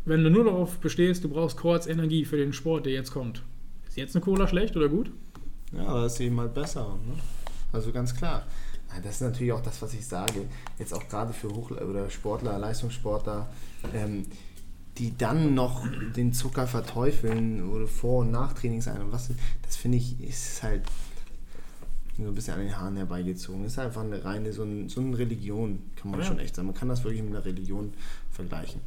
wenn 0.05 0.23
du 0.23 0.29
nur 0.29 0.45
darauf 0.45 0.77
bestehst, 0.79 1.23
du 1.23 1.29
brauchst 1.29 1.57
kurz 1.57 1.85
Energie 1.85 2.25
für 2.25 2.37
den 2.37 2.53
Sport, 2.53 2.85
der 2.85 2.93
jetzt 2.93 3.11
kommt. 3.11 3.43
Ist 3.89 3.97
jetzt 3.97 4.15
eine 4.15 4.23
Cola 4.23 4.47
schlecht 4.47 4.75
oder 4.77 4.87
gut? 4.87 5.11
Ja, 5.73 6.01
das 6.01 6.13
ist 6.13 6.19
eben 6.21 6.39
halt 6.39 6.53
besser. 6.53 6.97
Ne? 7.05 7.13
Also 7.73 7.91
ganz 7.91 8.15
klar. 8.15 8.43
Das 9.03 9.15
ist 9.15 9.21
natürlich 9.21 9.51
auch 9.53 9.61
das, 9.61 9.81
was 9.83 9.93
ich 9.93 10.05
sage. 10.07 10.45
Jetzt 10.79 10.93
auch 10.93 11.07
gerade 11.07 11.31
für 11.33 11.49
Hoch- 11.49 11.69
oder 11.71 12.09
Sportler, 12.09 12.57
Leistungssportler, 12.57 13.47
ähm, 13.93 14.25
die 14.97 15.15
dann 15.15 15.53
noch 15.53 15.85
den 16.15 16.33
Zucker 16.33 16.65
verteufeln 16.65 17.69
oder 17.69 17.85
vor- 17.87 18.21
und 18.21 18.31
nach 18.31 18.53
Trainingseinheit. 18.53 19.03
und 19.03 19.11
Was, 19.11 19.29
das 19.61 19.75
finde 19.75 19.99
ich, 19.99 20.19
ist 20.21 20.63
halt 20.63 20.81
so 22.17 22.23
ein 22.23 22.33
bisschen 22.33 22.55
an 22.55 22.61
den 22.61 22.75
Haaren 22.77 22.97
herbeigezogen. 22.97 23.63
Ist 23.63 23.77
einfach 23.77 24.01
eine 24.01 24.25
reine, 24.25 24.51
so, 24.53 24.63
ein, 24.63 24.89
so 24.89 25.01
eine 25.01 25.17
Religion, 25.17 25.79
kann 25.95 26.11
man 26.11 26.19
Ja. 26.21 26.25
schon 26.25 26.39
echt 26.39 26.55
sagen. 26.55 26.67
Man 26.67 26.75
kann 26.75 26.89
das 26.89 27.03
wirklich 27.03 27.21
mit 27.21 27.33
einer 27.35 27.45
Religion 27.45 27.93
vergleichen. 28.31 28.81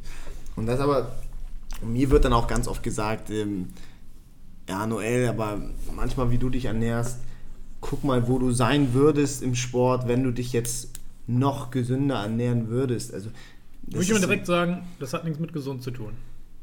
Und 0.57 0.65
das 0.65 0.79
aber, 0.81 1.13
mir 1.81 2.09
wird 2.09 2.25
dann 2.25 2.33
auch 2.33 2.47
ganz 2.47 2.67
oft 2.67 2.83
gesagt, 2.83 3.29
ähm, 3.29 3.69
ja, 4.69 4.87
Noel, 4.87 5.27
aber 5.27 5.61
manchmal, 5.95 6.31
wie 6.31 6.37
du 6.37 6.49
dich 6.49 6.65
ernährst, 6.65 7.19
guck 7.81 8.03
mal, 8.03 8.27
wo 8.27 8.39
du 8.39 8.51
sein 8.51 8.93
würdest 8.93 9.43
im 9.43 9.55
Sport, 9.55 10.07
wenn 10.07 10.23
du 10.23 10.31
dich 10.31 10.53
jetzt 10.53 10.89
noch 11.27 11.71
gesünder 11.71 12.15
ernähren 12.15 12.69
würdest. 12.69 13.13
Also, 13.13 13.29
Würde 13.83 14.03
ich 14.03 14.09
immer 14.09 14.19
direkt 14.19 14.45
sagen, 14.45 14.83
das 14.99 15.13
hat 15.13 15.25
nichts 15.25 15.39
mit 15.39 15.53
gesund 15.53 15.83
zu 15.83 15.91
tun. 15.91 16.13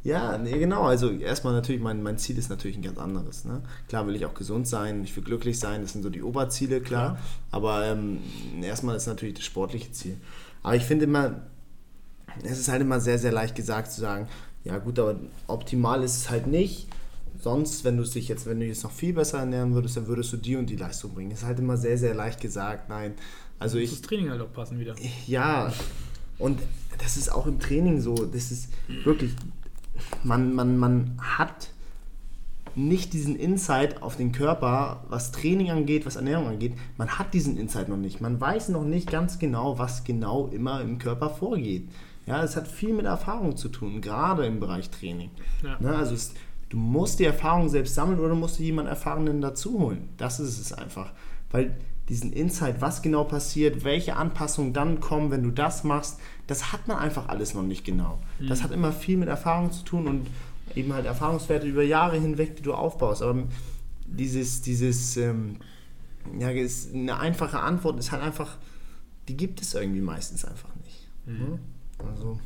ja, 0.02 0.38
nee, 0.38 0.58
genau. 0.58 0.82
Also 0.82 1.10
erstmal 1.10 1.52
natürlich, 1.52 1.80
mein, 1.82 2.02
mein 2.02 2.16
Ziel 2.16 2.38
ist 2.38 2.48
natürlich 2.48 2.78
ein 2.78 2.82
ganz 2.82 2.98
anderes. 2.98 3.44
Ne? 3.44 3.62
Klar 3.88 4.06
will 4.06 4.16
ich 4.16 4.24
auch 4.24 4.34
gesund 4.34 4.66
sein, 4.66 5.04
ich 5.04 5.14
will 5.14 5.22
glücklich 5.24 5.58
sein, 5.58 5.82
das 5.82 5.92
sind 5.92 6.02
so 6.02 6.10
die 6.10 6.22
Oberziele, 6.22 6.80
klar. 6.80 7.12
Klar. 7.12 7.18
Aber 7.50 7.84
ähm, 7.86 8.18
erstmal 8.62 8.96
ist 8.96 9.06
natürlich 9.06 9.34
das 9.34 9.44
sportliche 9.44 9.92
Ziel. 9.92 10.16
Aber 10.62 10.74
ich 10.74 10.84
finde 10.84 11.04
immer, 11.04 11.42
es 12.42 12.58
ist 12.58 12.68
halt 12.68 12.80
immer 12.80 13.00
sehr, 13.00 13.18
sehr 13.18 13.32
leicht 13.32 13.54
gesagt 13.54 13.92
zu 13.92 14.00
sagen, 14.00 14.28
ja 14.64 14.78
gut, 14.78 14.98
aber 14.98 15.16
optimal 15.46 16.02
ist 16.02 16.16
es 16.16 16.30
halt 16.30 16.46
nicht. 16.46 16.88
Sonst, 17.40 17.84
wenn 17.84 17.96
du 17.96 18.04
dich 18.04 18.28
jetzt, 18.28 18.46
wenn 18.46 18.60
du 18.60 18.66
jetzt 18.66 18.84
noch 18.84 18.90
viel 18.90 19.14
besser 19.14 19.38
ernähren 19.38 19.74
würdest, 19.74 19.96
dann 19.96 20.06
würdest 20.06 20.32
du 20.32 20.36
die 20.36 20.56
und 20.56 20.68
die 20.68 20.76
Leistung 20.76 21.14
bringen. 21.14 21.30
Das 21.30 21.40
ist 21.40 21.46
halt 21.46 21.58
immer 21.58 21.76
sehr, 21.76 21.96
sehr 21.96 22.14
leicht 22.14 22.40
gesagt. 22.40 22.88
Nein. 22.88 23.14
Also 23.58 23.78
ich, 23.78 23.90
das 23.90 24.02
Training 24.02 24.30
halt 24.30 24.40
auch 24.40 24.52
passen 24.52 24.78
wieder. 24.78 24.94
ja, 25.26 25.72
und 26.38 26.60
das 26.98 27.16
ist 27.16 27.30
auch 27.30 27.46
im 27.46 27.58
Training 27.58 28.00
so. 28.00 28.14
Das 28.14 28.50
ist 28.50 28.68
wirklich, 29.04 29.32
man, 30.22 30.54
man, 30.54 30.78
man 30.78 31.18
hat 31.20 31.70
nicht 32.74 33.12
diesen 33.12 33.36
Insight 33.36 34.02
auf 34.02 34.16
den 34.16 34.32
Körper, 34.32 35.04
was 35.08 35.32
Training 35.32 35.70
angeht, 35.70 36.06
was 36.06 36.16
Ernährung 36.16 36.46
angeht. 36.46 36.74
Man 36.96 37.18
hat 37.18 37.34
diesen 37.34 37.56
Insight 37.56 37.88
noch 37.88 37.96
nicht. 37.96 38.20
Man 38.20 38.40
weiß 38.40 38.68
noch 38.68 38.84
nicht 38.84 39.10
ganz 39.10 39.38
genau, 39.38 39.78
was 39.78 40.04
genau 40.04 40.48
immer 40.48 40.80
im 40.80 40.98
Körper 40.98 41.30
vorgeht. 41.30 41.88
Ja, 42.26 42.44
es 42.44 42.54
hat 42.54 42.68
viel 42.68 42.92
mit 42.92 43.06
Erfahrung 43.06 43.56
zu 43.56 43.68
tun, 43.68 44.00
gerade 44.00 44.46
im 44.46 44.60
Bereich 44.60 44.90
Training. 44.90 45.30
Ja. 45.64 45.78
Ne, 45.80 45.96
also 45.96 46.14
es, 46.14 46.32
du 46.70 46.76
musst 46.78 47.18
die 47.18 47.24
Erfahrung 47.24 47.68
selbst 47.68 47.94
sammeln 47.94 48.18
oder 48.18 48.34
musst 48.34 48.58
du 48.58 48.62
jemanden 48.62 48.88
Erfahrenen 48.90 49.40
dazu 49.42 49.78
holen. 49.78 50.08
Das 50.16 50.40
ist 50.40 50.58
es 50.58 50.72
einfach. 50.72 51.12
Weil 51.50 51.76
diesen 52.08 52.32
Insight, 52.32 52.80
was 52.80 53.02
genau 53.02 53.24
passiert, 53.24 53.84
welche 53.84 54.16
Anpassungen 54.16 54.72
dann 54.72 55.00
kommen, 55.00 55.30
wenn 55.30 55.42
du 55.42 55.50
das 55.50 55.84
machst, 55.84 56.18
das 56.46 56.72
hat 56.72 56.88
man 56.88 56.98
einfach 56.98 57.28
alles 57.28 57.54
noch 57.54 57.62
nicht 57.62 57.84
genau. 57.84 58.18
Das 58.40 58.62
hat 58.62 58.72
immer 58.72 58.92
viel 58.92 59.16
mit 59.16 59.28
Erfahrung 59.28 59.70
zu 59.70 59.84
tun 59.84 60.06
und 60.06 60.26
eben 60.74 60.92
halt 60.92 61.06
Erfahrungswerte 61.06 61.66
über 61.66 61.82
Jahre 61.82 62.18
hinweg, 62.18 62.56
die 62.56 62.62
du 62.62 62.74
aufbaust. 62.74 63.22
Aber 63.22 63.44
dieses, 64.06 64.62
dieses, 64.62 65.16
ähm, 65.16 65.56
ja, 66.38 66.50
ist 66.50 66.94
eine 66.94 67.18
einfache 67.18 67.60
Antwort 67.60 67.98
ist 67.98 68.12
halt 68.12 68.22
einfach, 68.22 68.56
die 69.28 69.36
gibt 69.36 69.60
es 69.60 69.74
irgendwie 69.74 70.00
meistens 70.00 70.44
einfach 70.44 70.74
nicht. 70.84 71.08
Ne? 71.26 71.58
Also, 72.08 72.38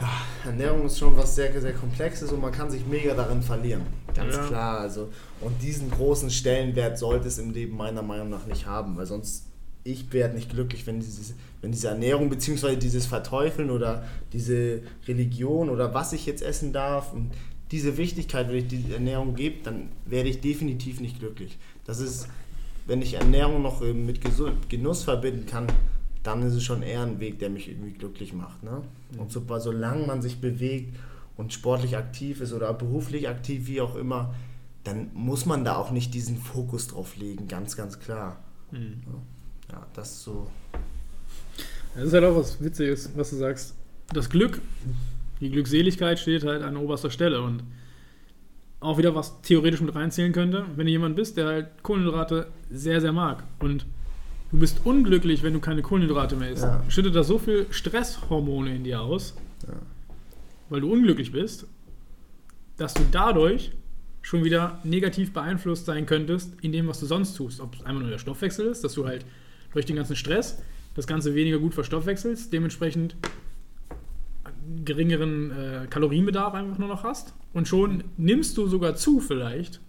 ja, 0.00 0.08
Ernährung 0.44 0.86
ist 0.86 0.98
schon 0.98 1.16
was 1.16 1.34
sehr, 1.34 1.58
sehr 1.60 1.72
Komplexes 1.72 2.32
und 2.32 2.40
man 2.40 2.52
kann 2.52 2.70
sich 2.70 2.86
mega 2.86 3.14
darin 3.14 3.42
verlieren. 3.42 3.82
Ganz 4.14 4.34
Ja. 4.36 4.46
klar. 4.46 4.80
Also, 4.80 5.08
und 5.40 5.60
diesen 5.62 5.90
großen 5.90 6.30
Stellenwert 6.30 6.98
sollte 6.98 7.28
es 7.28 7.38
im 7.38 7.50
Leben 7.50 7.76
meiner 7.76 8.02
Meinung 8.02 8.30
nach 8.30 8.46
nicht 8.46 8.66
haben, 8.66 8.96
weil 8.96 9.06
sonst 9.06 9.44
ich 9.82 10.12
werde 10.12 10.34
nicht 10.34 10.50
glücklich, 10.50 10.86
wenn, 10.86 11.00
dieses, 11.00 11.34
wenn 11.62 11.72
diese 11.72 11.88
Ernährung 11.88 12.28
bzw. 12.28 12.76
dieses 12.76 13.06
Verteufeln 13.06 13.70
oder 13.70 14.04
diese 14.32 14.82
Religion 15.08 15.70
oder 15.70 15.94
was 15.94 16.12
ich 16.12 16.26
jetzt 16.26 16.42
essen 16.42 16.72
darf 16.72 17.12
und 17.14 17.30
diese 17.70 17.96
Wichtigkeit, 17.96 18.48
wenn 18.48 18.56
ich 18.56 18.66
die 18.68 18.92
Ernährung 18.92 19.34
gebe, 19.34 19.62
dann 19.62 19.88
werde 20.04 20.28
ich 20.28 20.40
definitiv 20.40 21.00
nicht 21.00 21.18
glücklich. 21.18 21.56
Das 21.86 22.00
ist, 22.00 22.26
wenn 22.86 23.00
ich 23.00 23.14
Ernährung 23.14 23.62
noch 23.62 23.80
äh, 23.80 23.92
mit 23.94 24.20
Genuss 24.68 25.04
verbinden 25.04 25.46
kann, 25.46 25.66
dann 26.22 26.42
ist 26.42 26.54
es 26.54 26.62
schon 26.62 26.82
eher 26.82 27.02
ein 27.02 27.20
Weg, 27.20 27.38
der 27.38 27.50
mich 27.50 27.68
irgendwie 27.68 27.92
glücklich 27.92 28.32
macht. 28.32 28.62
Ne? 28.62 28.82
Und 29.18 29.32
so, 29.32 29.42
solange 29.58 30.06
man 30.06 30.22
sich 30.22 30.40
bewegt 30.40 30.96
und 31.36 31.52
sportlich 31.52 31.96
aktiv 31.96 32.40
ist 32.40 32.52
oder 32.52 32.72
beruflich 32.74 33.28
aktiv, 33.28 33.66
wie 33.66 33.80
auch 33.80 33.96
immer, 33.96 34.34
dann 34.84 35.10
muss 35.14 35.46
man 35.46 35.64
da 35.64 35.76
auch 35.76 35.90
nicht 35.90 36.14
diesen 36.14 36.36
Fokus 36.36 36.88
drauf 36.88 37.16
legen, 37.16 37.48
ganz, 37.48 37.76
ganz 37.76 37.98
klar. 37.98 38.38
Ja, 38.72 39.86
das 39.94 40.10
ist 40.10 40.22
so. 40.24 40.50
Das 41.94 42.04
ist 42.04 42.12
halt 42.12 42.24
auch 42.24 42.36
was 42.36 42.62
Witziges, 42.62 43.10
was 43.16 43.30
du 43.30 43.36
sagst. 43.36 43.74
Das 44.12 44.30
Glück, 44.30 44.60
die 45.40 45.50
Glückseligkeit 45.50 46.18
steht 46.18 46.44
halt 46.44 46.62
an 46.62 46.76
oberster 46.76 47.10
Stelle 47.10 47.42
und 47.42 47.62
auch 48.80 48.96
wieder 48.96 49.14
was 49.14 49.40
theoretisch 49.42 49.80
mit 49.80 49.94
reinzählen 49.94 50.32
könnte, 50.32 50.64
wenn 50.76 50.86
du 50.86 50.92
jemand 50.92 51.16
bist, 51.16 51.36
der 51.36 51.46
halt 51.46 51.82
Kohlenhydrate 51.82 52.48
sehr, 52.70 53.00
sehr 53.00 53.12
mag 53.12 53.44
und 53.58 53.86
du 54.52 54.58
bist 54.58 54.80
unglücklich, 54.84 55.42
wenn 55.42 55.52
du 55.52 55.60
keine 55.60 55.82
Kohlenhydrate 55.82 56.36
mehr 56.36 56.50
isst, 56.50 56.62
Ja. 56.64 56.82
schüttet 56.88 57.14
das 57.14 57.26
so 57.28 57.38
viel 57.38 57.66
Stresshormone 57.70 58.74
in 58.74 58.84
dir 58.84 59.00
aus, 59.00 59.34
Ja. 59.66 59.74
weil 60.68 60.80
du 60.80 60.92
unglücklich 60.92 61.32
bist, 61.32 61.66
dass 62.76 62.94
du 62.94 63.02
dadurch 63.10 63.72
schon 64.22 64.44
wieder 64.44 64.80
negativ 64.84 65.32
beeinflusst 65.32 65.86
sein 65.86 66.04
könntest 66.06 66.52
in 66.62 66.72
dem, 66.72 66.88
was 66.88 67.00
du 67.00 67.06
sonst 67.06 67.34
tust. 67.34 67.60
Ob 67.60 67.74
es 67.74 67.82
einmal 67.84 68.02
nur 68.02 68.10
der 68.10 68.18
Stoffwechsel 68.18 68.66
ist, 68.66 68.84
dass 68.84 68.94
du 68.94 69.06
halt 69.06 69.24
durch 69.72 69.86
den 69.86 69.96
ganzen 69.96 70.16
Stress 70.16 70.58
das 70.94 71.06
Ganze 71.06 71.34
weniger 71.34 71.58
gut 71.58 71.72
verstoffwechselst, 71.74 72.52
dementsprechend 72.52 73.16
geringeren 74.84 75.50
äh, 75.52 75.86
Kalorienbedarf 75.88 76.54
einfach 76.54 76.78
nur 76.78 76.88
noch 76.88 77.02
hast 77.04 77.34
und 77.52 77.66
schon 77.68 78.04
nimmst 78.16 78.56
du 78.56 78.66
sogar 78.66 78.94
zu 78.96 79.20
vielleicht, 79.20 79.80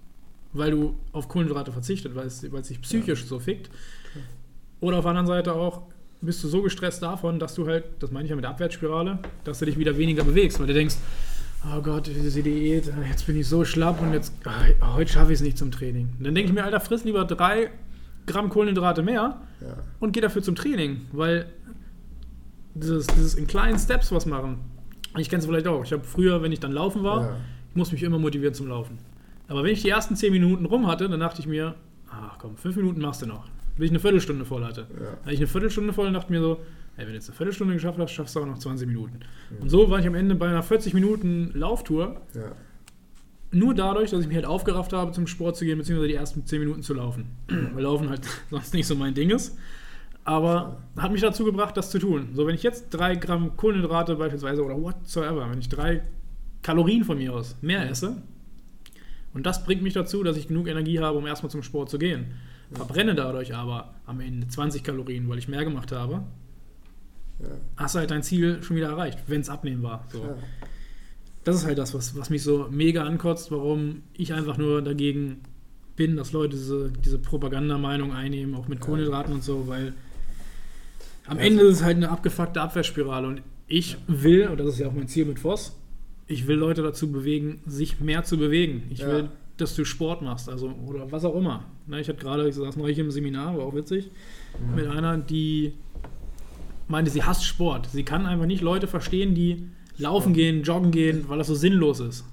weil 0.53 0.71
du 0.71 0.95
auf 1.11 1.27
Kohlenhydrate 1.27 1.71
verzichtet, 1.71 2.15
weil 2.15 2.27
es, 2.27 2.49
weil 2.51 2.61
es 2.61 2.67
sich 2.67 2.81
psychisch 2.81 3.25
so 3.25 3.39
fickt. 3.39 3.69
Oder 4.81 4.97
auf 4.97 5.03
der 5.05 5.09
anderen 5.11 5.27
Seite 5.27 5.53
auch 5.53 5.83
bist 6.21 6.43
du 6.43 6.47
so 6.49 6.61
gestresst 6.61 7.01
davon, 7.01 7.39
dass 7.39 7.55
du 7.55 7.65
halt, 7.67 7.85
das 7.99 8.11
meine 8.11 8.25
ich 8.25 8.29
ja 8.29 8.35
mit 8.35 8.43
der 8.43 8.51
Abwärtsspirale, 8.51 9.19
dass 9.43 9.59
du 9.59 9.65
dich 9.65 9.77
wieder 9.77 9.97
weniger 9.97 10.23
bewegst, 10.23 10.59
weil 10.59 10.67
du 10.67 10.73
denkst, 10.73 10.95
oh 11.73 11.81
Gott, 11.81 12.07
diese 12.07 12.43
Diät, 12.43 12.91
jetzt 13.07 13.25
bin 13.25 13.37
ich 13.37 13.47
so 13.47 13.63
schlapp 13.65 14.01
und 14.01 14.13
jetzt, 14.13 14.33
ah, 14.45 14.95
heute 14.95 15.11
schaffe 15.11 15.31
ich 15.31 15.39
es 15.39 15.41
nicht 15.43 15.57
zum 15.57 15.71
Training. 15.71 16.09
Und 16.19 16.25
dann 16.25 16.35
denke 16.35 16.49
ich 16.49 16.53
mir, 16.53 16.63
Alter, 16.63 16.79
friss 16.79 17.03
lieber 17.05 17.25
drei 17.25 17.69
Gramm 18.27 18.49
Kohlenhydrate 18.49 19.01
mehr 19.01 19.41
Ja. 19.61 19.77
und 19.99 20.11
geh 20.11 20.21
dafür 20.21 20.43
zum 20.43 20.55
Training, 20.55 21.01
weil 21.11 21.47
dieses, 22.75 23.07
dieses 23.07 23.35
in 23.35 23.47
kleinen 23.47 23.77
Steps 23.79 24.11
was 24.11 24.25
machen. 24.25 24.59
Ich 25.17 25.29
kenne 25.29 25.39
es 25.41 25.45
vielleicht 25.45 25.67
auch. 25.67 25.83
Ich 25.83 25.91
habe 25.91 26.03
früher, 26.03 26.41
wenn 26.41 26.51
ich 26.51 26.59
dann 26.59 26.71
laufen 26.71 27.03
war, 27.03 27.21
Ja. 27.21 27.37
ich 27.69 27.75
muss 27.75 27.91
mich 27.91 28.01
immer 28.03 28.17
motivieren 28.19 28.53
zum 28.53 28.67
Laufen. 28.67 28.97
Aber 29.47 29.63
wenn 29.63 29.71
ich 29.73 29.81
die 29.81 29.89
ersten 29.89 30.15
10 30.15 30.31
Minuten 30.31 30.65
rum 30.65 30.87
hatte, 30.87 31.09
dann 31.09 31.19
dachte 31.19 31.41
ich 31.41 31.47
mir, 31.47 31.75
ach 32.09 32.37
komm, 32.39 32.55
5 32.55 32.75
Minuten 32.77 33.01
machst 33.01 33.21
du 33.21 33.25
noch. 33.25 33.45
Bis 33.77 33.85
ich 33.85 33.91
eine 33.91 33.99
Viertelstunde 33.99 34.45
voll 34.45 34.63
hatte. 34.65 34.87
Ja. 34.99 35.11
Hatte 35.23 35.31
ich 35.33 35.39
eine 35.39 35.47
Viertelstunde 35.47 35.93
voll 35.93 36.07
und 36.07 36.13
dachte 36.13 36.31
mir 36.31 36.41
so, 36.41 36.59
ey, 36.97 37.05
wenn 37.05 37.07
du 37.07 37.13
jetzt 37.13 37.29
eine 37.29 37.37
Viertelstunde 37.37 37.73
geschafft 37.73 37.97
hast, 37.99 38.11
schaffst 38.11 38.35
du 38.35 38.41
auch 38.41 38.45
noch 38.45 38.57
20 38.59 38.87
Minuten. 38.87 39.19
Und 39.59 39.69
so 39.69 39.89
war 39.89 39.99
ich 39.99 40.07
am 40.07 40.15
Ende 40.15 40.35
bei 40.35 40.47
einer 40.49 40.61
40 40.63 40.93
Minuten 40.93 41.51
Lauftour, 41.53 42.21
Ja. 42.35 42.51
nur 43.51 43.73
dadurch, 43.73 44.11
dass 44.11 44.21
ich 44.21 44.27
mich 44.27 44.35
halt 44.35 44.45
aufgerafft 44.45 44.93
habe, 44.93 45.11
zum 45.11 45.27
Sport 45.27 45.55
zu 45.57 45.65
gehen, 45.65 45.77
beziehungsweise 45.77 46.07
die 46.09 46.15
ersten 46.15 46.45
10 46.45 46.59
Minuten 46.59 46.83
zu 46.83 46.93
laufen. 46.93 47.25
Weil 47.47 47.83
Laufen 47.83 48.09
halt 48.09 48.21
sonst 48.49 48.73
nicht 48.73 48.87
so 48.87 48.95
mein 48.95 49.13
Ding 49.13 49.29
ist. 49.29 49.57
Aber 50.23 50.77
hat 50.97 51.11
mich 51.11 51.21
dazu 51.21 51.43
gebracht, 51.45 51.75
das 51.77 51.89
zu 51.89 51.97
tun. 51.97 52.29
So, 52.33 52.45
wenn 52.45 52.53
ich 52.55 52.61
jetzt 52.63 52.89
3 52.91 53.15
Gramm 53.15 53.57
Kohlenhydrate 53.57 54.15
beispielsweise 54.15 54.63
oder 54.63 54.79
whatsoever, 54.79 55.49
wenn 55.49 55.59
ich 55.59 55.69
3 55.69 56.03
Kalorien 56.61 57.03
von 57.03 57.17
mir 57.17 57.33
aus 57.33 57.55
mehr 57.61 57.89
esse, 57.89 58.21
und 59.33 59.45
das 59.45 59.63
bringt 59.63 59.81
mich 59.81 59.93
dazu, 59.93 60.23
dass 60.23 60.35
ich 60.37 60.49
genug 60.49 60.67
Energie 60.67 60.99
habe, 60.99 61.17
um 61.17 61.25
erstmal 61.25 61.49
zum 61.49 61.63
Sport 61.63 61.89
zu 61.89 61.97
gehen. 61.97 62.33
Verbrenne 62.73 63.15
dadurch 63.15 63.53
aber 63.55 63.95
am 64.05 64.19
Ende 64.21 64.47
20 64.47 64.83
Kalorien, 64.83 65.27
weil 65.29 65.37
ich 65.37 65.47
mehr 65.47 65.63
gemacht 65.63 65.91
habe, 65.91 66.23
Ja. 67.39 67.47
hast 67.77 67.95
du 67.95 67.99
halt 67.99 68.11
dein 68.11 68.23
Ziel 68.23 68.61
schon 68.63 68.77
wieder 68.77 68.87
erreicht, 68.89 69.19
wenn 69.27 69.41
es 69.41 69.49
abnehmen 69.49 69.83
war. 69.83 70.05
So. 70.11 70.19
Ja. 70.23 70.35
Das 71.43 71.55
ist 71.55 71.65
halt 71.65 71.77
das, 71.79 71.93
was, 71.93 72.15
was 72.15 72.29
mich 72.29 72.43
so 72.43 72.67
mega 72.69 73.03
ankotzt, 73.03 73.51
warum 73.51 74.03
ich 74.13 74.33
einfach 74.33 74.57
nur 74.57 74.81
dagegen 74.81 75.41
bin, 75.95 76.15
dass 76.15 76.31
Leute 76.31 76.55
diese, 76.55 76.91
diese 77.03 77.17
Propagandameinung 77.19 78.13
einnehmen, 78.13 78.55
auch 78.55 78.67
mit 78.67 78.79
Kohlenhydraten 78.79 79.33
und 79.33 79.43
so, 79.43 79.67
weil 79.67 79.93
am 81.27 81.39
Ende 81.39 81.63
ist 81.63 81.77
es 81.77 81.83
halt 81.83 81.97
eine 81.97 82.09
abgefuckte 82.09 82.61
Abwehrspirale 82.61 83.27
und 83.27 83.41
ich 83.67 83.97
will, 84.07 84.47
und 84.47 84.59
das 84.59 84.67
ist 84.73 84.79
ja 84.79 84.87
auch 84.87 84.93
mein 84.93 85.07
Ziel 85.07 85.25
mit 85.25 85.39
Voss, 85.39 85.75
ich 86.27 86.47
will 86.47 86.57
Leute 86.57 86.81
dazu 86.83 87.11
bewegen, 87.11 87.61
sich 87.65 87.99
mehr 87.99 88.23
zu 88.23 88.37
bewegen. 88.37 88.83
Ich 88.89 89.05
will, 89.05 89.29
dass 89.57 89.75
du 89.75 89.85
Sport 89.85 90.21
machst, 90.21 90.49
also 90.49 90.73
oder 90.87 91.11
was 91.11 91.25
auch 91.25 91.35
immer. 91.35 91.65
Ne, 91.87 92.01
ich 92.01 92.09
hatte 92.09 92.19
gerade, 92.19 92.47
ich 92.47 92.55
saß 92.55 92.77
neulich 92.77 92.97
im 92.99 93.11
Seminar, 93.11 93.57
war 93.57 93.65
auch 93.65 93.75
witzig, 93.75 94.09
mit 94.75 94.87
einer, 94.87 95.17
die 95.17 95.73
meinte, 96.87 97.11
sie 97.11 97.23
hasst 97.23 97.45
Sport. 97.45 97.89
Sie 97.91 98.03
kann 98.03 98.25
einfach 98.25 98.45
nicht 98.45 98.61
Leute 98.61 98.87
verstehen, 98.87 99.33
die 99.33 99.67
laufen 99.97 100.33
gehen, 100.33 100.63
joggen 100.63 100.91
gehen, 100.91 101.25
weil 101.27 101.37
das 101.37 101.47
so 101.47 101.55
sinnlos 101.55 101.99
ist. 101.99 102.25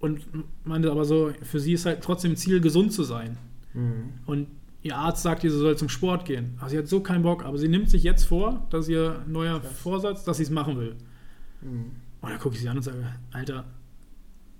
Und 0.00 0.22
meinte 0.64 0.90
aber 0.90 1.04
so, 1.04 1.32
für 1.42 1.60
sie 1.60 1.74
ist 1.74 1.86
halt 1.86 2.02
trotzdem 2.02 2.34
Ziel, 2.36 2.60
gesund 2.60 2.92
zu 2.92 3.04
sein. 3.04 3.36
Mhm. 3.74 4.14
Und 4.26 4.46
ihr 4.82 4.96
Arzt 4.96 5.22
sagt 5.22 5.44
ihr, 5.44 5.50
sie 5.50 5.58
soll 5.58 5.76
zum 5.76 5.90
Sport 5.90 6.24
gehen. 6.24 6.54
Aber 6.58 6.70
sie 6.70 6.78
hat 6.78 6.88
so 6.88 7.00
keinen 7.00 7.22
Bock, 7.22 7.44
aber 7.44 7.58
sie 7.58 7.68
nimmt 7.68 7.90
sich 7.90 8.02
jetzt 8.02 8.24
vor, 8.24 8.66
dass 8.70 8.88
ihr 8.88 9.22
neuer 9.28 9.60
Vorsatz, 9.60 10.24
dass 10.24 10.38
sie 10.38 10.44
es 10.44 10.50
machen 10.50 10.78
will. 10.78 10.96
Mhm. 11.60 11.90
Und 12.22 12.30
dann 12.30 12.38
gucke 12.38 12.54
ich 12.54 12.62
sie 12.62 12.68
an 12.68 12.78
und 12.78 12.82
sage, 12.82 13.04
Alter, 13.30 13.64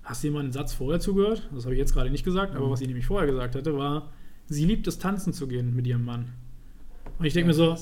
hast 0.03 0.23
du 0.23 0.27
dir 0.27 0.33
mal 0.33 0.39
einen 0.41 0.51
Satz 0.51 0.73
vorher 0.73 0.99
zugehört? 0.99 1.47
Das 1.53 1.65
habe 1.65 1.75
ich 1.75 1.79
jetzt 1.79 1.93
gerade 1.93 2.09
nicht 2.09 2.25
gesagt, 2.25 2.55
aber 2.55 2.69
was 2.69 2.79
sie 2.79 2.87
nämlich 2.87 3.05
vorher 3.05 3.29
gesagt 3.29 3.55
hatte, 3.55 3.77
war, 3.77 4.11
sie 4.47 4.65
liebt 4.65 4.87
es, 4.87 4.97
tanzen 4.99 5.33
zu 5.33 5.47
gehen 5.47 5.75
mit 5.75 5.87
ihrem 5.87 6.05
Mann. 6.05 6.25
Und 7.19 7.25
ich 7.25 7.33
denke 7.33 7.47
mir 7.47 7.53
so, 7.53 7.75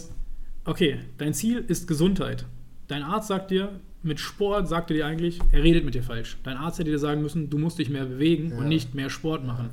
okay, 0.66 1.00
dein 1.18 1.34
Ziel 1.34 1.60
ist 1.68 1.88
Gesundheit. 1.88 2.46
Dein 2.88 3.04
Arzt 3.04 3.28
sagt 3.28 3.52
dir, 3.52 3.80
mit 4.02 4.20
Sport 4.20 4.68
sagt 4.68 4.92
er 4.92 4.98
dir 4.98 5.06
eigentlich, 5.06 5.40
er 5.52 5.64
redet 5.64 5.84
mit 5.86 5.94
dir 5.96 6.04
falsch. 6.04 6.38
Dein 6.44 6.58
Arzt 6.58 6.80
hätte 6.80 6.90
dir 6.92 7.00
sagen 7.00 7.22
müssen, 7.22 7.50
du 7.50 7.58
musst 7.58 7.80
dich 7.80 7.90
mehr 7.90 8.06
bewegen 8.06 8.52
Ja. 8.52 8.58
und 8.58 8.68
nicht 8.68 8.96
mehr 8.96 9.10
Sport 9.10 9.46
machen. 9.46 9.70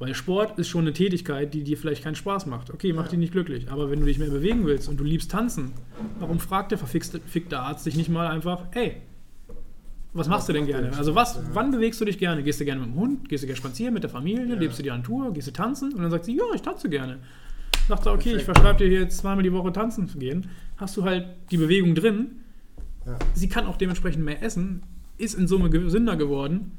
Weil 0.00 0.14
Sport 0.14 0.58
ist 0.58 0.68
schon 0.68 0.82
eine 0.82 0.92
Tätigkeit, 0.92 1.54
die 1.54 1.62
dir 1.62 1.76
vielleicht 1.78 2.02
keinen 2.02 2.16
Spaß 2.16 2.46
macht. 2.46 2.70
Okay, 2.70 2.92
macht 2.92 3.06
Ja. 3.06 3.10
dich 3.10 3.20
nicht 3.20 3.32
glücklich. 3.32 3.70
Aber 3.70 3.90
wenn 3.90 4.00
du 4.00 4.06
dich 4.06 4.18
mehr 4.18 4.28
bewegen 4.30 4.66
willst 4.66 4.88
und 4.88 4.98
du 4.98 5.04
liebst 5.04 5.30
tanzen, 5.30 5.72
warum 6.18 6.40
fragt 6.40 6.72
der 6.72 6.78
verfickte 6.78 7.20
fickte 7.26 7.60
Arzt 7.60 7.86
dich 7.86 7.96
nicht 7.96 8.08
mal 8.08 8.26
einfach, 8.26 8.64
ey, 8.72 8.96
was 10.14 10.28
machst 10.28 10.48
du 10.48 10.52
denn 10.52 10.66
gerne? 10.66 10.96
Also 10.96 11.14
was, 11.14 11.34
ja. 11.34 11.42
wann 11.52 11.70
bewegst 11.70 12.00
du 12.00 12.04
dich 12.04 12.18
gerne? 12.18 12.42
Gehst 12.42 12.60
du 12.60 12.64
gerne 12.64 12.80
mit 12.80 12.90
dem 12.90 12.96
Hund? 12.96 13.28
Gehst 13.28 13.42
du 13.42 13.46
gerne 13.46 13.56
spazieren 13.56 13.92
mit 13.92 14.02
der 14.02 14.10
Familie? 14.10 14.46
Ja. 14.46 14.54
Lebst 14.54 14.78
du 14.78 14.82
dir 14.82 14.94
an 14.94 15.02
Tour? 15.02 15.32
Gehst 15.32 15.48
du 15.48 15.52
tanzen? 15.52 15.92
Und 15.92 16.02
dann 16.02 16.10
sagt 16.10 16.24
sie, 16.24 16.36
ja, 16.36 16.44
ich 16.54 16.62
tanze 16.62 16.88
gerne. 16.88 17.18
Sagt 17.88 18.06
er, 18.06 18.12
okay, 18.12 18.30
ich 18.30 18.36
Perfekt. 18.36 18.44
verschreibe 18.44 18.78
dir 18.78 18.88
hier 18.88 19.00
jetzt 19.00 19.18
zweimal 19.18 19.42
die 19.42 19.52
Woche 19.52 19.72
tanzen 19.72 20.08
zu 20.08 20.18
gehen. 20.18 20.48
Hast 20.76 20.96
du 20.96 21.04
halt 21.04 21.26
die 21.50 21.56
Bewegung 21.56 21.94
drin. 21.94 22.40
Ja. 23.04 23.18
Sie 23.34 23.48
kann 23.48 23.66
auch 23.66 23.76
dementsprechend 23.76 24.24
mehr 24.24 24.42
essen, 24.42 24.82
ist 25.18 25.34
in 25.34 25.46
Summe 25.46 25.68
gesünder 25.68 26.16
geworden 26.16 26.72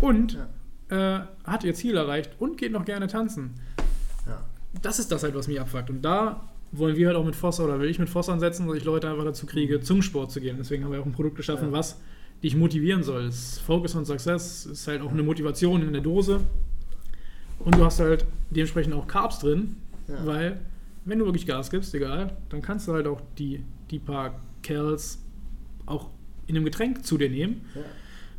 und 0.00 0.36
äh, 0.90 1.20
hat 1.44 1.64
ihr 1.64 1.72
Ziel 1.74 1.96
erreicht 1.96 2.32
und 2.38 2.58
geht 2.58 2.72
noch 2.72 2.84
gerne 2.84 3.06
tanzen. 3.06 3.54
Das 4.80 4.98
ist 4.98 5.12
das 5.12 5.22
halt, 5.22 5.34
was 5.34 5.48
mich 5.48 5.60
abfuckt. 5.60 5.90
Und 5.90 6.02
da 6.02 6.48
wollen 6.70 6.96
wir 6.96 7.08
halt 7.08 7.16
auch 7.16 7.24
mit 7.24 7.36
Voss 7.36 7.60
oder 7.60 7.78
will 7.78 7.90
ich 7.90 7.98
mit 7.98 8.08
Voss 8.08 8.28
ansetzen, 8.28 8.66
dass 8.66 8.76
ich 8.76 8.84
Leute 8.84 9.10
einfach 9.10 9.24
dazu 9.24 9.46
kriege, 9.46 9.80
zum 9.80 10.00
Sport 10.00 10.30
zu 10.30 10.40
gehen. 10.40 10.56
Deswegen 10.58 10.84
haben 10.84 10.92
wir 10.92 11.00
auch 11.00 11.06
ein 11.06 11.12
Produkt 11.12 11.36
geschaffen, 11.36 11.72
was 11.72 12.00
dich 12.42 12.56
motivieren 12.56 13.02
soll. 13.02 13.26
Das 13.26 13.58
Focus 13.58 13.94
on 13.94 14.04
Success 14.04 14.66
ist 14.66 14.86
halt 14.88 15.00
auch 15.02 15.10
eine 15.12 15.22
Motivation 15.22 15.82
in 15.82 15.92
der 15.92 16.02
Dose. 16.02 16.40
Und 17.60 17.76
du 17.76 17.84
hast 17.84 18.00
halt 18.00 18.26
dementsprechend 18.50 18.94
auch 18.94 19.06
Carbs 19.06 19.38
drin, 19.38 19.76
Ja. 20.08 20.26
weil 20.26 20.60
wenn 21.04 21.18
du 21.18 21.24
wirklich 21.24 21.46
Gas 21.46 21.70
gibst, 21.70 21.94
egal, 21.94 22.36
dann 22.48 22.62
kannst 22.62 22.88
du 22.88 22.92
halt 22.92 23.06
auch 23.06 23.20
die, 23.38 23.62
die 23.90 23.98
paar 23.98 24.40
Kerls 24.62 25.18
auch 25.86 26.10
in 26.46 26.56
einem 26.56 26.64
Getränk 26.64 27.04
zu 27.04 27.18
dir 27.18 27.28
nehmen. 27.30 27.62
Ja. 27.74 27.82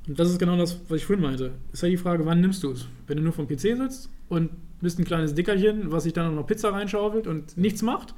Und 0.07 0.19
das 0.19 0.29
ist 0.29 0.39
genau 0.39 0.57
das, 0.57 0.79
was 0.89 0.97
ich 0.97 1.05
vorhin 1.05 1.23
meinte. 1.23 1.51
Ist 1.71 1.81
ja 1.83 1.89
die 1.89 1.95
Frage, 1.97 2.25
wann 2.25 2.41
nimmst 2.41 2.61
du 2.63 2.71
es? 2.71 2.85
Wenn 3.07 3.17
du 3.17 3.23
nur 3.23 3.31
vom 3.33 3.47
PC 3.47 3.59
sitzt 3.77 4.09
und 4.27 4.49
bist 4.81 4.99
ein 4.99 5.05
kleines 5.05 5.33
Dickerchen, 5.33 5.91
was 5.91 6.03
sich 6.03 6.11
dann 6.11 6.29
auch 6.29 6.35
noch 6.35 6.45
Pizza 6.45 6.71
reinschaufelt 6.73 7.25
und 7.25 7.57
nichts 7.57 7.81
macht, 7.81 8.13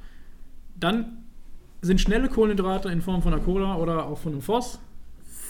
dann 0.80 1.18
sind 1.82 2.00
schnelle 2.00 2.28
Kohlenhydrate 2.28 2.88
in 2.88 3.02
Form 3.02 3.22
von 3.22 3.32
einer 3.32 3.42
Cola 3.42 3.76
oder 3.76 4.06
auch 4.06 4.18
von 4.18 4.32
einem 4.32 4.42
Voss 4.42 4.80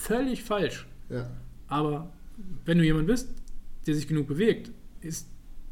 völlig 0.06 0.42
falsch. 0.44 0.86
Ja. 1.10 1.28
Aber 1.68 2.12
wenn 2.64 2.78
du 2.78 2.84
jemand 2.84 3.06
bist, 3.06 3.28
der 3.86 3.94
sich 3.94 4.06
genug 4.08 4.26
bewegt, 4.26 4.70
ist 5.00 5.28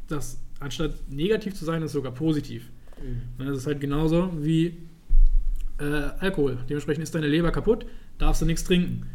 das 0.09 0.39
anstatt 0.61 0.93
negativ 1.11 1.55
zu 1.55 1.65
sein, 1.65 1.83
ist 1.83 1.93
sogar 1.93 2.13
positiv. 2.13 2.71
Mhm. 3.03 3.23
Dann 3.39 3.49
ist 3.55 3.67
halt 3.67 3.81
genauso 3.81 4.31
wie 4.41 4.79
äh, 5.79 5.85
Alkohol. 6.21 6.59
Dementsprechend 6.69 7.03
ist 7.03 7.15
deine 7.15 7.27
Leber 7.29 7.51
kaputt, 7.51 7.87
darfst 8.19 8.43
du 8.43 8.47
nichts 8.47 8.65
trinken. 8.65 9.07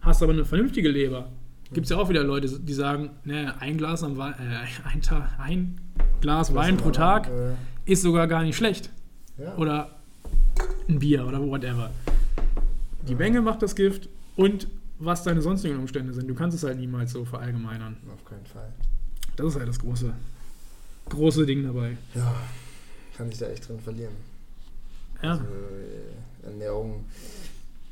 Hast 0.00 0.22
aber 0.22 0.32
eine 0.32 0.44
vernünftige 0.44 0.88
Leber. 0.90 1.30
Gibt 1.72 1.86
es 1.86 1.90
ja 1.90 1.96
auch 1.96 2.08
wieder 2.08 2.22
Leute, 2.22 2.60
die 2.60 2.72
sagen, 2.74 3.10
ne, 3.24 3.54
ein 3.60 3.76
Glas 3.76 4.04
am 4.04 4.16
Wein, 4.16 4.34
äh, 4.34 4.88
ein, 4.88 5.00
Ta- 5.02 5.30
ein 5.38 5.80
Glas 6.20 6.54
Wein 6.54 6.76
pro 6.76 6.90
Tag 6.90 7.28
Äh, 7.28 7.54
ist 7.90 8.02
sogar 8.02 8.26
gar 8.28 8.42
nicht 8.44 8.56
schlecht. 8.56 8.90
ja. 9.38 9.56
Oder 9.56 9.96
ein 10.88 10.98
Bier 11.00 11.26
oder 11.26 11.40
whatever. 11.44 11.90
Die 13.08 13.14
Menge 13.14 13.40
macht 13.42 13.62
das 13.62 13.74
Gift 13.74 14.08
und 14.36 14.68
was 14.98 15.22
deine 15.24 15.42
sonstigen 15.42 15.76
Umstände 15.78 16.14
sind. 16.14 16.26
Du 16.28 16.34
kannst 16.34 16.56
es 16.56 16.62
halt 16.62 16.78
niemals 16.78 17.12
so 17.12 17.24
verallgemeinern. 17.24 17.96
Auf 18.12 18.24
keinen 18.24 18.46
Fall. 18.46 18.72
Das 19.36 19.46
ist 19.46 19.56
halt 19.56 19.68
das 19.68 19.78
große, 19.78 20.12
große 21.10 21.44
Ding 21.44 21.64
dabei. 21.64 21.96
Ja, 22.14 22.34
kann 23.16 23.28
ich 23.28 23.38
da 23.38 23.46
echt 23.48 23.68
drin 23.68 23.80
verlieren. 23.80 24.14
Ja, 25.22 25.32
Also, 25.32 25.44
äh, 25.44 26.46
Ernährung, 26.46 27.04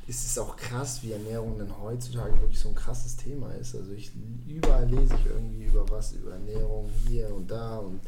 ist 0.07 0.25
es 0.25 0.37
auch 0.37 0.55
krass, 0.55 1.01
wie 1.01 1.11
Ernährung 1.11 1.57
dann 1.57 1.75
heutzutage 1.81 2.33
wirklich 2.39 2.59
so 2.59 2.69
ein 2.69 2.75
krasses 2.75 3.15
Thema 3.15 3.51
ist. 3.53 3.75
Also 3.75 3.91
ich 3.91 4.11
überall 4.47 4.87
lese 4.87 5.15
ich 5.15 5.25
irgendwie 5.25 5.65
über 5.65 5.89
was, 5.89 6.13
über 6.13 6.31
Ernährung 6.33 6.89
hier 7.07 7.33
und 7.33 7.49
da 7.49 7.77
und 7.77 7.99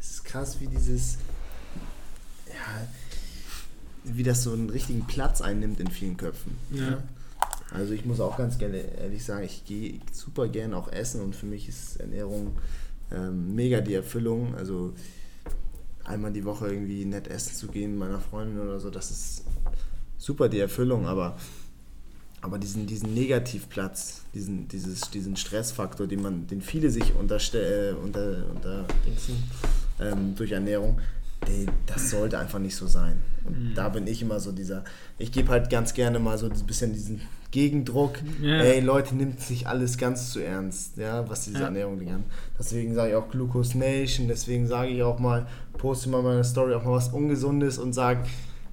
es 0.00 0.10
ist 0.10 0.24
krass, 0.24 0.60
wie 0.60 0.66
dieses, 0.66 1.18
ja, 2.48 2.88
wie 4.04 4.22
das 4.24 4.42
so 4.42 4.52
einen 4.52 4.70
richtigen 4.70 5.06
Platz 5.06 5.40
einnimmt 5.40 5.78
in 5.80 5.88
vielen 5.90 6.16
Köpfen. 6.16 6.56
Ja. 6.72 7.02
Also 7.70 7.92
ich 7.92 8.04
muss 8.04 8.20
auch 8.20 8.38
ganz 8.38 8.58
gerne 8.58 8.78
ehrlich 8.98 9.24
sagen, 9.24 9.44
ich 9.44 9.64
gehe 9.64 10.00
super 10.12 10.48
gern 10.48 10.72
auch 10.72 10.90
essen 10.90 11.20
und 11.20 11.36
für 11.36 11.46
mich 11.46 11.68
ist 11.68 12.00
Ernährung 12.00 12.52
ähm, 13.12 13.54
mega 13.54 13.80
die 13.80 13.94
Erfüllung. 13.94 14.54
Also 14.54 14.94
einmal 16.04 16.32
die 16.32 16.44
Woche 16.44 16.68
irgendwie 16.68 17.04
nett 17.04 17.28
essen 17.28 17.54
zu 17.54 17.68
gehen 17.68 17.92
mit 17.92 18.00
meiner 18.00 18.20
Freundin 18.20 18.60
oder 18.60 18.80
so, 18.80 18.90
das 18.90 19.10
ist 19.10 19.44
super 20.16 20.48
die 20.48 20.58
Erfüllung, 20.58 21.06
aber, 21.06 21.36
aber 22.40 22.58
diesen, 22.58 22.86
diesen 22.86 23.14
Negativplatz, 23.14 24.22
diesen, 24.34 24.68
dieses, 24.68 25.10
diesen 25.10 25.36
Stressfaktor, 25.36 26.06
den 26.06 26.22
man, 26.22 26.46
den 26.46 26.62
viele 26.62 26.90
sich 26.90 27.14
unterste 27.14 27.58
äh, 27.58 27.92
unter, 27.92 28.46
unter 28.54 28.86
ähm, 30.00 30.34
durch 30.34 30.52
Ernährung, 30.52 30.98
der, 31.46 31.72
das 31.86 32.10
sollte 32.10 32.38
einfach 32.38 32.58
nicht 32.58 32.76
so 32.76 32.86
sein. 32.86 33.22
Und 33.44 33.74
da 33.74 33.88
bin 33.88 34.06
ich 34.06 34.22
immer 34.22 34.40
so 34.40 34.52
dieser, 34.52 34.84
ich 35.18 35.30
gebe 35.30 35.50
halt 35.50 35.70
ganz 35.70 35.94
gerne 35.94 36.18
mal 36.18 36.38
so 36.38 36.46
ein 36.46 36.66
bisschen 36.66 36.92
diesen 36.92 37.20
Gegendruck. 37.50 38.18
Ja. 38.42 38.56
Ey, 38.60 38.80
Leute, 38.80 39.16
nimmt 39.16 39.40
sich 39.40 39.66
alles 39.66 39.96
ganz 39.96 40.32
zu 40.32 40.40
ernst, 40.40 40.96
ja, 40.98 41.28
was 41.30 41.44
diese 41.46 41.60
Ja. 41.60 41.64
Ernährung 41.66 41.98
Ding 41.98 42.10
an. 42.10 42.24
Deswegen 42.58 42.94
sage 42.94 43.10
ich 43.10 43.16
auch 43.16 43.30
Glucose 43.30 43.78
Nation, 43.78 44.28
deswegen 44.28 44.66
sage 44.66 44.90
ich 44.90 45.02
auch 45.02 45.18
mal, 45.18 45.46
poste 45.78 46.10
mal 46.10 46.22
meine 46.22 46.44
Story 46.44 46.74
auch 46.74 46.84
mal 46.84 46.92
was 46.92 47.08
Ungesundes 47.08 47.78
und 47.78 47.94
sage, 47.94 48.20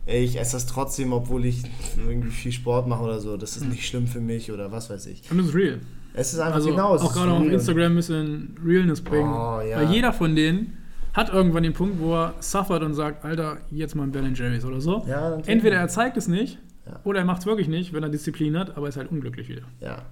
ey, 0.07 0.23
ich 0.23 0.39
esse 0.39 0.53
das 0.53 0.65
trotzdem, 0.65 1.13
obwohl 1.13 1.45
ich 1.45 1.63
irgendwie 1.97 2.29
viel 2.29 2.51
Sport 2.51 2.87
mache 2.87 3.03
oder 3.03 3.19
so. 3.19 3.37
Das 3.37 3.55
ist 3.55 3.65
nicht 3.65 3.87
schlimm 3.87 4.07
für 4.07 4.19
mich 4.19 4.51
oder 4.51 4.71
was 4.71 4.89
weiß 4.89 5.05
ich. 5.07 5.29
und 5.31 5.37
das 5.37 5.47
ist 5.47 5.55
real. 5.55 5.79
Es 6.13 6.33
ist 6.33 6.39
einfach 6.39 6.55
Also 6.55 6.69
genau 6.69 6.95
es 6.95 7.01
auch 7.01 7.13
gerade 7.13 7.31
auf. 7.31 7.43
Instagram 7.45 7.91
ein 7.93 7.95
bisschen 7.95 8.55
Realness 8.65 9.01
bringen. 9.01 9.29
Oh, 9.33 9.61
ja. 9.61 9.77
Weil 9.77 9.91
jeder 9.91 10.13
von 10.13 10.35
denen 10.35 10.77
hat 11.13 11.31
irgendwann 11.33 11.63
den 11.63 11.73
Punkt, 11.73 11.99
wo 11.99 12.13
er 12.13 12.33
suffert 12.39 12.83
und 12.83 12.93
sagt, 12.93 13.23
Alter, 13.23 13.57
jetzt 13.71 13.95
mal 13.95 14.03
ein 14.03 14.11
Ben 14.11 14.33
Jerry's 14.35 14.65
oder 14.65 14.81
so. 14.81 15.05
Ja. 15.07 15.37
Entweder 15.45 15.77
er 15.77 15.87
zeigt 15.87 16.17
es 16.17 16.27
nicht 16.27 16.57
Ja. 16.85 16.99
oder 17.03 17.19
er 17.19 17.25
macht 17.25 17.39
es 17.41 17.45
wirklich 17.45 17.67
nicht, 17.67 17.93
wenn 17.93 18.03
er 18.03 18.09
Disziplin 18.09 18.57
hat, 18.57 18.77
aber 18.77 18.87
ist 18.87 18.97
halt 18.97 19.11
unglücklich 19.11 19.49
wieder. 19.49 19.63
Ja. 19.81 20.03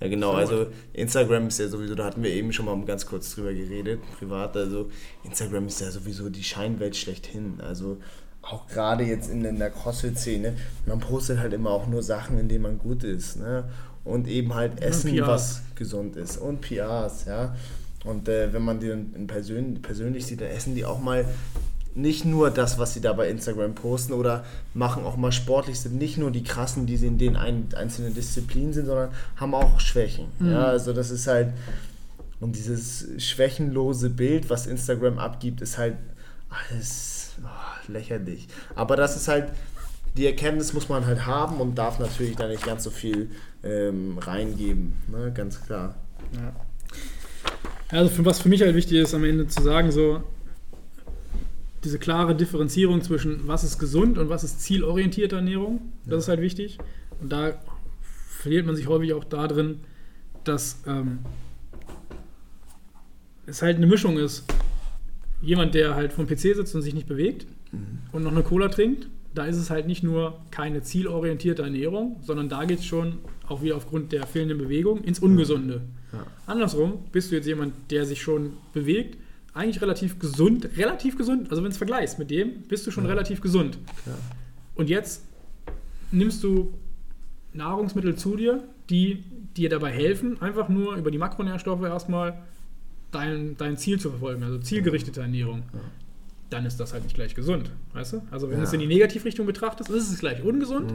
Ja, 0.00 0.08
genau. 0.08 0.32
So. 0.32 0.36
Also 0.36 0.66
Instagram 0.92 1.48
ist 1.48 1.58
ja 1.58 1.68
sowieso, 1.68 1.94
da 1.94 2.04
hatten 2.04 2.22
wir 2.22 2.30
eben 2.30 2.52
schon 2.52 2.66
mal 2.66 2.78
ganz 2.84 3.06
kurz 3.06 3.34
drüber 3.34 3.54
geredet, 3.54 4.00
privat. 4.18 4.56
Also 4.56 4.90
Instagram 5.22 5.66
ist 5.68 5.80
ja 5.80 5.90
sowieso 5.90 6.28
die 6.28 6.42
Scheinwelt 6.42 6.96
schlechthin. 6.96 7.60
Also 7.60 7.98
auch 8.42 8.66
gerade 8.66 9.04
jetzt 9.04 9.30
in, 9.30 9.44
in 9.44 9.58
der 9.58 9.70
CrossFit-Szene, 9.70 10.56
man 10.86 11.00
postet 11.00 11.38
halt 11.38 11.52
immer 11.52 11.70
auch 11.70 11.86
nur 11.86 12.02
Sachen, 12.02 12.38
in 12.38 12.48
denen 12.48 12.62
man 12.62 12.78
gut 12.78 13.04
ist. 13.04 13.36
Ne? 13.36 13.64
Und 14.04 14.28
eben 14.28 14.54
halt 14.54 14.82
Essen, 14.82 15.18
was 15.22 15.62
gesund 15.76 16.16
ist. 16.16 16.36
Und 16.36 16.60
PRs, 16.60 17.24
ja. 17.24 17.54
Und 18.04 18.28
äh, 18.28 18.52
wenn 18.52 18.62
man 18.62 18.80
die 18.80 18.88
in, 18.88 19.14
in 19.14 19.26
persön 19.26 19.80
persönlich 19.80 20.26
sieht, 20.26 20.42
dann 20.42 20.48
essen 20.48 20.74
die 20.74 20.84
auch 20.84 21.00
mal 21.00 21.24
nicht 21.94 22.24
nur 22.24 22.50
das, 22.50 22.78
was 22.78 22.94
sie 22.94 23.00
da 23.00 23.12
bei 23.12 23.28
Instagram 23.28 23.74
posten 23.74 24.12
oder 24.12 24.44
machen 24.74 25.04
auch 25.04 25.16
mal 25.16 25.30
sportlich, 25.30 25.78
sind 25.80 25.96
nicht 25.96 26.18
nur 26.18 26.30
die 26.30 26.42
krassen, 26.42 26.86
die 26.86 26.96
sie 26.96 27.06
in 27.06 27.18
den 27.18 27.36
ein, 27.36 27.68
einzelnen 27.76 28.14
Disziplinen 28.14 28.72
sind, 28.72 28.86
sondern 28.86 29.10
haben 29.36 29.54
auch 29.54 29.78
Schwächen. 29.78 30.26
Ja, 30.40 30.64
also 30.64 30.92
das 30.92 31.10
ist 31.10 31.28
halt, 31.28 31.52
und 32.40 32.56
dieses 32.56 33.06
schwächenlose 33.18 34.10
Bild, 34.10 34.50
was 34.50 34.66
Instagram 34.66 35.18
abgibt, 35.18 35.60
ist 35.60 35.78
halt 35.78 35.96
alles 36.48 37.34
oh, 37.44 37.92
lächerlich. 37.92 38.48
Aber 38.74 38.96
das 38.96 39.16
ist 39.16 39.28
halt, 39.28 39.52
die 40.16 40.26
Erkenntnis 40.26 40.72
muss 40.72 40.88
man 40.88 41.06
halt 41.06 41.26
haben 41.26 41.60
und 41.60 41.76
darf 41.76 42.00
natürlich 42.00 42.36
da 42.36 42.48
nicht 42.48 42.64
ganz 42.64 42.82
so 42.84 42.90
viel 42.90 43.30
ähm, 43.62 44.18
reingeben, 44.18 44.94
ne? 45.08 45.32
ganz 45.32 45.60
klar. 45.60 45.94
Also 47.88 48.10
für, 48.10 48.24
was 48.24 48.40
für 48.40 48.48
mich 48.48 48.62
halt 48.62 48.74
wichtig 48.74 48.98
ist, 48.98 49.14
am 49.14 49.24
Ende 49.24 49.46
zu 49.46 49.62
sagen, 49.62 49.92
so 49.92 50.22
diese 51.84 51.98
klare 51.98 52.34
Differenzierung 52.34 53.02
zwischen 53.02 53.46
was 53.46 53.64
ist 53.64 53.78
gesund 53.78 54.18
und 54.18 54.28
was 54.28 54.44
ist 54.44 54.60
zielorientierte 54.60 55.36
Ernährung, 55.36 55.92
das 56.06 56.24
ist 56.24 56.28
halt 56.28 56.40
wichtig. 56.40 56.78
Und 57.20 57.30
da 57.30 57.60
verliert 58.00 58.66
man 58.66 58.76
sich 58.76 58.88
häufig 58.88 59.12
auch 59.14 59.24
da 59.24 59.46
drin, 59.46 59.80
dass 60.44 60.82
ähm, 60.86 61.20
es 63.46 63.62
halt 63.62 63.76
eine 63.76 63.86
Mischung 63.86 64.18
ist. 64.18 64.44
Jemand, 65.42 65.74
der 65.74 65.94
halt 65.94 66.12
vom 66.12 66.26
PC 66.26 66.38
sitzt 66.38 66.74
und 66.74 66.82
sich 66.82 66.94
nicht 66.94 67.06
bewegt 67.06 67.46
und 68.12 68.22
noch 68.22 68.32
eine 68.32 68.42
Cola 68.42 68.68
trinkt, 68.68 69.08
da 69.34 69.46
ist 69.46 69.56
es 69.56 69.68
halt 69.68 69.86
nicht 69.86 70.02
nur 70.02 70.40
keine 70.50 70.82
zielorientierte 70.82 71.62
Ernährung, 71.62 72.16
sondern 72.22 72.48
da 72.48 72.64
geht 72.64 72.78
es 72.78 72.86
schon 72.86 73.18
auch 73.48 73.62
wieder 73.62 73.76
aufgrund 73.76 74.12
der 74.12 74.26
fehlenden 74.26 74.58
Bewegung 74.58 75.02
ins 75.02 75.18
Ungesunde. 75.18 75.82
Andersrum 76.46 77.04
bist 77.10 77.30
du 77.30 77.36
jetzt 77.36 77.46
jemand, 77.46 77.74
der 77.90 78.06
sich 78.06 78.22
schon 78.22 78.52
bewegt, 78.72 79.18
eigentlich 79.54 79.80
relativ 79.80 80.18
gesund, 80.18 80.68
relativ 80.76 81.16
gesund, 81.16 81.50
also 81.50 81.62
wenn 81.62 81.70
du 81.70 81.74
es 81.74 81.78
vergleichst 81.78 82.18
mit 82.18 82.30
dem, 82.30 82.62
bist 82.62 82.86
du 82.86 82.90
schon 82.90 83.06
relativ 83.06 83.40
gesund. 83.40 83.78
Und 84.74 84.90
jetzt 84.90 85.24
nimmst 86.10 86.42
du 86.42 86.74
Nahrungsmittel 87.52 88.16
zu 88.16 88.36
dir, 88.36 88.64
die 88.90 89.22
dir 89.56 89.68
dabei 89.68 89.92
helfen, 89.92 90.42
einfach 90.42 90.68
nur 90.68 90.96
über 90.96 91.12
die 91.12 91.18
Makronährstoffe 91.18 91.82
erstmal 91.82 92.42
dein, 93.12 93.56
dein 93.56 93.76
Ziel 93.76 94.00
zu 94.00 94.10
verfolgen, 94.10 94.42
also 94.42 94.58
zielgerichtete 94.58 95.20
Ernährung. 95.20 95.62
Dann 96.50 96.66
ist 96.66 96.78
das 96.78 96.92
halt 96.92 97.04
nicht 97.04 97.14
gleich 97.14 97.34
gesund, 97.36 97.70
weißt 97.92 98.14
du? 98.14 98.22
Also 98.32 98.50
wenn 98.50 98.58
du 98.58 98.64
es 98.64 98.72
in 98.72 98.80
die 98.80 98.86
Negativrichtung 98.86 99.46
betrachtest, 99.46 99.88
ist 99.88 100.10
es 100.10 100.18
gleich 100.18 100.42
ungesund. 100.42 100.92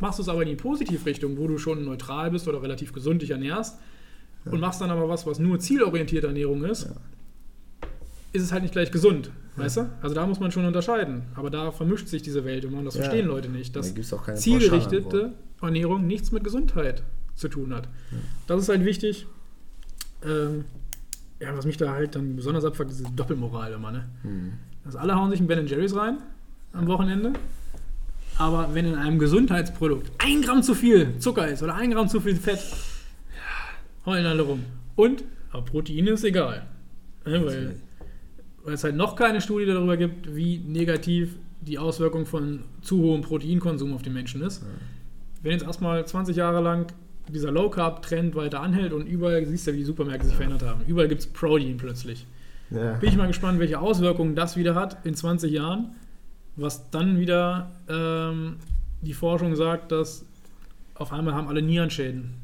Machst 0.00 0.18
du 0.18 0.22
es 0.22 0.28
aber 0.30 0.42
in 0.42 0.48
die 0.48 0.56
Positivrichtung, 0.56 1.36
wo 1.36 1.46
du 1.46 1.58
schon 1.58 1.84
neutral 1.84 2.30
bist 2.30 2.48
oder 2.48 2.62
relativ 2.62 2.94
gesund 2.94 3.20
dich 3.20 3.30
ernährst 3.30 3.78
und 4.46 4.60
machst 4.60 4.80
dann 4.80 4.90
aber 4.90 5.08
was, 5.10 5.26
was 5.26 5.38
nur 5.38 5.58
zielorientierte 5.58 6.26
Ernährung 6.26 6.64
ist, 6.64 6.88
ist 8.32 8.42
es 8.42 8.52
halt 8.52 8.62
nicht 8.62 8.72
gleich 8.72 8.90
gesund, 8.90 9.30
weißt 9.56 9.78
du? 9.78 9.90
Also 10.02 10.14
da 10.14 10.26
muss 10.26 10.38
man 10.40 10.50
schon 10.50 10.64
unterscheiden. 10.64 11.22
Aber 11.34 11.50
da 11.50 11.70
vermischt 11.72 12.08
sich 12.08 12.22
diese 12.22 12.44
Welt 12.44 12.64
immer 12.64 12.78
und 12.78 12.84
das 12.84 12.94
Ja. 12.94 13.02
verstehen 13.02 13.26
Leute 13.26 13.48
nicht, 13.48 13.74
Da 13.74 13.80
dass 13.80 13.94
gibt's 13.94 14.12
auch 14.12 14.24
keine 14.24 14.38
zielgerichtete. 14.38 15.32
Ernährung 15.60 16.06
nichts 16.06 16.30
mit 16.30 16.44
Gesundheit 16.44 17.02
zu 17.34 17.48
tun 17.48 17.74
hat. 17.74 17.88
Das 18.46 18.62
ist 18.62 18.68
halt 18.68 18.84
wichtig. 18.84 19.26
Ähm, 20.24 20.64
ja, 21.40 21.56
was 21.56 21.64
mich 21.66 21.76
da 21.76 21.92
halt 21.92 22.14
dann 22.16 22.36
besonders 22.36 22.64
abfuckt, 22.64 22.90
ist 22.90 23.00
diese 23.00 23.12
Doppelmoral 23.12 23.72
immer, 23.72 23.90
ne? 23.92 24.08
Hm. 24.22 24.52
Also 24.84 24.98
alle 24.98 25.14
hauen 25.14 25.30
sich 25.30 25.40
ein 25.40 25.46
Ben 25.46 25.66
Jerry's 25.66 25.94
rein 25.94 26.18
am 26.72 26.86
Wochenende. 26.86 27.32
Aber 28.36 28.72
wenn 28.74 28.86
in 28.86 28.94
einem 28.94 29.18
Gesundheitsprodukt 29.18 30.10
ein 30.18 30.42
Gramm 30.42 30.62
zu 30.62 30.74
viel 30.74 31.18
Zucker 31.18 31.48
ist 31.48 31.62
oder 31.62 31.74
ein 31.74 31.90
Gramm 31.90 32.08
zu 32.08 32.20
viel 32.20 32.36
Fett, 32.36 32.60
heulen 34.06 34.26
alle 34.26 34.42
rum. 34.42 34.64
Und, 34.96 35.24
aber 35.50 35.64
Protein 35.64 36.06
ist 36.08 36.24
egal. 36.24 36.66
Ne, 37.26 37.44
weil, 37.44 37.76
weil 38.68 38.74
es 38.74 38.84
halt 38.84 38.96
noch 38.96 39.16
keine 39.16 39.40
Studie 39.40 39.64
darüber 39.64 39.96
gibt, 39.96 40.36
wie 40.36 40.58
negativ 40.58 41.36
die 41.62 41.78
Auswirkung 41.78 42.26
von 42.26 42.64
zu 42.82 42.98
hohem 42.98 43.22
Proteinkonsum 43.22 43.94
auf 43.94 44.02
den 44.02 44.12
Menschen 44.12 44.42
ist. 44.42 44.62
Wenn 45.42 45.52
jetzt 45.52 45.64
erstmal 45.64 46.06
20 46.06 46.36
Jahre 46.36 46.60
lang 46.60 46.92
dieser 47.28 47.50
Low-Carb-Trend 47.50 48.34
weiter 48.34 48.60
anhält 48.60 48.92
und 48.92 49.06
überall, 49.06 49.46
siehst 49.46 49.66
du, 49.66 49.72
wie 49.72 49.78
die 49.78 49.84
Supermärkte 49.84 50.26
sich 50.26 50.36
verändert 50.36 50.64
haben. 50.64 50.82
Überall 50.86 51.08
gibt 51.08 51.22
es 51.22 51.26
Protein 51.28 51.78
plötzlich. 51.78 52.26
Ja. 52.70 52.92
Bin 52.98 53.08
ich 53.08 53.16
mal 53.16 53.26
gespannt, 53.26 53.58
welche 53.58 53.80
Auswirkungen 53.80 54.34
das 54.34 54.58
wieder 54.58 54.74
hat 54.74 54.98
in 55.06 55.14
20 55.14 55.50
Jahren. 55.50 55.94
Was 56.56 56.90
dann 56.90 57.18
wieder 57.18 57.70
ähm, 57.88 58.56
die 59.00 59.14
Forschung 59.14 59.56
sagt, 59.56 59.92
dass 59.92 60.26
auf 60.94 61.10
einmal 61.14 61.32
haben 61.32 61.48
alle 61.48 61.62
Nierenschäden. 61.62 62.34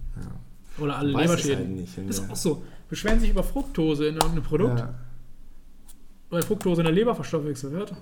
Oder 0.79 0.97
alle 0.97 1.11
Leberschäden. 1.11 1.59
halt 1.59 1.69
nicht, 1.69 1.99
das 1.99 2.19
ist 2.19 2.25
ja. 2.25 2.33
auch 2.33 2.37
so. 2.37 2.65
Beschweren 2.89 3.21
sich 3.21 3.29
über 3.29 3.43
Fructose 3.43 4.07
in 4.07 4.15
irgendeinem 4.15 4.43
Produkt, 4.43 4.79
Ja. 4.79 4.95
Weil 6.35 6.43
Fructose 6.43 6.81
in 6.81 6.87
der 6.87 6.95
Leber 6.95 7.15
verstoffwechselt 7.15 7.73
wird. 7.73 7.93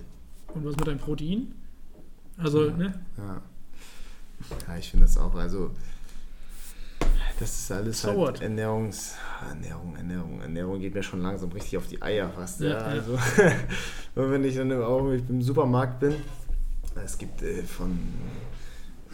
Und 0.55 0.65
was 0.65 0.75
mit 0.77 0.87
deinem 0.87 0.99
Protein? 0.99 1.55
Also, 2.39 2.71
ne? 2.71 2.95
Ja. 3.19 3.43
ja, 4.69 4.77
ich 4.79 4.91
finde 4.91 5.05
das 5.07 5.17
auch. 5.19 5.35
Also, 5.35 5.71
das 7.39 7.59
ist 7.59 7.73
alles 7.73 8.01
So 8.03 8.09
halt 8.09 8.19
what? 8.19 8.41
Ernährungs. 8.41 9.15
Ernährung, 9.49 9.97
Ernährung, 9.97 10.41
Ernährung 10.41 10.81
geht 10.81 10.95
mir 10.95 11.03
schon 11.03 11.21
langsam 11.23 11.51
richtig 11.53 11.77
auf 11.77 11.87
die 11.89 12.01
Eier 12.01 12.31
fast. 12.31 12.61
Ja, 12.61 12.69
Ja, 12.69 12.79
ja. 12.79 12.85
also, 12.87 13.19
wenn 14.15 14.45
ich 14.45 14.57
dann 14.57 14.71
wenn 14.71 15.15
ich 15.15 15.29
im 15.29 15.43
Supermarkt 15.43 16.01
bin, 16.01 16.15
es 17.05 17.19
gibt 17.19 17.43
äh, 17.43 17.63
von 17.63 17.99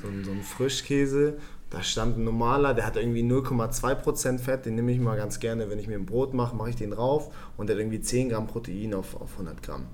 so, 0.02 0.08
ein- 0.08 0.24
so 0.24 0.30
einen 0.30 0.42
Frischkäse, 0.42 1.38
da 1.70 1.82
stand 1.82 2.16
ein 2.16 2.24
normaler, 2.24 2.72
der 2.72 2.86
hat 2.86 2.96
irgendwie 2.96 3.22
0,2% 3.22 4.38
Fett, 4.38 4.64
den 4.64 4.74
nehme 4.74 4.92
ich 4.92 5.00
mal 5.00 5.16
ganz 5.16 5.38
gerne, 5.38 5.68
wenn 5.68 5.78
ich 5.78 5.86
mir 5.86 5.96
ein 5.96 6.06
Brot 6.06 6.32
mache, 6.32 6.56
mache 6.56 6.70
ich 6.70 6.76
den 6.76 6.92
drauf 6.92 7.30
und 7.56 7.68
der 7.68 7.76
hat 7.76 7.80
irgendwie 7.80 8.00
10 8.00 8.30
Gramm 8.30 8.46
Protein 8.46 8.94
auf, 8.94 9.20
auf 9.20 9.32
100 9.32 9.62
Gramm. 9.62 9.84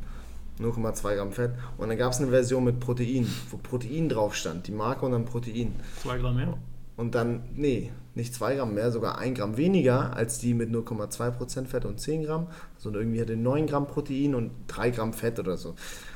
0,2 0.61 1.16
Gramm 1.16 1.33
Fett. 1.33 1.53
Und 1.79 1.89
dann 1.89 1.99
gab 1.99 2.12
es 2.12 2.20
eine 2.20 2.31
Version 2.31 2.62
mit 2.62 2.79
Protein, 2.79 3.29
wo 3.51 3.57
Protein 3.57 4.09
drauf 4.09 4.37
stand, 4.37 4.68
die 4.68 4.72
Marke 4.72 5.05
und 5.05 5.12
dann 5.12 5.25
Protein. 5.25 5.75
Zwei 6.01 6.18
Gramm 6.18 6.37
mehr. 6.37 6.57
Und 6.97 7.16
dann, 7.16 7.43
nee, 7.57 7.91
nicht 8.14 8.33
2 8.35 8.55
Gramm 8.55 8.75
mehr, 8.75 8.93
sogar 8.93 9.18
1 9.18 9.37
Gramm 9.37 9.57
weniger 9.57 10.14
als 10.14 10.39
die 10.39 10.55
mit 10.55 10.70
0,2% 10.70 11.66
Fett 11.66 11.85
und 11.85 12.01
10 12.01 12.22
Gramm. 12.22 12.47
Sondern 12.79 13.03
irgendwie 13.03 13.20
hatte 13.20 13.37
9 13.37 13.66
Gramm 13.66 13.89
Protein 13.89 14.37
und 14.37 14.53
3 14.68 14.91
Gramm 14.91 15.12
Fett 15.12 15.41
oder 15.41 15.57
so. 15.57 15.75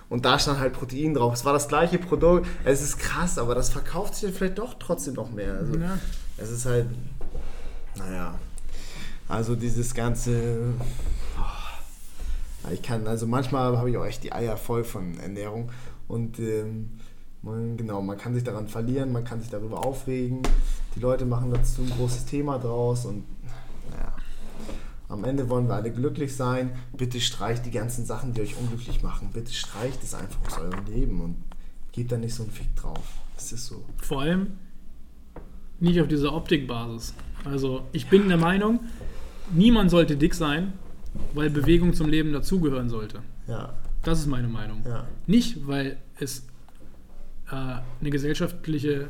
Und 0.09 0.25
da 0.25 0.39
stand 0.39 0.59
halt 0.59 0.73
Protein 0.73 1.15
drauf. 1.15 1.35
Es 1.35 1.45
war 1.45 1.53
das 1.53 1.69
gleiche 1.69 1.99
Produkt. 1.99 2.47
Es 2.65 2.81
ist 2.81 2.99
krass, 2.99 3.39
aber 3.39 3.55
das 3.55 3.69
verkauft 3.69 4.15
sich 4.15 4.25
dann 4.25 4.33
vielleicht 4.33 4.59
doch 4.59 4.75
trotzdem 4.79 5.15
noch 5.15 5.31
mehr. 5.31 5.55
Also, 5.55 5.77
Ja. 5.79 5.99
Es 6.39 6.51
ist 6.51 6.67
halt, 6.67 6.87
naja, 7.97 8.39
also 9.29 9.57
dieses 9.57 9.93
ganze, 9.93 10.73
oh, 11.37 12.71
ich 12.73 12.81
kann, 12.81 13.07
also 13.07 13.27
manchmal 13.27 13.77
habe 13.77 13.91
ich 13.91 13.97
auch 13.97 14.07
echt 14.07 14.23
die 14.23 14.33
Eier 14.33 14.57
voll 14.57 14.85
von 14.85 15.19
Ernährung 15.19 15.71
und 16.07 16.39
ähm, 16.39 16.91
man, 17.43 17.77
genau, 17.77 18.01
man 18.03 18.17
kann 18.17 18.35
sich 18.35 18.45
daran 18.45 18.69
verlieren, 18.69 19.13
man 19.13 19.25
kann 19.25 19.41
sich 19.41 19.51
darüber 19.51 19.85
aufregen, 19.85 20.43
die 20.95 21.01
Leute 21.01 21.25
machen 21.27 21.51
dazu 21.51 21.83
ein 21.83 21.91
großes 21.91 22.25
Thema 22.25 22.59
draus 22.59 23.05
und 23.05 23.25
am 25.09 25.25
Ende 25.25 25.49
wollen 25.49 25.69
wir 25.69 25.75
alle 25.75 25.91
glücklich 25.91 26.35
sein, 26.37 26.71
bitte 26.97 27.21
streicht 27.21 27.65
die 27.67 27.71
ganzen 27.71 28.05
Sachen, 28.05 28.35
die 28.35 28.43
euch 28.43 28.57
unglücklich 28.59 29.03
machen, 29.03 29.31
bitte 29.33 29.53
streicht 29.53 30.03
es 30.03 30.15
einfach 30.15 30.39
aus 30.47 30.59
eurem 30.59 30.85
Leben 30.87 31.21
und 31.21 31.37
gebt 31.93 32.13
da 32.13 32.19
nicht 32.19 32.35
so 32.35 32.43
einen 32.43 32.53
Fick 32.53 32.75
drauf, 32.77 33.05
das 33.35 33.53
ist 33.53 33.67
so. 33.67 33.85
Vor 34.03 34.21
allem 34.23 34.49
nicht 35.81 36.01
auf 36.01 36.09
dieser 36.09 36.35
Optikbasis. 36.35 37.15
Also 37.45 37.87
ich 37.93 38.09
bin 38.09 38.29
der 38.29 38.37
Meinung, 38.37 38.81
niemand 39.53 39.91
sollte 39.91 40.17
dick 40.17 40.35
sein, 40.35 40.73
weil 41.35 41.51
Bewegung 41.51 41.95
zum 41.95 42.09
Leben 42.09 42.33
dazugehören 42.33 42.89
sollte. 42.91 43.21
Ja, 43.47 43.75
Das 44.03 44.19
ist 44.21 44.27
meine 44.27 44.49
Meinung. 44.49 44.83
ja. 44.87 45.07
Nicht, 45.27 45.67
weil 45.67 45.97
es 46.19 46.47
äh, 47.51 47.55
eine 48.01 48.11
gesellschaftliche 48.11 49.09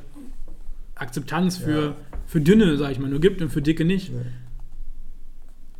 Akzeptanz 0.95 1.57
für, 1.57 1.83
Ja. 1.87 1.97
für 2.27 2.41
Dünne, 2.41 2.77
sag 2.77 2.93
ich 2.93 2.99
mal, 2.99 3.11
nur 3.11 3.21
gibt 3.21 3.41
und 3.43 3.51
für 3.51 3.63
Dicke 3.63 3.85
nicht. 3.85 4.13
Nee. 4.13 4.21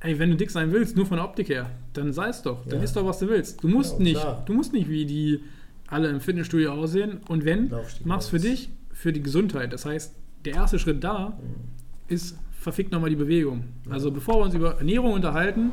Ey, 0.01 0.19
wenn 0.19 0.31
du 0.31 0.37
dick 0.37 0.51
sein 0.51 0.71
willst, 0.73 0.97
nur 0.97 1.07
von 1.07 1.17
der 1.17 1.25
Optik 1.25 1.49
her, 1.49 1.71
dann 1.93 2.13
sei 2.13 2.29
es 2.29 2.43
doch. 2.43 2.65
Dann 2.67 2.79
Ja. 2.79 2.85
isst 2.85 2.95
doch, 2.97 3.05
was 3.05 3.19
du 3.19 3.29
willst. 3.29 3.63
Du 3.65 3.69
musst 3.69 3.95
Ja, 3.99 4.03
nicht, 4.05 4.21
klar. 4.21 4.43
du 4.47 4.53
musst 4.53 4.73
nicht 4.73 4.89
wie 4.89 5.05
die 5.07 5.41
alle 5.89 6.09
im 6.09 6.21
Fitnessstudio 6.21 6.73
aussehen. 6.73 7.19
Und 7.29 7.45
wenn, 7.45 7.73
mach's 8.05 8.29
für 8.29 8.39
dich, 8.39 8.71
für 8.93 9.13
die 9.13 9.23
Gesundheit. 9.23 9.73
Das 9.73 9.85
heißt, 9.87 10.15
der 10.45 10.55
erste 10.55 10.79
Schritt 10.79 11.03
da 11.03 11.31
Mhm. 11.31 11.35
ist, 12.09 12.39
verfickt 12.61 12.93
nochmal 12.93 13.11
die 13.11 13.17
Bewegung. 13.17 13.65
Also 13.91 14.11
bevor 14.11 14.37
wir 14.41 14.45
uns 14.45 14.55
über 14.55 14.77
Ernährung 14.79 15.13
unterhalten, 15.13 15.73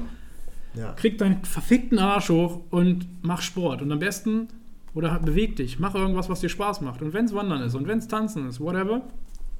Ja. 0.73 0.93
krieg 0.93 1.17
deinen 1.17 1.43
verfickten 1.45 1.99
Arsch 1.99 2.29
hoch 2.29 2.61
und 2.71 3.05
mach 3.21 3.41
Sport. 3.41 3.81
Und 3.81 3.91
am 3.91 3.99
besten, 3.99 4.47
oder 4.93 5.19
beweg 5.19 5.55
dich, 5.55 5.79
mach 5.79 5.93
irgendwas, 5.95 6.29
was 6.29 6.39
dir 6.41 6.49
Spaß 6.49 6.81
macht. 6.81 7.01
Und 7.01 7.13
wenn 7.13 7.25
es 7.25 7.33
Wandern 7.33 7.61
ist 7.61 7.75
und 7.75 7.87
wenn 7.87 7.99
es 7.99 8.07
Tanzen 8.07 8.47
ist, 8.49 8.59
whatever, 8.59 9.01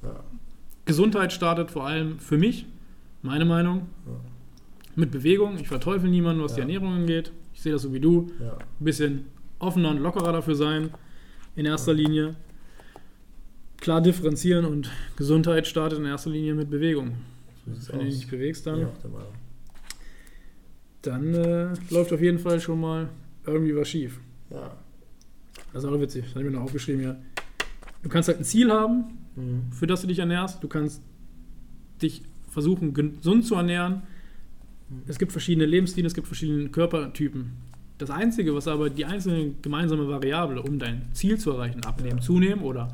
Ja. 0.02 0.20
Gesundheit 0.86 1.32
startet 1.32 1.70
vor 1.70 1.86
allem 1.86 2.18
für 2.18 2.38
mich, 2.38 2.66
meine 3.22 3.44
Meinung, 3.44 3.82
mit 4.96 5.10
Bewegung. 5.10 5.56
Ich 5.58 5.68
verteufel 5.68 6.10
niemanden, 6.10 6.42
was 6.42 6.54
die 6.54 6.60
Ja. 6.60 6.64
Ernährung 6.66 6.92
angeht. 6.92 7.30
Ich 7.54 7.62
sehe 7.62 7.72
das 7.72 7.82
so 7.82 7.92
wie 7.92 8.00
du. 8.00 8.30
Ja. 8.40 8.54
Ein 8.58 8.84
bisschen 8.84 9.24
offener 9.58 9.90
und 9.90 9.98
lockerer 9.98 10.32
dafür 10.32 10.54
sein, 10.56 10.90
in 11.54 11.64
erster 11.66 11.94
Linie. 11.94 12.34
Klar 13.78 14.00
differenzieren 14.00 14.64
und 14.64 14.90
Gesundheit 15.16 15.66
startet 15.66 15.98
in 15.98 16.06
erster 16.06 16.30
Linie 16.30 16.54
mit 16.54 16.70
Bewegung. 16.70 17.12
So 17.78 17.92
Wenn 17.92 18.00
du 18.00 18.04
dich 18.06 18.16
nicht 18.16 18.30
bewegst, 18.30 18.66
dann, 18.66 18.80
Meinung. 18.80 18.92
dann 21.02 21.34
äh, 21.34 21.68
läuft 21.90 22.12
auf 22.12 22.20
jeden 22.20 22.38
Fall 22.38 22.60
schon 22.60 22.80
mal 22.80 23.08
irgendwie 23.46 23.76
was 23.76 23.88
schief. 23.88 24.18
Ja. 24.50 24.76
Das 25.72 25.84
ist 25.84 25.88
auch 25.90 26.00
witzig. 26.00 26.24
Das 26.24 26.34
habe 26.34 26.44
ich 26.44 26.50
mir 26.50 26.56
noch 26.56 26.64
aufgeschrieben 26.64 27.00
hier. 27.00 27.16
Du 28.02 28.08
kannst 28.08 28.28
halt 28.28 28.38
ein 28.38 28.44
Ziel 28.44 28.70
haben, 28.72 29.18
Mhm. 29.36 29.70
für 29.70 29.86
das 29.86 30.00
du 30.00 30.06
dich 30.06 30.18
ernährst. 30.20 30.62
Du 30.64 30.68
kannst 30.68 31.02
dich 32.00 32.22
versuchen, 32.48 32.94
gesund 32.94 33.44
zu 33.44 33.54
ernähren. 33.54 34.02
Es 35.06 35.18
gibt 35.18 35.32
verschiedene 35.32 35.66
Lebensstile, 35.66 36.06
es 36.06 36.14
gibt 36.14 36.26
verschiedene 36.26 36.68
Körpertypen. 36.68 37.52
Das 37.98 38.10
Einzige, 38.10 38.54
was 38.54 38.68
aber 38.68 38.90
die 38.90 39.04
einzelne 39.04 39.54
gemeinsame 39.62 40.06
Variable, 40.08 40.60
um 40.62 40.78
dein 40.78 41.02
Ziel 41.12 41.38
zu 41.38 41.50
erreichen, 41.52 41.82
abnehmen, 41.84 42.18
Ja. 42.18 42.22
zunehmen 42.22 42.62
oder 42.62 42.88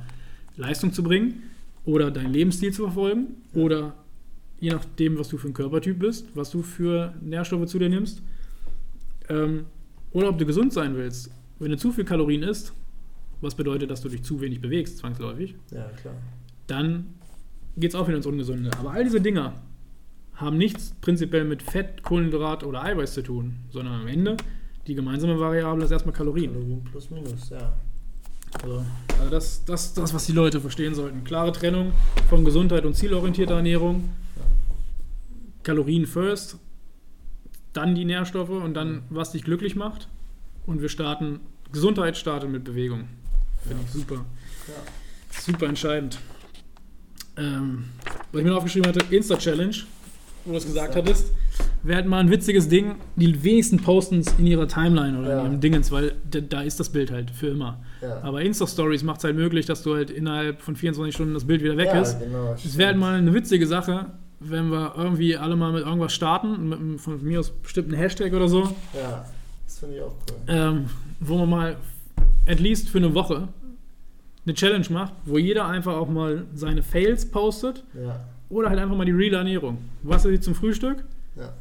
Leistung 0.57 0.93
zu 0.93 1.03
bringen 1.03 1.43
oder 1.85 2.11
deinen 2.11 2.33
Lebensstil 2.33 2.73
zu 2.73 2.85
verfolgen 2.85 3.35
oder 3.55 3.95
je 4.61 4.71
nachdem, 4.71 5.19
was 5.19 5.29
du 5.29 5.39
für 5.39 5.49
ein 5.49 5.55
Körpertyp 5.55 5.99
bist, 5.99 6.29
was 6.35 6.51
du 6.51 6.63
für 6.63 7.15
Nährstoffe 7.21 7.67
zu 7.67 7.79
dir 7.81 7.89
nimmst 7.89 8.23
ähm, 9.29 9.65
oder 10.13 10.29
ob 10.29 10.39
du 10.39 10.47
gesund 10.47 10.73
sein 10.73 10.95
willst. 10.97 11.31
Wenn 11.59 11.71
du 11.73 11.77
zu 11.77 11.91
viel 11.93 12.05
Kalorien 12.05 12.43
isst, 12.45 12.73
was 13.41 13.55
bedeutet, 13.57 13.91
dass 13.91 14.01
du 14.03 14.09
dich 14.09 14.23
zu 14.23 14.41
wenig 14.41 14.61
bewegst, 14.61 14.99
zwangsläufig, 14.99 15.57
Ja, 15.73 15.87
klar. 16.01 16.15
dann 16.69 17.07
geht 17.77 17.91
es 17.91 17.95
auch 17.97 18.07
wieder 18.07 18.17
ins 18.19 18.27
Ungesunde. 18.27 18.71
Aber 18.79 18.93
all 18.93 19.03
diese 19.05 19.21
Dinger 19.21 19.55
haben 20.43 20.59
nichts 20.59 20.95
prinzipiell 21.01 21.45
mit 21.45 21.63
Fett, 21.63 22.03
Kohlenhydrat 22.03 22.65
oder 22.65 22.83
Eiweiß 22.83 23.15
zu 23.15 23.23
tun, 23.23 23.57
sondern 23.71 24.03
am 24.03 24.07
Ende 24.07 24.37
die 24.87 24.95
gemeinsame 24.95 25.39
Variable 25.39 25.85
ist 25.85 25.91
erstmal 25.91 26.15
Kalorien. 26.15 26.53
Kalorien 26.53 26.85
plus 26.85 27.11
minus, 27.11 27.51
ja. 27.51 27.73
Also, 28.63 28.85
also 29.19 29.31
das, 29.31 29.65
das, 29.65 29.95
das, 29.95 30.13
was 30.13 30.27
die 30.27 30.33
Leute 30.33 30.61
verstehen 30.61 30.95
sollten. 30.95 31.25
Klare 31.25 31.53
Trennung 31.53 31.93
von 32.29 32.45
Gesundheit 32.45 32.85
und 32.85 32.95
zielorientierter 32.95 33.55
Ernährung. 33.55 34.11
Kalorien 35.63 36.07
first, 36.07 36.59
dann 37.73 37.95
die 37.95 38.05
Nährstoffe 38.05 38.51
und 38.51 38.75
dann, 38.75 39.05
was 39.09 39.33
dich 39.33 39.45
glücklich 39.45 39.77
macht. 39.77 40.09
Und 40.67 40.83
wir 40.83 40.89
starten, 40.89 41.41
Gesundheit 41.73 42.17
startet 42.17 42.51
mit 42.51 42.65
Bewegung. 42.65 43.09
Finde 43.67 43.85
ich 43.85 43.93
super. 43.93 44.25
Super 45.31 45.67
entscheidend. 45.67 46.19
Ähm, 47.37 47.85
was 48.33 48.41
ich 48.41 48.45
mir 48.45 48.51
noch 48.51 48.59
aufgeschrieben 48.59 48.89
hatte, 48.89 49.15
Insta-Challenge, 49.15 49.75
wo 50.45 50.53
du 50.53 50.57
es 50.59 50.67
gesagt 50.67 50.97
hattest. 50.97 51.33
Wäre 51.83 51.97
halt 51.97 52.07
mal 52.07 52.19
ein 52.21 52.31
witziges 52.31 52.69
Ding. 52.69 52.95
Die 53.17 53.43
wenigsten 53.43 53.79
posten 53.83 54.21
es 54.21 54.27
in 54.39 54.47
ihrer 54.47 54.69
Timeline 54.69 55.19
oder 55.19 55.29
Ja. 55.31 55.41
in 55.41 55.47
ihrem 55.47 55.61
Dingens, 55.61 55.91
weil 55.91 56.15
da, 56.31 56.61
ist 56.63 56.79
das 56.81 56.89
Bild 56.91 57.11
halt 57.11 57.31
für 57.31 57.49
immer. 57.49 57.81
Ja. 58.01 58.21
Aber 58.23 58.41
Insta-Stories 58.43 59.03
macht 59.03 59.19
es 59.19 59.25
halt 59.25 59.37
möglich, 59.37 59.67
dass 59.67 59.83
du 59.83 59.95
halt 59.95 60.11
innerhalb 60.11 60.61
von 60.63 60.77
24 60.77 61.15
Stunden 61.15 61.35
das 61.35 61.45
Bild 61.47 61.63
wieder 61.63 61.77
weg 61.77 61.89
ja, 61.93 62.01
ist. 62.01 62.19
Genau, 62.21 62.55
Es 62.55 62.77
wäre 62.79 62.89
halt 62.91 62.99
mal 62.99 63.17
eine 63.17 63.35
witzige 63.35 63.67
Sache, 63.67 64.07
wenn 64.41 64.71
wir 64.71 64.95
irgendwie 64.97 65.37
alle 65.37 65.57
mal 65.57 65.73
mit 65.73 65.85
irgendwas 65.85 66.13
starten, 66.13 66.69
mit 66.69 66.79
einem 66.79 66.99
von 66.99 67.23
mir 67.23 67.41
aus 67.41 67.51
bestimmten 67.51 67.95
Hashtag 67.95 68.33
oder 68.33 68.49
so, 68.49 68.63
Ja, 68.95 69.25
das 69.67 69.79
finde 69.79 69.97
ich 69.97 70.03
auch 70.03 70.15
cool. 70.31 70.37
ähm, 70.49 70.85
wo 71.21 71.39
man 71.39 71.49
mal 71.51 71.77
at 72.49 72.59
least 72.59 72.89
für 72.89 72.99
eine 72.99 73.15
Woche 73.15 73.49
eine 74.45 74.55
Challenge 74.55 74.87
macht, 74.91 75.13
wo 75.25 75.39
jeder 75.39 75.67
einfach 75.69 75.95
auch 75.95 76.09
mal 76.09 76.45
seine 76.55 76.83
Fails 76.83 77.31
postet 77.31 77.85
Ja, 77.95 78.19
oder 78.53 78.69
halt 78.69 78.79
einfach 78.79 78.97
mal 78.97 79.05
die 79.05 79.13
reale 79.13 79.39
Ernährung. 79.39 79.79
Was 80.03 80.25
ist 80.25 80.45
zum 80.45 80.55
Frühstück? 80.55 81.05
ja. 81.37 81.53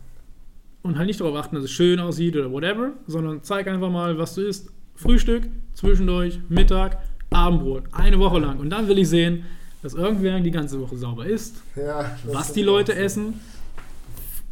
Und 0.83 0.97
halt 0.97 1.05
nicht 1.05 1.19
darauf 1.21 1.35
achten, 1.35 1.55
dass 1.55 1.65
es 1.65 1.71
schön 1.71 1.99
aussieht 1.99 2.35
oder 2.35 2.51
whatever, 2.51 2.93
sondern 3.05 3.43
zeig 3.43 3.67
einfach 3.67 3.91
mal, 3.91 4.17
was 4.17 4.33
du 4.33 4.41
isst. 4.41 4.71
Frühstück, 4.95 5.43
zwischendurch, 5.75 6.39
Mittag, 6.49 6.97
Abendbrot. 7.29 7.83
Eine 7.91 8.17
Woche 8.17 8.39
lang. 8.39 8.57
Und 8.59 8.71
dann 8.71 8.87
will 8.87 8.97
ich 8.97 9.07
sehen, 9.07 9.45
dass 9.83 9.93
irgendwer 9.93 10.39
die 10.39 10.49
ganze 10.49 10.81
Woche 10.81 10.97
sauber 10.97 11.27
isst, 11.27 11.61
ja 11.75 12.17
was 12.25 12.53
die 12.53 12.63
Leute 12.63 12.93
so. 12.93 12.97
essen, 12.97 13.39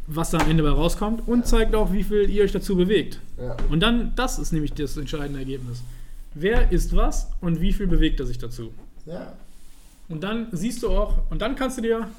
was 0.05 0.29
da 0.29 0.37
am 0.37 0.49
Ende 0.51 0.61
bei 0.61 0.69
rauskommt 0.69 1.27
und 1.27 1.47
zeigt 1.47 1.73
auch, 1.73 1.91
wie 1.93 2.03
viel 2.03 2.29
ihr 2.29 2.43
euch 2.43 2.51
dazu 2.51 2.75
bewegt. 2.75 3.19
Ja, 3.39 3.57
Und 3.71 3.79
dann, 3.81 4.13
das 4.15 4.37
ist 4.37 4.51
nämlich 4.53 4.73
das 4.73 4.97
entscheidende 4.97 5.39
Ergebnis. 5.39 5.81
Wer 6.35 6.71
isst 6.71 6.95
was 6.95 7.31
und 7.41 7.59
wie 7.59 7.73
viel 7.73 7.87
bewegt 7.87 8.19
er 8.19 8.27
sich 8.27 8.37
dazu? 8.37 8.71
ja, 9.07 9.33
Und 10.09 10.23
dann 10.23 10.47
siehst 10.51 10.83
du 10.83 10.89
auch, 10.89 11.19
und 11.29 11.41
dann 11.41 11.55
kannst 11.55 11.77
du 11.77 11.81
dir 11.81 12.09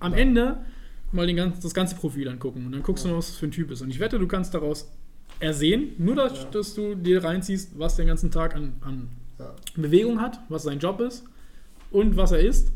am 0.00 0.12
Ende 0.12 0.58
mal 1.12 1.26
den 1.26 1.36
ganz, 1.36 1.60
das 1.60 1.72
ganze 1.72 1.94
Profil 1.94 2.28
angucken 2.28 2.66
und 2.66 2.72
dann 2.72 2.82
guckst 2.82 3.04
du 3.04 3.08
noch, 3.08 3.16
was 3.18 3.28
das 3.28 3.36
für 3.36 3.46
ein 3.46 3.52
Typ 3.52 3.70
ist. 3.70 3.80
Und 3.82 3.90
ich 3.90 4.00
wette, 4.00 4.18
du 4.18 4.26
kannst 4.26 4.52
daraus 4.54 4.88
ersehen, 5.40 5.92
nur 5.98 6.16
dass, 6.16 6.32
Ja. 6.42 6.44
dass 6.50 6.74
du 6.74 6.94
dir 6.96 7.22
reinziehst, 7.22 7.78
was 7.78 7.96
der 7.96 8.04
ganzen 8.06 8.30
Tag 8.30 8.54
an, 8.56 8.74
an 8.80 9.08
ja. 9.38 9.54
Bewegung 9.76 10.20
hat, 10.20 10.40
was 10.48 10.64
sein 10.64 10.78
Job 10.80 11.00
ist 11.00 11.24
und 11.90 12.16
was 12.16 12.32
er 12.32 12.40
isst, 12.40 12.72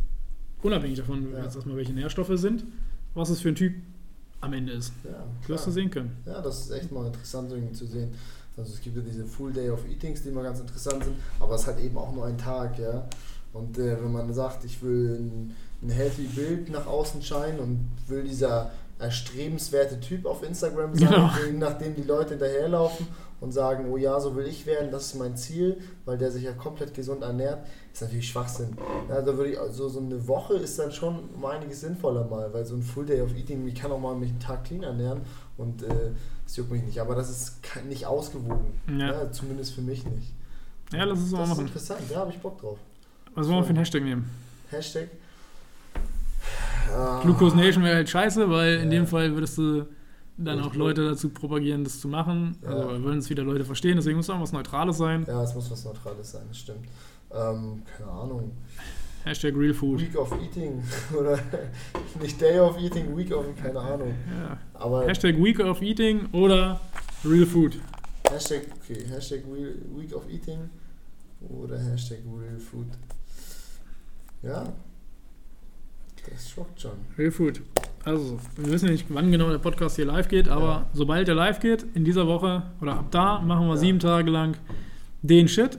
unabhängig 0.62 0.98
davon, 0.98 1.32
Ja. 1.32 1.38
erstmal 1.44 1.76
welche 1.76 1.92
Nährstoffe 1.92 2.30
sind, 2.34 2.64
was 3.14 3.30
es 3.30 3.40
für 3.40 3.48
ein 3.48 3.54
Typ 3.56 3.74
am 4.40 4.52
Ende 4.52 4.72
ist. 4.72 4.92
ja 5.04 5.24
Du 5.42 5.48
wirst 5.48 5.66
du 5.66 5.70
sehen 5.72 5.90
können. 5.90 6.16
Ja, 6.24 6.40
das 6.40 6.60
ist 6.66 6.70
echt 6.70 6.92
mal 6.92 7.06
interessant 7.08 7.50
irgendwie 7.50 7.72
zu 7.74 7.86
sehen. 7.86 8.10
Also 8.56 8.72
es 8.74 8.80
gibt 8.80 8.96
ja 8.96 9.02
diese 9.02 9.24
Full 9.24 9.52
Day 9.52 9.70
of 9.70 9.84
Eatings, 9.88 10.22
die 10.22 10.28
immer 10.30 10.42
ganz 10.42 10.58
interessant 10.60 11.02
sind, 11.04 11.16
aber 11.40 11.54
es 11.54 11.62
ist 11.62 11.66
halt 11.68 11.80
eben 11.80 11.96
auch 11.96 12.12
nur 12.12 12.26
ein 12.26 12.38
Tag, 12.38 12.78
ja. 12.78 13.08
Und 13.58 13.78
äh, 13.78 14.02
wenn 14.02 14.12
man 14.12 14.32
sagt, 14.32 14.64
ich 14.64 14.82
will 14.82 15.16
ein, 15.18 15.56
ein 15.82 15.90
healthy 15.90 16.24
Bild 16.26 16.70
nach 16.70 16.86
außen 16.86 17.22
scheinen 17.22 17.58
und 17.60 17.88
will 18.08 18.22
dieser 18.24 18.70
erstrebenswerte 18.98 20.00
Typ 20.00 20.26
auf 20.26 20.42
Instagram 20.42 20.94
sein, 20.94 21.08
Genau. 21.08 21.30
nachdem 21.58 21.94
die 21.94 22.02
Leute 22.02 22.30
hinterherlaufen 22.30 23.06
und 23.40 23.52
sagen, 23.52 23.88
oh 23.90 23.96
ja, 23.96 24.18
so 24.18 24.34
will 24.34 24.46
ich 24.48 24.66
werden, 24.66 24.90
das 24.90 25.06
ist 25.06 25.14
mein 25.14 25.36
Ziel, 25.36 25.78
weil 26.04 26.18
der 26.18 26.32
sich 26.32 26.42
ja 26.42 26.52
komplett 26.52 26.92
gesund 26.94 27.22
ernährt, 27.22 27.64
ist 27.92 28.02
natürlich 28.02 28.28
Schwachsinn. 28.28 28.76
Ja, 29.08 29.22
da 29.22 29.36
würde 29.36 29.52
ich, 29.52 29.60
also 29.60 29.88
so 29.88 30.00
eine 30.00 30.26
Woche 30.26 30.54
ist 30.54 30.76
dann 30.80 30.90
schon 30.90 31.28
um 31.36 31.44
einiges 31.44 31.82
sinnvoller 31.82 32.24
mal, 32.24 32.52
weil 32.52 32.64
so 32.66 32.74
ein 32.74 32.82
Full 32.82 33.06
Day 33.06 33.20
of 33.22 33.36
Eating, 33.36 33.66
ich 33.68 33.76
kann 33.76 33.92
auch 33.92 34.00
mal 34.00 34.16
mich 34.16 34.30
einen 34.30 34.40
Tag 34.40 34.64
clean 34.64 34.82
ernähren 34.82 35.20
und 35.56 35.84
äh, 35.84 35.88
das 36.44 36.56
juckt 36.56 36.72
mich 36.72 36.82
nicht, 36.82 37.00
aber 37.00 37.14
das 37.14 37.30
ist 37.30 37.58
nicht 37.88 38.06
ausgewogen. 38.06 38.72
Ja. 38.88 39.12
Ja, 39.22 39.30
zumindest 39.32 39.74
für 39.74 39.82
mich 39.82 40.04
nicht. 40.04 40.32
Ja, 40.92 41.04
lass 41.04 41.20
es 41.20 41.30
mal 41.30 41.38
das 41.40 41.48
ist 41.50 41.54
machen. 41.54 41.66
interessant, 41.66 42.00
ja, 42.10 42.16
habe 42.16 42.30
ich 42.32 42.38
Bock 42.40 42.58
drauf. 42.60 42.78
Was 43.34 43.46
wollen 43.48 43.58
wir 43.58 43.62
für 43.64 43.68
einen 43.70 43.78
Hashtag 43.78 44.02
nehmen? 44.02 44.28
Hashtag. 44.70 45.08
Ah, 46.94 47.20
Glucose 47.22 47.56
Nation 47.56 47.84
wäre 47.84 47.96
halt 47.96 48.08
scheiße, 48.08 48.48
weil 48.50 48.76
in 48.78 48.84
Ja. 48.90 48.98
dem 49.00 49.06
Fall 49.06 49.32
würdest 49.34 49.58
du 49.58 49.86
dann 50.36 50.60
auch 50.60 50.74
Leute 50.74 51.04
dazu 51.04 51.28
propagieren, 51.30 51.84
das 51.84 52.00
zu 52.00 52.08
machen. 52.08 52.56
Ja. 52.62 52.68
Also 52.70 52.88
wir 52.90 53.02
wollen 53.02 53.18
es 53.18 53.28
wieder 53.28 53.42
Leute 53.42 53.64
verstehen, 53.64 53.96
deswegen 53.96 54.16
muss 54.16 54.30
auch 54.30 54.40
was 54.40 54.52
Neutrales 54.52 54.96
sein. 54.98 55.24
Ja, 55.26 55.42
es 55.42 55.54
muss 55.54 55.70
was 55.70 55.84
Neutrales 55.84 56.30
sein, 56.32 56.42
das 56.48 56.58
stimmt. 56.58 56.86
Ähm, 57.32 57.82
keine 57.96 58.10
Ahnung. 58.10 58.52
Hashtag 59.24 59.54
Real 59.56 59.74
Food. 59.74 60.00
Week 60.00 60.16
of 60.16 60.32
Eating 60.40 60.82
oder 61.18 61.38
nicht 62.22 62.40
Day 62.40 62.58
of 62.60 62.78
Eating, 62.78 63.14
Week 63.16 63.30
of, 63.34 63.44
keine 63.60 63.80
Ahnung. 63.80 64.14
Ja. 64.40 64.56
Aber 64.74 65.06
Hashtag 65.06 65.36
Week 65.42 65.58
of 65.60 65.82
Eating 65.82 66.26
oder 66.32 66.80
Real 67.24 67.44
Food. 67.46 67.78
Hashtag, 68.30 68.62
okay, 68.80 69.04
Hashtag 69.10 69.42
Real, 69.52 69.74
Week 69.96 70.14
of 70.14 70.22
Eating 70.30 70.70
oder 71.50 71.78
Hashtag 71.78 72.18
Real 72.26 72.58
Food. 72.58 72.86
Ja, 74.42 74.72
das 76.30 76.50
schockt 76.50 76.80
schon. 76.80 76.92
Real 77.16 77.30
Food. 77.30 77.60
Also, 78.04 78.38
wir 78.56 78.72
wissen 78.72 78.90
nicht, 78.90 79.06
wann 79.08 79.30
genau 79.32 79.50
der 79.50 79.58
Podcast 79.58 79.96
hier 79.96 80.06
live 80.06 80.28
geht, 80.28 80.48
aber 80.48 80.66
Ja. 80.66 80.86
sobald 80.92 81.28
der 81.28 81.34
live 81.34 81.60
geht, 81.60 81.84
in 81.94 82.04
dieser 82.04 82.26
Woche 82.26 82.62
oder 82.80 82.94
ab 82.98 83.10
da, 83.10 83.40
machen 83.40 83.66
wir 83.66 83.74
Ja. 83.74 83.80
sieben 83.80 83.98
Tage 83.98 84.30
lang 84.30 84.56
den 85.22 85.48
Shit. 85.48 85.78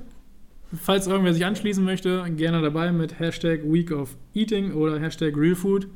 Falls 0.74 1.08
irgendwer 1.08 1.34
sich 1.34 1.46
anschließen 1.46 1.84
möchte, 1.84 2.30
gerne 2.36 2.62
dabei 2.62 2.92
mit 2.92 3.20
Hashtag 3.20 3.62
Week 3.64 3.92
of 3.92 4.16
Eating 4.36 4.74
oder 4.74 5.00
Hashtag 5.00 5.36
Real 5.36 5.56
Food. 5.56 5.88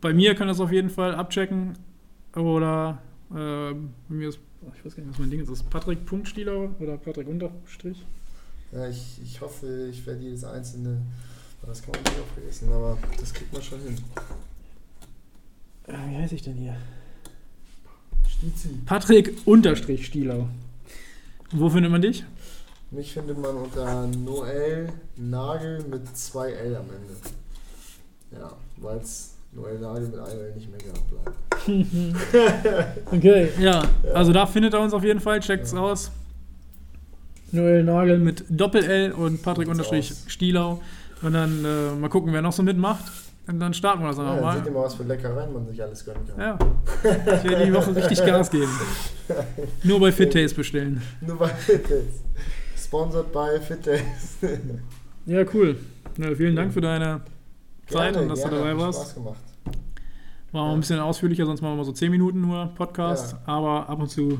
Bei 0.00 0.12
mir 0.12 0.34
kann 0.34 0.48
das 0.48 0.58
auf 0.60 0.72
jeden 0.72 0.90
Fall 0.90 1.14
abchecken. 1.14 1.74
Oder 2.34 2.98
äh, 3.30 3.34
bei 3.74 3.74
mir 4.08 4.28
ist, 4.30 4.40
ich 4.76 4.84
weiß 4.84 4.96
gar 4.96 5.02
nicht, 5.04 5.12
was 5.12 5.18
mein 5.20 5.30
Ding 5.30 5.40
ist. 5.40 5.48
Ist 5.48 5.70
Patrick 5.70 6.04
Punktstieler 6.04 6.70
oder 6.80 6.96
Patrick 6.96 7.28
Unterstrich? 7.28 8.04
Ja, 8.72 8.88
ich, 8.88 9.20
ich 9.22 9.40
hoffe, 9.40 9.86
ich 9.88 10.04
werde 10.04 10.20
jedes 10.22 10.42
einzelne, 10.42 11.02
das 11.66 11.82
kann 11.82 11.92
man 11.92 12.02
nicht 12.02 12.20
auch 12.20 12.34
vergessen, 12.34 12.72
aber 12.72 12.98
das 13.20 13.32
kriegt 13.32 13.52
man 13.52 13.62
schon 13.62 13.80
hin. 13.80 13.98
Äh, 15.86 15.92
wie 16.10 16.16
heiße 16.22 16.34
ich 16.34 16.42
denn 16.42 16.54
hier? 16.56 16.76
Stizi. 18.28 18.68
Patrick 18.86 19.34
Unterstrich 19.44 20.06
Stielau. 20.06 20.48
Wo 21.52 21.68
findet 21.70 21.90
man 21.92 22.02
dich? 22.02 22.24
Mich 22.90 23.12
findet 23.12 23.38
man 23.38 23.56
unter 23.56 24.06
Noel 24.06 24.88
Nagel 25.16 25.84
mit 25.84 26.16
zwei 26.16 26.50
L 26.52 26.76
am 26.76 26.84
Ende. 26.84 27.14
Ja, 28.32 28.52
weil 28.78 28.98
es 28.98 29.34
Noel 29.52 29.78
Nagel 29.78 30.08
mit 30.08 30.18
einem 30.18 30.40
L 30.40 30.52
nicht 30.54 30.68
mehr 30.70 30.78
gehabt 30.80 31.10
bleibt. 31.10 31.36
Okay, 33.10 33.48
ja. 33.58 33.88
Also 34.12 34.32
da 34.32 34.46
findet 34.46 34.74
er 34.74 34.80
uns 34.80 34.92
auf 34.92 35.02
jeden 35.04 35.20
Fall. 35.20 35.40
Checkt's 35.40 35.72
Ja. 35.72 35.78
aus. 35.78 36.10
Noel 37.52 37.84
Nagel 37.84 38.18
mit 38.18 38.44
Doppel-L 38.48 39.12
und 39.12 39.42
Patrick 39.42 39.68
Unterstrich. 39.68 40.12
Stielau. 40.26 40.80
Und 41.22 41.32
dann 41.32 41.64
äh, 41.64 41.94
mal 41.98 42.08
gucken, 42.08 42.32
wer 42.32 42.42
noch 42.42 42.52
so 42.52 42.62
mitmacht. 42.62 43.04
Und 43.46 43.60
dann 43.60 43.74
starten 43.74 44.00
wir 44.02 44.08
das 44.08 44.16
Ja, 44.16 44.32
einfach 44.32 44.54
dann 44.54 44.56
seht 44.58 44.66
ihr 44.66 44.72
mal. 44.72 44.84
was 44.84 44.94
für 44.94 45.02
Leckereien 45.02 45.52
man 45.52 45.66
sich 45.66 45.82
alles 45.82 46.04
gönnen 46.04 46.22
kann. 46.26 46.40
Ja. 46.40 46.58
Ich 47.36 47.44
werde 47.44 47.66
die 47.66 47.74
Woche 47.74 47.94
richtig 47.94 48.24
Gas 48.24 48.50
geben. 48.50 48.70
Nur 49.82 50.00
bei 50.00 50.12
Fit 50.12 50.32
Taste 50.32 50.56
bestellen. 50.56 51.02
Nur 51.20 51.36
bei 51.36 51.48
Fitness. 51.48 52.22
Sponsored 52.76 53.32
by 53.32 53.60
Fitness. 53.60 54.02
Ja, 55.26 55.42
cool. 55.54 55.76
Ja, 56.18 56.34
vielen 56.34 56.54
Dank 56.54 56.70
für 56.74 56.82
deine 56.82 57.22
Zeit 57.86 58.14
und 58.14 58.28
dass 58.28 58.42
du 58.42 58.50
dabei 58.50 58.76
warst. 58.76 59.00
Spaß 59.00 59.14
gemacht. 59.14 59.38
War 60.52 60.62
auch 60.64 60.74
ein 60.74 60.80
bisschen 60.80 61.00
ausführlicher, 61.00 61.46
sonst 61.46 61.62
machen 61.62 61.72
wir 61.72 61.76
mal 61.78 61.84
so 61.84 61.92
10 61.92 62.10
Minuten 62.10 62.42
nur 62.42 62.66
Podcast. 62.74 63.32
Ja. 63.32 63.38
Aber 63.46 63.88
ab 63.88 63.98
und 64.00 64.08
zu, 64.10 64.38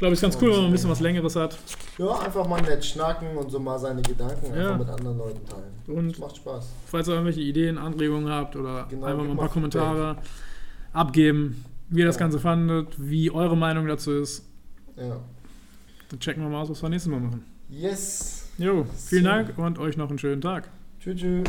glaube 0.00 0.14
ist 0.14 0.20
ganz 0.22 0.36
cool, 0.42 0.50
wenn 0.50 0.56
man 0.56 0.64
ein 0.66 0.72
bisschen 0.72 0.90
was 0.90 1.00
Längeres 1.00 1.36
hat. 1.36 1.56
Ja, 1.98 2.18
einfach 2.20 2.46
mal 2.48 2.60
nett 2.62 2.84
schnacken 2.84 3.36
und 3.36 3.50
so 3.50 3.58
mal 3.60 3.78
seine 3.78 4.02
Gedanken 4.02 4.46
Ja. 4.54 4.72
einfach 4.72 4.78
mit 4.78 4.88
anderen 4.88 5.18
Leuten 5.18 5.46
teilen. 5.46 5.96
Und- 5.98 6.12
das 6.12 6.18
macht 6.18 6.36
Spaß. 6.36 6.68
Falls 6.86 7.06
ihr 7.08 7.12
irgendwelche 7.14 7.40
Ideen, 7.42 7.78
Anregungen 7.78 8.28
habt 8.30 8.56
oder 8.56 8.86
Genau, 8.90 9.06
einfach 9.06 9.22
mal 9.24 9.30
ein 9.30 9.36
paar 9.36 9.48
Kommentare 9.48 10.16
abgeben, 10.92 11.64
wie 11.88 12.00
ihr 12.00 12.06
das 12.06 12.16
Ja. 12.16 12.20
Ganze 12.20 12.40
fandet, 12.40 12.88
wie 12.98 13.30
eure 13.30 13.56
Meinung 13.56 13.86
dazu 13.86 14.12
ist. 14.12 14.44
Ja. 14.96 15.16
Dann 16.08 16.18
checken 16.20 16.42
wir 16.42 16.48
mal 16.50 16.62
aus, 16.62 16.70
was 16.70 16.82
wir 16.82 16.88
nächstes 16.88 17.10
Mal 17.12 17.20
machen. 17.20 17.44
Yes. 17.68 18.48
Jo, 18.58 18.84
vielen 18.96 19.22
So. 19.24 19.28
Dank 19.30 19.58
und 19.58 19.78
euch 19.78 19.96
noch 19.96 20.08
einen 20.08 20.18
schönen 20.18 20.40
Tag. 20.40 20.68
Tschüss. 20.98 21.20
tschüss. 21.20 21.44